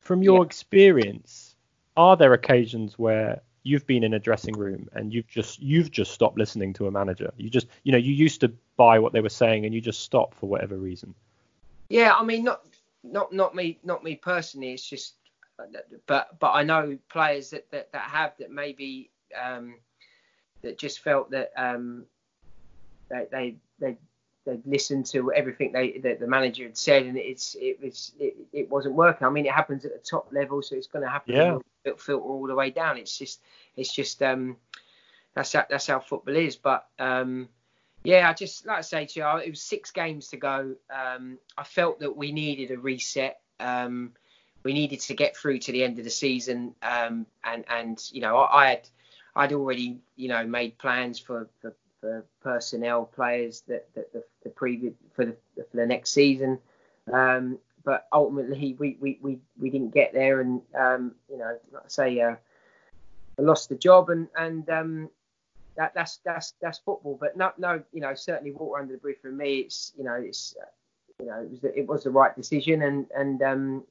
From 0.00 0.22
your 0.22 0.40
Yeah. 0.42 0.46
experience, 0.46 1.56
are 1.96 2.16
there 2.16 2.34
occasions 2.34 2.98
where 2.98 3.40
you've 3.62 3.86
been 3.86 4.04
in 4.04 4.12
a 4.14 4.18
dressing 4.20 4.54
room 4.54 4.88
and 4.92 5.12
you've 5.12 5.26
just 5.26 5.60
you've 5.60 5.90
just 5.90 6.12
stopped 6.12 6.36
listening 6.36 6.74
to 6.74 6.86
a 6.86 6.90
manager? 6.90 7.32
You 7.38 7.48
just 7.48 7.66
you 7.82 7.92
know 7.92 7.98
you 7.98 8.12
used 8.12 8.42
to 8.42 8.52
buy 8.76 8.98
what 8.98 9.14
they 9.14 9.22
were 9.22 9.30
saying 9.30 9.64
and 9.64 9.74
you 9.74 9.80
just 9.80 10.00
stopped 10.00 10.34
for 10.36 10.48
whatever 10.50 10.76
reason. 10.76 11.14
Yeah, 11.88 12.14
I 12.14 12.24
mean, 12.24 12.44
not 12.44 12.62
not 13.02 13.32
not 13.32 13.54
me, 13.54 13.78
not 13.84 14.02
me 14.02 14.16
personally. 14.16 14.72
It's 14.72 14.88
just, 14.88 15.14
but 16.06 16.38
but 16.38 16.52
I 16.52 16.62
know 16.62 16.98
players 17.08 17.50
that 17.50 17.70
that, 17.70 17.92
that 17.92 18.02
have 18.02 18.32
that 18.38 18.50
maybe 18.50 19.10
um, 19.40 19.76
that 20.62 20.78
just 20.78 21.00
felt 21.00 21.30
that 21.30 21.52
um, 21.56 22.04
they 23.08 23.26
they 23.30 23.56
they 23.78 23.96
they 24.44 24.60
listened 24.64 25.06
to 25.06 25.32
everything 25.32 25.72
they 25.72 25.98
that 25.98 26.20
the 26.20 26.26
manager 26.26 26.64
had 26.64 26.76
said, 26.76 27.04
and 27.04 27.16
it's 27.16 27.56
it 27.60 27.80
was 27.80 28.12
it, 28.18 28.36
it 28.52 28.70
wasn't 28.70 28.94
working. 28.94 29.26
I 29.26 29.30
mean, 29.30 29.46
it 29.46 29.52
happens 29.52 29.84
at 29.84 29.92
the 29.92 29.98
top 29.98 30.28
level, 30.32 30.62
so 30.62 30.74
it's 30.74 30.86
going 30.86 31.04
to 31.04 31.10
happen. 31.10 31.34
Yeah. 31.34 31.58
It'll 31.84 31.98
filter 31.98 32.24
all 32.24 32.46
the 32.46 32.54
way 32.54 32.70
down. 32.70 32.98
It's 32.98 33.16
just 33.16 33.40
it's 33.76 33.92
just 33.92 34.22
um 34.22 34.56
that's 35.34 35.52
how, 35.52 35.66
that's 35.68 35.86
how 35.86 36.00
football 36.00 36.36
is. 36.36 36.56
But 36.56 36.86
um 36.98 37.48
yeah, 38.06 38.30
I 38.30 38.34
just 38.34 38.64
like 38.66 38.78
I 38.78 38.82
say 38.82 39.04
to 39.04 39.20
you, 39.20 39.26
it 39.38 39.50
was 39.50 39.60
six 39.60 39.90
games 39.90 40.28
to 40.28 40.36
go. 40.36 40.76
Um, 40.94 41.38
I 41.58 41.64
felt 41.64 41.98
that 41.98 42.16
we 42.16 42.30
needed 42.30 42.70
a 42.70 42.78
reset. 42.78 43.40
Um, 43.58 44.12
we 44.62 44.72
needed 44.72 45.00
to 45.00 45.14
get 45.14 45.36
through 45.36 45.58
to 45.58 45.72
the 45.72 45.82
end 45.82 45.98
of 45.98 46.04
the 46.04 46.10
season, 46.10 46.76
um, 46.82 47.26
and 47.42 47.64
and 47.68 48.00
you 48.12 48.20
know 48.20 48.36
I, 48.36 48.62
I 48.62 48.68
had 48.68 48.88
I'd 49.34 49.52
already 49.52 49.98
you 50.14 50.28
know 50.28 50.46
made 50.46 50.78
plans 50.78 51.18
for 51.18 51.48
for, 51.60 51.74
for 52.00 52.24
personnel 52.44 53.06
players 53.06 53.64
that, 53.66 53.92
that 53.96 54.12
the, 54.12 54.22
the 54.44 54.50
previous 54.50 54.94
for 55.12 55.24
the 55.24 55.36
for 55.56 55.76
the 55.76 55.86
next 55.86 56.10
season. 56.10 56.60
Um, 57.12 57.58
but 57.84 58.06
ultimately 58.12 58.76
we, 58.78 58.96
we, 59.00 59.18
we, 59.20 59.38
we 59.60 59.70
didn't 59.70 59.94
get 59.94 60.12
there, 60.12 60.40
and 60.40 60.62
um, 60.78 61.16
you 61.28 61.38
know 61.38 61.58
like 61.72 61.82
I 61.84 61.88
say 61.88 62.20
uh, 62.20 62.36
I 63.36 63.42
lost 63.42 63.68
the 63.68 63.74
job, 63.74 64.10
and 64.10 64.28
and 64.36 64.70
um, 64.70 65.10
that 65.76 65.94
that's 65.94 66.18
that's 66.24 66.54
that's 66.60 66.78
football. 66.78 67.16
But 67.20 67.36
no 67.36 67.52
no 67.58 67.82
you 67.92 68.00
know 68.00 68.14
certainly 68.14 68.52
water 68.52 68.80
under 68.80 68.94
the 68.94 68.98
bridge 68.98 69.18
for 69.20 69.30
me. 69.30 69.58
It's 69.60 69.92
you 69.96 70.04
know 70.04 70.14
it's 70.14 70.54
uh, 70.60 70.66
you 71.20 71.26
know 71.26 71.40
it 71.42 71.50
was 71.50 71.60
the, 71.60 71.78
it 71.78 71.86
was 71.86 72.04
the 72.04 72.10
right 72.10 72.34
decision, 72.34 72.82
and 72.82 73.06
and 73.16 73.42
um, 73.42 73.84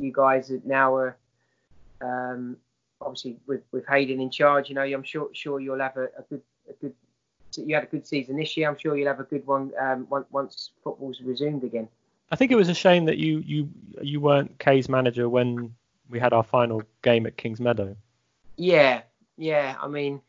you- 0.00 0.12
guys 0.12 0.52
now 0.64 0.94
are 0.94 1.16
um, 2.00 2.56
obviously 3.00 3.36
with 3.46 3.62
with 3.72 3.86
Hayden 3.86 4.20
in 4.20 4.30
charge. 4.30 4.68
You 4.68 4.74
know 4.74 4.82
I'm 4.82 5.02
sure 5.02 5.28
sure 5.32 5.60
you'll 5.60 5.80
have 5.80 5.96
a, 5.96 6.04
a 6.18 6.22
good 6.28 6.42
a 6.68 6.72
good 6.74 6.94
you 7.56 7.74
had 7.74 7.84
a 7.84 7.88
good 7.88 8.06
season 8.06 8.36
this 8.36 8.56
year. 8.56 8.68
I'm 8.68 8.78
sure 8.78 8.96
you'll 8.96 9.08
have 9.08 9.20
a 9.20 9.24
good 9.24 9.46
one 9.46 9.72
um, 9.80 10.06
once 10.08 10.26
once 10.30 10.70
football's 10.84 11.20
resumed 11.20 11.64
again. 11.64 11.88
I 12.30 12.36
think 12.36 12.52
it 12.52 12.56
was 12.56 12.68
a 12.68 12.74
shame 12.74 13.06
that 13.06 13.18
you 13.18 13.42
you 13.44 13.68
you 14.02 14.20
weren't 14.20 14.58
K's 14.58 14.88
manager 14.88 15.28
when 15.28 15.74
we 16.08 16.18
had 16.18 16.32
our 16.32 16.42
final 16.42 16.82
game 17.02 17.26
at 17.26 17.36
Kings 17.36 17.60
Meadow. 17.60 17.96
Yeah, 18.56 19.02
yeah. 19.36 19.76
I 19.80 19.88
mean, 19.88 20.20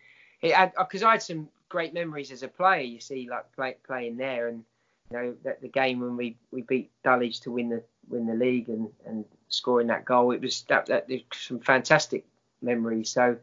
it 0.41 0.73
because 0.77 1.03
I 1.03 1.11
had 1.11 1.21
some 1.21 1.49
great 1.69 1.93
memories 1.93 2.31
as 2.31 2.43
a 2.43 2.47
player. 2.47 2.81
You 2.81 2.99
see, 2.99 3.27
like 3.29 3.51
play, 3.55 3.75
playing 3.85 4.17
there, 4.17 4.47
and 4.47 4.63
you 5.09 5.17
know 5.17 5.35
that 5.43 5.61
the 5.61 5.67
game 5.67 5.99
when 5.99 6.17
we, 6.17 6.37
we 6.51 6.61
beat 6.61 6.91
Dulwich 7.03 7.41
to 7.41 7.51
win 7.51 7.69
the 7.69 7.83
win 8.07 8.27
the 8.27 8.33
league 8.33 8.69
and, 8.69 8.89
and 9.05 9.25
scoring 9.49 9.87
that 9.87 10.05
goal. 10.05 10.31
It 10.31 10.41
was 10.41 10.63
that 10.63 10.87
that 10.87 11.07
some 11.33 11.59
fantastic 11.59 12.25
memories. 12.61 13.09
So 13.09 13.37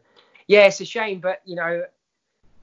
yeah, 0.47 0.65
it's 0.65 0.81
a 0.81 0.85
shame, 0.85 1.19
but 1.19 1.41
you 1.45 1.55
know, 1.55 1.83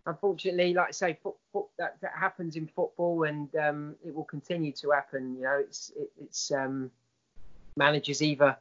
unfortunately, 0.06 0.74
like 0.74 0.88
I 0.88 0.92
say, 0.92 1.18
foot, 1.22 1.36
foot, 1.52 1.66
that 1.78 1.96
that 2.00 2.12
happens 2.18 2.56
in 2.56 2.66
football, 2.66 3.24
and 3.24 3.54
um, 3.56 3.96
it 4.04 4.14
will 4.14 4.24
continue 4.24 4.72
to 4.72 4.90
happen. 4.90 5.36
You 5.36 5.42
know, 5.42 5.58
it's 5.58 5.92
it, 5.96 6.10
it's 6.20 6.50
um, 6.52 6.90
managers 7.76 8.22
either 8.22 8.56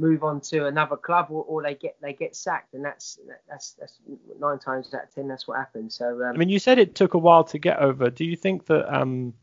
move 0.00 0.24
on 0.24 0.40
to 0.40 0.66
another 0.66 0.96
club 0.96 1.26
or, 1.30 1.44
or 1.44 1.62
they 1.62 1.74
get 1.74 1.96
they 2.00 2.12
get 2.12 2.34
sacked 2.34 2.74
and 2.74 2.84
that's 2.84 3.18
that's 3.48 3.72
that's 3.72 3.98
nine 4.38 4.58
times 4.58 4.92
out 4.94 5.04
of 5.04 5.14
ten 5.14 5.28
that's 5.28 5.46
what 5.46 5.58
happens 5.58 5.94
so 5.94 6.22
um, 6.24 6.34
I 6.34 6.38
mean, 6.38 6.48
you 6.48 6.58
said 6.58 6.78
it 6.78 6.94
took 6.94 7.14
a 7.14 7.18
while 7.18 7.44
to 7.44 7.58
get 7.58 7.78
over. 7.78 8.08
Do 8.08 8.24
you 8.24 8.36
think 8.36 8.66
that? 8.66 8.92
Um, 8.92 9.34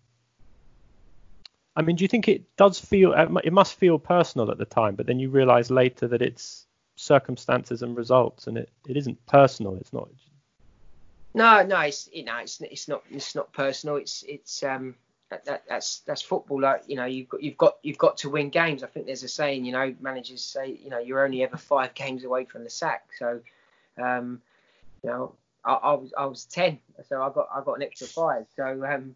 I 1.75 1.83
mean, 1.83 1.95
do 1.95 2.03
you 2.03 2.07
think 2.07 2.27
it 2.27 2.55
does 2.55 2.79
feel? 2.79 3.13
It 3.43 3.53
must 3.53 3.75
feel 3.75 3.99
personal 3.99 4.49
at 4.49 4.57
the 4.57 4.65
time, 4.65 4.95
but 4.95 5.05
then 5.05 5.19
you 5.19 5.29
realise 5.29 5.69
later 5.69 6.07
that 6.07 6.21
it's 6.23 6.65
circumstances 6.95 7.83
and 7.83 7.95
results, 7.95 8.47
and 8.47 8.57
it, 8.57 8.71
it 8.87 8.97
isn't 8.97 9.23
personal. 9.27 9.75
It's 9.75 9.93
not. 9.93 10.09
no 11.35 11.63
no 11.63 11.79
it's 11.81 12.09
you 12.11 12.23
know 12.23 12.37
it's 12.37 12.59
it's 12.61 12.87
not 12.87 13.03
it's 13.11 13.35
not 13.35 13.53
personal 13.53 13.97
it's 13.97 14.23
it's 14.27 14.63
um 14.63 14.95
that, 15.29 15.45
that, 15.45 15.63
that's 15.67 15.99
that's 15.99 16.21
football 16.21 16.61
like 16.61 16.83
you 16.87 16.95
know 16.95 17.05
you've 17.05 17.27
got 17.27 17.43
you've 17.43 17.57
got 17.57 17.77
you've 17.83 17.97
got 17.97 18.17
to 18.17 18.29
win 18.29 18.49
games 18.49 18.81
i 18.81 18.87
think 18.87 19.05
there's 19.05 19.23
a 19.23 19.27
saying 19.27 19.65
you 19.65 19.73
know 19.73 19.93
managers 19.99 20.41
say 20.41 20.79
you 20.81 20.89
know 20.89 20.99
you're 20.99 21.23
only 21.23 21.43
ever 21.43 21.57
five 21.57 21.93
games 21.93 22.23
away 22.23 22.45
from 22.45 22.63
the 22.63 22.69
sack 22.69 23.09
so 23.19 23.41
um 23.97 24.41
you 25.03 25.09
know 25.09 25.33
I, 25.67 25.73
I 25.73 25.93
was 25.93 26.13
I 26.17 26.25
was 26.25 26.45
ten, 26.45 26.79
so 27.07 27.21
I 27.21 27.29
got 27.29 27.49
I 27.53 27.61
got 27.61 27.73
an 27.73 27.83
extra 27.83 28.07
five. 28.07 28.45
So 28.55 28.85
um, 28.85 29.15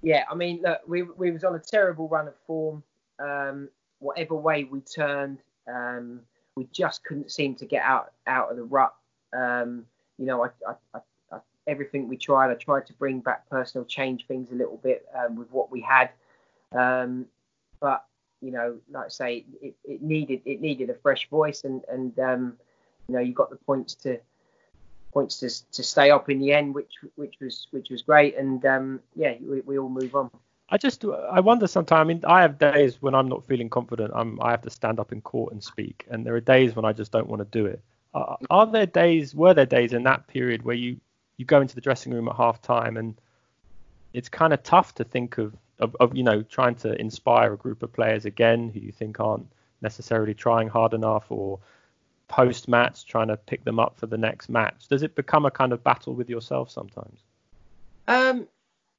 yeah, 0.00 0.24
I 0.30 0.34
mean, 0.34 0.62
look, 0.62 0.80
we 0.86 1.02
we 1.02 1.32
was 1.32 1.44
on 1.44 1.54
a 1.54 1.58
terrible 1.58 2.08
run 2.08 2.28
of 2.28 2.36
form. 2.46 2.82
Um, 3.18 3.68
whatever 3.98 4.34
way 4.34 4.64
we 4.64 4.80
turned, 4.80 5.38
um, 5.68 6.20
we 6.56 6.68
just 6.72 7.04
couldn't 7.04 7.32
seem 7.32 7.56
to 7.56 7.66
get 7.66 7.82
out 7.82 8.12
out 8.26 8.50
of 8.50 8.56
the 8.56 8.62
rut. 8.62 8.94
Um, 9.36 9.84
you 10.18 10.26
know, 10.26 10.44
I, 10.44 10.48
I, 10.68 10.74
I, 10.94 11.00
everything 11.66 12.08
we 12.08 12.16
tried, 12.16 12.50
I 12.50 12.54
tried 12.54 12.86
to 12.86 12.92
bring 12.94 13.20
back 13.20 13.48
personal, 13.48 13.84
change 13.84 14.26
things 14.26 14.50
a 14.50 14.54
little 14.54 14.78
bit 14.78 15.06
um, 15.14 15.36
with 15.36 15.50
what 15.50 15.70
we 15.70 15.80
had. 15.80 16.10
Um, 16.72 17.26
but 17.80 18.04
you 18.40 18.50
know, 18.50 18.78
like 18.90 19.06
I 19.06 19.08
say, 19.08 19.44
it, 19.60 19.74
it 19.84 20.02
needed 20.02 20.42
it 20.44 20.60
needed 20.60 20.90
a 20.90 20.94
fresh 20.94 21.28
voice, 21.28 21.64
and 21.64 21.82
and 21.88 22.18
um, 22.18 22.56
you 23.08 23.14
know, 23.14 23.20
you 23.20 23.32
got 23.32 23.50
the 23.50 23.56
points 23.56 23.94
to 23.96 24.18
points 25.12 25.38
to, 25.38 25.72
to 25.72 25.82
stay 25.82 26.10
up 26.10 26.30
in 26.30 26.40
the 26.40 26.52
end, 26.52 26.74
which 26.74 26.92
which 27.16 27.34
was 27.40 27.66
which 27.70 27.90
was 27.90 28.02
great, 28.02 28.36
and 28.36 28.64
um, 28.66 29.00
yeah, 29.14 29.34
we, 29.40 29.60
we 29.60 29.78
all 29.78 29.88
move 29.88 30.14
on. 30.14 30.30
I 30.70 30.78
just 30.78 31.04
I 31.04 31.40
wonder 31.40 31.66
sometimes. 31.66 32.00
I 32.00 32.04
mean, 32.04 32.24
I 32.26 32.42
have 32.42 32.58
days 32.58 33.00
when 33.00 33.14
I'm 33.14 33.28
not 33.28 33.44
feeling 33.44 33.68
confident. 33.68 34.10
I'm 34.14 34.40
I 34.40 34.50
have 34.50 34.62
to 34.62 34.70
stand 34.70 34.98
up 34.98 35.12
in 35.12 35.20
court 35.20 35.52
and 35.52 35.62
speak, 35.62 36.06
and 36.10 36.26
there 36.26 36.34
are 36.34 36.40
days 36.40 36.74
when 36.74 36.84
I 36.84 36.92
just 36.92 37.12
don't 37.12 37.28
want 37.28 37.40
to 37.40 37.58
do 37.58 37.66
it. 37.66 37.82
Are, 38.14 38.38
are 38.50 38.66
there 38.66 38.86
days? 38.86 39.34
Were 39.34 39.54
there 39.54 39.66
days 39.66 39.92
in 39.92 40.02
that 40.04 40.26
period 40.26 40.62
where 40.62 40.76
you 40.76 40.98
you 41.42 41.46
go 41.46 41.60
into 41.60 41.74
the 41.74 41.80
dressing 41.80 42.14
room 42.14 42.28
at 42.28 42.36
half 42.36 42.62
time 42.62 42.96
and 42.96 43.20
it's 44.12 44.28
kind 44.28 44.52
of 44.52 44.62
tough 44.62 44.94
to 44.94 45.02
think 45.02 45.38
of, 45.38 45.56
of 45.80 45.96
of 45.98 46.16
you 46.16 46.22
know 46.22 46.40
trying 46.42 46.76
to 46.76 46.98
inspire 47.00 47.52
a 47.52 47.56
group 47.56 47.82
of 47.82 47.92
players 47.92 48.24
again 48.24 48.70
who 48.72 48.78
you 48.78 48.92
think 48.92 49.18
aren't 49.18 49.48
necessarily 49.80 50.34
trying 50.34 50.68
hard 50.68 50.94
enough 50.94 51.24
or 51.30 51.58
post 52.28 52.68
match 52.68 53.06
trying 53.06 53.26
to 53.26 53.36
pick 53.36 53.64
them 53.64 53.80
up 53.80 53.98
for 53.98 54.06
the 54.06 54.16
next 54.16 54.48
match. 54.48 54.86
Does 54.88 55.02
it 55.02 55.16
become 55.16 55.44
a 55.44 55.50
kind 55.50 55.72
of 55.72 55.82
battle 55.82 56.14
with 56.14 56.30
yourself 56.30 56.70
sometimes? 56.70 57.18
Um, 58.06 58.46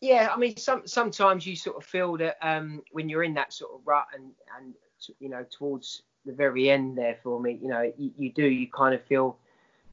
yeah, 0.02 0.30
I 0.36 0.38
mean, 0.38 0.58
some 0.58 0.86
sometimes 0.86 1.48
you 1.48 1.56
sort 1.56 1.78
of 1.78 1.86
feel 1.86 2.18
that 2.18 2.36
um, 2.42 2.84
when 2.92 3.08
you're 3.08 3.24
in 3.24 3.36
that 3.36 3.54
sort 3.54 3.72
of 3.74 3.80
rut 3.86 4.08
and 4.14 4.32
and 4.60 4.74
you 5.20 5.30
know 5.30 5.46
towards 5.50 6.04
the 6.26 6.34
very 6.34 6.70
end 6.70 6.98
there 6.98 7.18
for 7.24 7.40
me, 7.40 7.58
you 7.62 7.70
know, 7.70 7.90
you, 7.98 8.12
you 8.18 8.34
do 8.34 8.46
you 8.46 8.68
kind 8.68 8.94
of 8.94 9.02
feel 9.06 9.38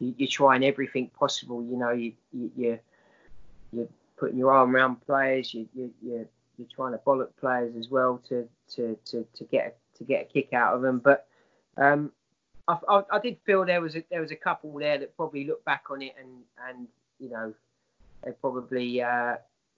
you, 0.00 0.14
you're 0.16 0.28
trying 0.28 0.64
everything 0.64 1.08
possible. 1.08 1.62
You 1.62 1.76
know, 1.76 1.90
you, 1.90 2.12
you 2.32 2.50
you're 2.56 2.80
you're 3.72 3.88
putting 4.16 4.38
your 4.38 4.52
arm 4.52 4.74
around 4.74 5.04
players. 5.06 5.54
You, 5.54 5.68
you, 5.74 5.92
you're, 6.02 6.26
you're 6.58 6.68
trying 6.74 6.92
to 6.92 6.98
bollock 6.98 7.30
players 7.38 7.74
as 7.76 7.88
well 7.88 8.20
to, 8.28 8.48
to, 8.74 8.98
to, 9.06 9.26
to 9.34 9.44
get 9.44 9.78
to 9.96 10.04
get 10.04 10.22
a 10.22 10.32
kick 10.32 10.52
out 10.52 10.74
of 10.74 10.82
them. 10.82 10.98
But 10.98 11.26
um, 11.76 12.12
I, 12.66 12.78
I, 12.88 13.02
I, 13.12 13.18
did 13.20 13.38
feel 13.44 13.64
there 13.64 13.80
was 13.80 13.96
a, 13.96 14.04
there 14.10 14.20
was 14.20 14.30
a 14.30 14.36
couple 14.36 14.72
there 14.78 14.98
that 14.98 15.16
probably 15.16 15.46
looked 15.46 15.64
back 15.64 15.84
on 15.90 16.02
it 16.02 16.14
and 16.18 16.28
and 16.68 16.88
you 17.18 17.30
know 17.30 17.54
they 18.24 18.32
probably 18.32 19.02
uh, 19.02 19.36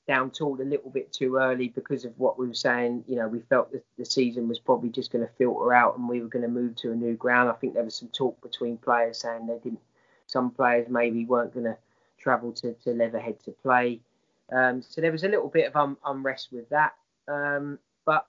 down 0.09 0.31
tooled 0.31 0.61
a 0.61 0.65
little 0.65 0.91
bit 0.91 1.13
too 1.13 1.37
early 1.37 1.69
because 1.69 2.05
of 2.05 2.19
what 2.19 2.39
we 2.39 2.49
were 2.49 2.55
saying. 2.55 3.05
You 3.07 3.17
know, 3.17 3.29
we 3.29 3.41
felt 3.41 3.73
that 3.73 3.85
the 3.99 4.05
season 4.05 4.49
was 4.49 4.59
probably 4.59 4.91
just 4.91 5.13
going 5.13 5.25
to 5.25 5.33
filter 5.35 5.73
out 5.73 5.97
and 5.97 6.09
we 6.09 6.21
were 6.21 6.29
going 6.29 6.43
to 6.43 6.49
move 6.49 6.77
to 6.77 6.93
a 6.93 6.97
new 6.97 7.15
ground. 7.15 7.51
I 7.51 7.53
think 7.55 7.75
there 7.75 7.85
was 7.85 7.97
some 7.97 8.09
talk 8.09 8.41
between 8.43 8.79
players 8.79 9.19
saying 9.19 9.47
they 9.47 9.59
didn't. 9.59 9.81
Some 10.33 10.51
players 10.51 10.89
maybe 10.89 11.27
weren't 11.27 11.53
going 11.53 11.67
to 11.67 11.77
travel 12.19 12.53
to, 12.53 12.73
to 12.85 12.91
Leatherhead 12.91 13.43
to 13.45 13.51
play. 13.51 14.01
Um, 14.51 14.83
so 14.83 15.01
there 15.01 15.13
was 15.13 15.25
a 15.25 15.29
little 15.29 15.49
bit 15.49 15.67
of 15.67 15.77
un- 15.77 15.97
unrest 16.07 16.49
with 16.53 16.69
that. 16.71 16.95
Um, 17.29 17.79
but 18.07 18.27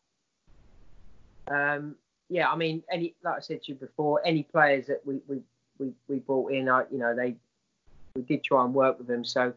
um, 1.50 1.96
yeah, 2.30 2.50
I 2.50 2.56
mean, 2.56 2.84
any 2.92 3.16
like 3.24 3.38
I 3.38 3.40
said 3.40 3.64
to 3.64 3.72
you 3.72 3.78
before, 3.78 4.22
any 4.26 4.44
players 4.44 4.88
that 4.88 5.02
we 5.06 5.22
we, 5.28 5.42
we, 5.80 5.94
we 6.08 6.20
brought 6.20 6.52
in, 6.52 6.68
I, 6.70 6.84
you 6.92 6.98
know, 6.98 7.16
they 7.16 7.36
we 8.16 8.22
did 8.22 8.44
try 8.44 8.64
and 8.66 8.74
work 8.74 8.98
with 8.98 9.08
them. 9.08 9.24
So 9.24 9.54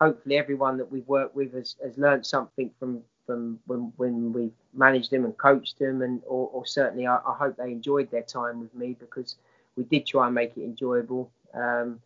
hopefully 0.00 0.38
everyone 0.38 0.78
that 0.78 0.90
we've 0.90 1.06
worked 1.06 1.36
with 1.36 1.52
has, 1.54 1.76
has 1.82 1.96
learned 1.98 2.26
something 2.26 2.70
from 2.78 3.02
from 3.26 3.60
when 3.66 3.92
when 3.96 4.32
we 4.32 4.50
managed 4.74 5.10
them 5.10 5.24
and 5.24 5.36
coached 5.36 5.78
them, 5.78 6.02
and 6.02 6.22
or, 6.26 6.48
or 6.52 6.66
certainly 6.66 7.06
I, 7.06 7.16
I, 7.16 7.34
hope 7.34 7.56
they 7.56 7.70
enjoyed 7.70 8.10
their 8.10 8.22
time 8.22 8.60
with 8.60 8.74
me 8.74 8.96
because 8.98 9.36
we 9.76 9.84
did 9.84 10.06
try 10.06 10.26
and 10.26 10.34
make 10.34 10.56
it 10.56 10.64
enjoyable. 10.64 11.30
Um, 11.54 12.00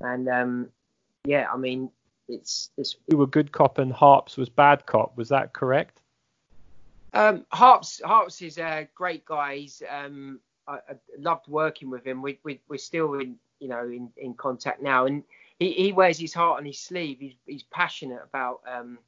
and 0.00 0.28
um, 0.28 0.68
yeah, 1.24 1.46
I 1.52 1.56
mean, 1.56 1.90
it's 2.28 2.70
it's. 2.76 2.96
You 3.08 3.18
were 3.18 3.26
good 3.26 3.52
cop 3.52 3.78
and 3.78 3.92
Harps 3.92 4.36
was 4.36 4.48
bad 4.48 4.86
cop. 4.86 5.16
Was 5.16 5.28
that 5.28 5.52
correct? 5.52 6.00
Um, 7.12 7.46
Harps 7.50 8.00
Harps 8.04 8.42
is 8.42 8.58
a 8.58 8.88
great 8.94 9.24
guy. 9.24 9.56
He's 9.56 9.82
um, 9.90 10.40
I, 10.68 10.74
I 10.74 10.94
loved 11.18 11.48
working 11.48 11.90
with 11.90 12.06
him. 12.06 12.22
We, 12.22 12.38
we 12.44 12.60
we're 12.68 12.78
still 12.78 13.14
in 13.14 13.36
you 13.58 13.68
know 13.68 13.84
in, 13.84 14.10
in 14.16 14.34
contact 14.34 14.82
now, 14.82 15.06
and 15.06 15.22
he, 15.58 15.72
he 15.72 15.92
wears 15.92 16.18
his 16.18 16.34
heart 16.34 16.58
on 16.58 16.66
his 16.66 16.78
sleeve. 16.78 17.18
He's 17.20 17.34
he's 17.46 17.62
passionate 17.64 18.22
about 18.22 18.60
um 18.70 18.98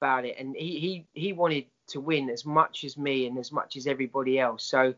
about 0.00 0.24
it, 0.24 0.36
and 0.38 0.54
he 0.54 0.78
he 0.78 1.06
he 1.14 1.32
wanted 1.32 1.66
to 1.88 2.00
win 2.00 2.28
as 2.30 2.44
much 2.44 2.84
as 2.84 2.98
me 2.98 3.26
and 3.26 3.38
as 3.38 3.52
much 3.52 3.76
as 3.76 3.86
everybody 3.86 4.38
else. 4.38 4.64
So, 4.64 4.94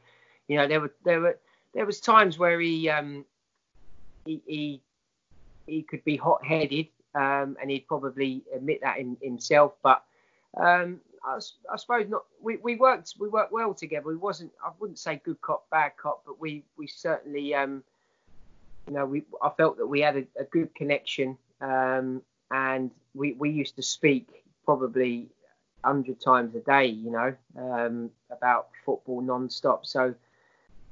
you 0.48 0.56
know, 0.56 0.66
there 0.66 0.80
were 0.80 0.94
there 1.04 1.20
were 1.20 1.38
there 1.74 1.86
was 1.86 2.00
times 2.00 2.38
where 2.38 2.58
he 2.60 2.88
um 2.88 3.24
he 4.28 4.42
he, 4.46 4.82
he 5.66 5.82
could 5.82 6.04
be 6.04 6.16
hot 6.16 6.44
headed, 6.44 6.88
um, 7.14 7.56
and 7.60 7.70
he'd 7.70 7.86
probably 7.86 8.42
admit 8.54 8.80
that 8.82 8.98
in 8.98 9.16
himself, 9.22 9.74
but 9.82 10.04
um 10.56 11.00
I, 11.24 11.40
I, 11.72 11.76
suppose 11.76 12.08
not. 12.08 12.24
We, 12.40 12.56
we 12.58 12.76
worked 12.76 13.14
we 13.18 13.28
worked 13.28 13.52
well 13.52 13.74
together. 13.74 14.06
We 14.06 14.16
wasn't 14.16 14.52
I 14.64 14.70
wouldn't 14.78 14.98
say 14.98 15.20
good 15.24 15.40
cop 15.40 15.68
bad 15.70 15.92
cop, 16.00 16.22
but 16.24 16.40
we 16.40 16.64
we 16.76 16.86
certainly 16.86 17.54
um 17.54 17.82
you 18.88 18.94
know, 18.94 19.04
we 19.04 19.22
I 19.42 19.50
felt 19.50 19.76
that 19.78 19.86
we 19.86 20.00
had 20.00 20.16
a, 20.16 20.24
a 20.40 20.44
good 20.44 20.74
connection, 20.74 21.36
um, 21.60 22.22
and 22.50 22.90
we 23.14 23.34
we 23.34 23.50
used 23.50 23.76
to 23.76 23.82
speak 23.82 24.28
probably 24.64 25.28
hundred 25.84 26.20
times 26.20 26.54
a 26.54 26.60
day, 26.60 26.86
you 26.86 27.10
know, 27.10 27.34
um, 27.58 28.10
about 28.30 28.68
football 28.84 29.20
non-stop. 29.20 29.86
So, 29.86 30.14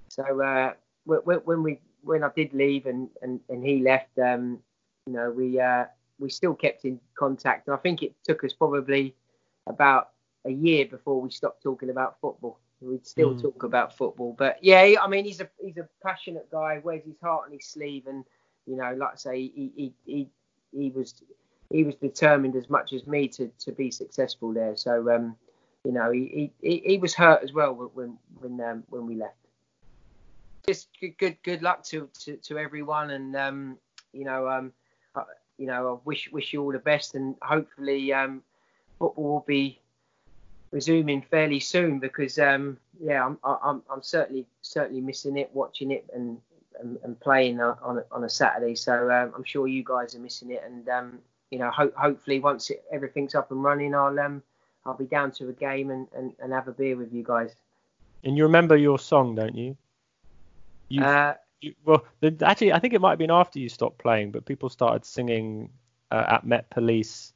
so 0.09 0.43
uh, 0.43 0.73
when 1.05 1.63
we 1.63 1.81
when 2.07 2.23
I 2.23 2.31
did 2.35 2.55
leave 2.55 2.87
and 2.87 3.09
and, 3.23 3.41
and 3.49 3.65
he 3.65 3.81
left, 3.81 4.19
um, 4.19 4.61
you 5.07 5.13
know, 5.13 5.31
we 5.31 5.61
uh, 5.61 5.85
we 6.19 6.31
still 6.31 6.55
kept 6.55 6.85
in 6.85 7.01
contact, 7.15 7.67
and 7.67 7.75
I 7.75 7.79
think 7.79 8.03
it 8.03 8.15
took 8.25 8.45
us 8.45 8.53
probably 8.53 9.15
about 9.67 10.11
a 10.45 10.51
year 10.51 10.87
before 10.87 11.21
we 11.21 11.31
stopped 11.31 11.63
talking 11.63 11.91
about 11.91 12.21
football. 12.21 12.59
We'd 12.81 13.07
still 13.07 13.35
mm. 13.35 13.43
talk 13.43 13.63
about 13.63 13.97
football, 13.97 14.35
but 14.39 14.59
yeah, 14.63 14.95
I 15.03 15.09
mean, 15.09 15.25
he's 15.25 15.41
a 15.41 15.49
he's 15.63 15.79
a 15.79 15.89
passionate 16.03 16.51
guy. 16.51 16.81
Wears 16.83 17.05
his 17.05 17.19
heart 17.23 17.45
on 17.47 17.53
his 17.53 17.67
sleeve, 17.67 18.07
and 18.07 18.25
you 18.67 18.77
know, 18.77 18.95
like 18.95 19.13
I 19.13 19.17
say, 19.17 19.41
he 19.41 19.73
he 19.75 19.95
he, 20.05 20.29
he 20.73 20.91
was 20.91 21.15
he 21.71 21.85
was 21.85 21.95
determined 21.97 22.55
as 22.55 22.69
much 22.69 22.93
as 22.93 23.07
me 23.07 23.29
to 23.29 23.51
to 23.61 23.73
be 23.73 23.91
successful 23.91 24.53
there. 24.53 24.77
So 24.77 25.11
um, 25.15 25.37
you 25.85 25.93
know, 25.93 26.11
he 26.11 26.53
he, 26.61 26.83
he 26.85 26.99
was 26.99 27.15
hurt 27.15 27.43
as 27.43 27.53
well 27.53 27.75
when 27.75 28.19
when 28.41 28.61
um, 28.61 28.85
when 28.89 29.07
we 29.07 29.15
left. 29.17 29.37
Just 30.69 30.89
good 31.01 31.17
good, 31.19 31.37
good 31.43 31.63
luck 31.63 31.85
to, 31.85 32.09
to 32.21 32.37
to 32.37 32.59
everyone, 32.59 33.11
and 33.11 33.37
um, 33.37 33.79
you 34.13 34.25
know 34.25 34.49
um, 34.49 34.73
you 35.59 35.67
know, 35.67 35.95
I 35.95 35.99
wish 36.05 36.31
wish 36.33 36.53
you 36.53 36.63
all 36.63 36.73
the 36.73 36.79
best, 36.79 37.15
and 37.15 37.35
hopefully 37.43 38.13
um, 38.13 38.43
football 38.99 39.25
will 39.25 39.45
be 39.47 39.81
resuming 40.71 41.23
fairly 41.23 41.61
soon 41.61 41.99
because 41.99 42.39
um, 42.39 42.79
yeah, 43.01 43.25
I'm, 43.25 43.39
I'm 43.45 43.83
I'm 43.91 44.03
certainly 44.03 44.47
certainly 44.63 45.01
missing 45.01 45.39
it, 45.39 45.51
watching 45.55 45.91
it 45.91 46.05
and 46.15 46.39
and, 46.81 46.99
and 47.03 47.19
playing 47.21 47.61
on 47.61 47.99
a, 47.99 48.05
on 48.13 48.25
a 48.25 48.29
Saturday. 48.29 48.75
So 48.75 49.11
um, 49.11 49.33
I'm 49.35 49.45
sure 49.45 49.67
you 49.67 49.83
guys 49.83 50.15
are 50.15 50.21
missing 50.21 50.51
it, 50.51 50.63
and 50.65 50.89
um, 50.89 51.19
you 51.51 51.59
know, 51.59 51.71
ho- 51.71 51.93
hopefully 51.97 52.41
once 52.41 52.71
it, 52.71 52.85
everything's 52.93 53.35
up 53.35 53.51
and 53.51 53.63
running, 53.63 53.95
I'll 53.95 54.19
um 54.21 54.43
I'll 54.85 54.97
be 54.97 55.07
down 55.07 55.33
to 55.33 55.49
a 55.49 55.53
game 55.53 55.91
and, 55.91 56.07
and, 56.15 56.33
and 56.39 56.53
have 56.53 56.69
a 56.69 56.73
beer 56.73 56.97
with 56.97 57.13
you 57.13 57.25
guys. 57.25 57.51
And 58.23 58.37
you 58.37 58.45
remember 58.45 58.77
your 58.77 58.99
song, 58.99 59.35
don't 59.35 59.57
you? 59.57 59.77
You, 60.89 61.03
uh, 61.03 61.35
you 61.61 61.75
well, 61.85 62.05
the, 62.21 62.37
actually, 62.45 62.73
I 62.73 62.79
think 62.79 62.95
it 62.95 63.01
might 63.01 63.11
have 63.11 63.19
been 63.19 63.31
after 63.31 63.59
you 63.59 63.69
stopped 63.69 63.99
playing, 63.99 64.33
but 64.33 64.45
people 64.45 64.69
started 64.69 65.05
singing 65.05 65.71
uh, 66.11 66.25
at 66.29 66.47
Met 66.47 66.71
Police. 66.71 67.33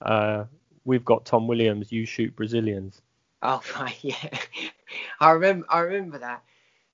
Uh, 0.00 0.44
we've 0.84 1.04
got 1.04 1.24
Tom 1.24 1.46
Williams, 1.46 1.92
you 1.92 2.06
shoot 2.06 2.34
Brazilians. 2.34 3.00
Oh 3.42 3.62
right, 3.78 3.96
yeah. 4.02 4.38
I 5.20 5.30
remember 5.32 5.66
I 5.68 5.80
remember 5.80 6.18
that. 6.18 6.42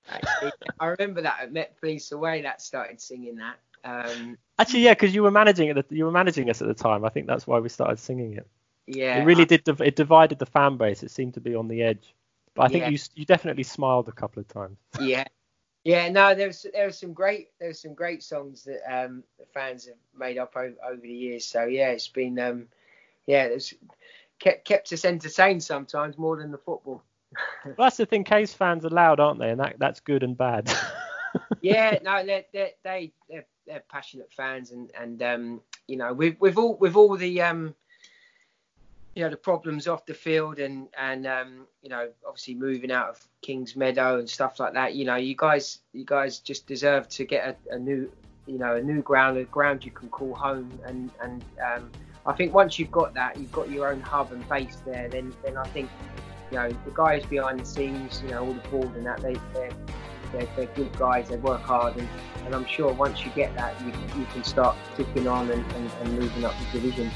Actually, 0.09 0.51
I 0.79 0.87
remember 0.87 1.21
that 1.21 1.39
at 1.41 1.53
Met 1.53 1.79
Police 1.79 2.11
away 2.11 2.41
that 2.41 2.61
started 2.61 2.99
singing 2.99 3.37
that. 3.37 3.55
Um, 3.85 4.37
Actually, 4.59 4.81
yeah, 4.81 4.93
because 4.93 5.13
you 5.15 5.23
were 5.23 5.31
managing 5.31 5.69
it. 5.69 5.85
You 5.89 6.05
were 6.05 6.11
managing 6.11 6.49
us 6.49 6.61
at 6.61 6.67
the 6.67 6.73
time. 6.73 7.05
I 7.05 7.09
think 7.09 7.27
that's 7.27 7.47
why 7.47 7.59
we 7.59 7.69
started 7.69 7.99
singing 7.99 8.33
it. 8.33 8.47
Yeah. 8.87 9.17
It 9.17 9.23
really 9.23 9.43
I, 9.43 9.45
did. 9.45 9.67
It 9.67 9.95
divided 9.95 10.39
the 10.39 10.45
fan 10.45 10.77
base. 10.77 11.03
It 11.03 11.11
seemed 11.11 11.35
to 11.35 11.41
be 11.41 11.55
on 11.55 11.67
the 11.67 11.83
edge. 11.83 12.13
But 12.53 12.63
I 12.63 12.67
think 12.67 12.83
yeah. 12.83 12.89
you 12.89 12.99
you 13.15 13.25
definitely 13.25 13.63
smiled 13.63 14.07
a 14.07 14.11
couple 14.11 14.41
of 14.41 14.47
times. 14.47 14.77
Yeah. 14.99 15.25
Yeah, 15.83 16.09
no, 16.09 16.33
there's 16.33 16.65
there's 16.73 16.97
some 16.97 17.13
great 17.13 17.49
there's 17.59 17.81
some 17.81 17.93
great 17.93 18.23
songs 18.23 18.63
that 18.63 18.81
um 18.89 19.23
the 19.37 19.45
fans 19.53 19.85
have 19.85 19.95
made 20.17 20.37
up 20.37 20.55
over, 20.55 20.75
over 20.85 21.01
the 21.01 21.09
years. 21.09 21.45
So 21.45 21.65
yeah, 21.65 21.89
it's 21.89 22.07
been 22.07 22.39
um 22.39 22.67
yeah, 23.27 23.43
it's 23.43 23.73
kept 24.39 24.65
kept 24.65 24.93
us 24.93 25.05
entertained 25.05 25.63
sometimes 25.63 26.17
more 26.17 26.37
than 26.37 26.51
the 26.51 26.57
football. 26.57 27.03
well, 27.65 27.75
that's 27.77 27.97
the 27.97 28.05
thing. 28.05 28.23
K's 28.23 28.53
fans 28.53 28.85
are 28.85 28.89
loud, 28.89 29.19
aren't 29.19 29.39
they? 29.39 29.49
And 29.49 29.59
that 29.59 29.75
that's 29.77 29.99
good 29.99 30.23
and 30.23 30.37
bad. 30.37 30.73
yeah, 31.61 31.97
no, 32.01 32.25
they're, 32.25 32.45
they're, 32.53 32.71
they 32.83 33.11
they're, 33.29 33.45
they're 33.67 33.83
passionate 33.89 34.31
fans, 34.31 34.71
and 34.71 34.91
and 34.99 35.21
um, 35.21 35.61
you 35.87 35.97
know, 35.97 36.13
with 36.13 36.39
with 36.39 36.57
all 36.57 36.75
with 36.77 36.95
all 36.95 37.17
the 37.17 37.41
um, 37.41 37.75
you 39.15 39.23
know, 39.23 39.29
the 39.29 39.37
problems 39.37 39.87
off 39.87 40.05
the 40.05 40.13
field, 40.13 40.59
and 40.59 40.87
and 40.97 41.27
um, 41.27 41.67
you 41.81 41.89
know, 41.89 42.09
obviously 42.27 42.55
moving 42.55 42.91
out 42.91 43.09
of 43.09 43.27
Kings 43.41 43.75
Meadow 43.75 44.19
and 44.19 44.29
stuff 44.29 44.59
like 44.59 44.73
that. 44.73 44.95
You 44.95 45.05
know, 45.05 45.15
you 45.15 45.35
guys 45.35 45.79
you 45.93 46.05
guys 46.05 46.39
just 46.39 46.65
deserve 46.65 47.07
to 47.09 47.25
get 47.25 47.57
a, 47.69 47.75
a 47.75 47.79
new 47.79 48.11
you 48.47 48.57
know 48.57 48.75
a 48.75 48.81
new 48.81 49.01
ground, 49.01 49.37
a 49.37 49.43
ground 49.45 49.85
you 49.85 49.91
can 49.91 50.09
call 50.09 50.33
home, 50.33 50.79
and 50.85 51.11
and 51.21 51.43
um, 51.63 51.91
I 52.25 52.33
think 52.33 52.53
once 52.53 52.79
you've 52.79 52.91
got 52.91 53.13
that, 53.13 53.37
you've 53.37 53.51
got 53.51 53.69
your 53.69 53.87
own 53.87 54.01
hub 54.01 54.31
and 54.31 54.47
base 54.49 54.77
there. 54.85 55.09
Then, 55.09 55.33
then 55.43 55.57
I 55.57 55.67
think 55.67 55.89
you 56.51 56.57
know 56.57 56.69
the 56.69 56.91
guys 56.91 57.23
behind 57.25 57.59
the 57.59 57.65
scenes, 57.65 58.21
you 58.23 58.31
know, 58.31 58.45
all 58.45 58.53
the 58.53 58.67
board 58.69 58.95
and 58.95 59.05
that, 59.05 59.21
they 59.21 59.35
they're, 59.53 59.71
they're, 60.31 60.47
they're 60.55 60.65
good 60.67 60.97
guys. 60.97 61.29
They 61.29 61.37
work 61.37 61.61
hard, 61.61 61.97
and, 61.97 62.09
and 62.45 62.55
I'm 62.55 62.65
sure 62.65 62.91
once 62.93 63.23
you 63.23 63.31
get 63.35 63.55
that, 63.57 63.79
you 63.81 63.93
you 64.17 64.25
can 64.33 64.43
start 64.43 64.75
ticking 64.95 65.27
on 65.27 65.51
and, 65.51 65.71
and, 65.73 65.91
and 66.01 66.19
moving 66.19 66.45
up 66.45 66.55
the 66.71 66.79
division. 66.79 67.11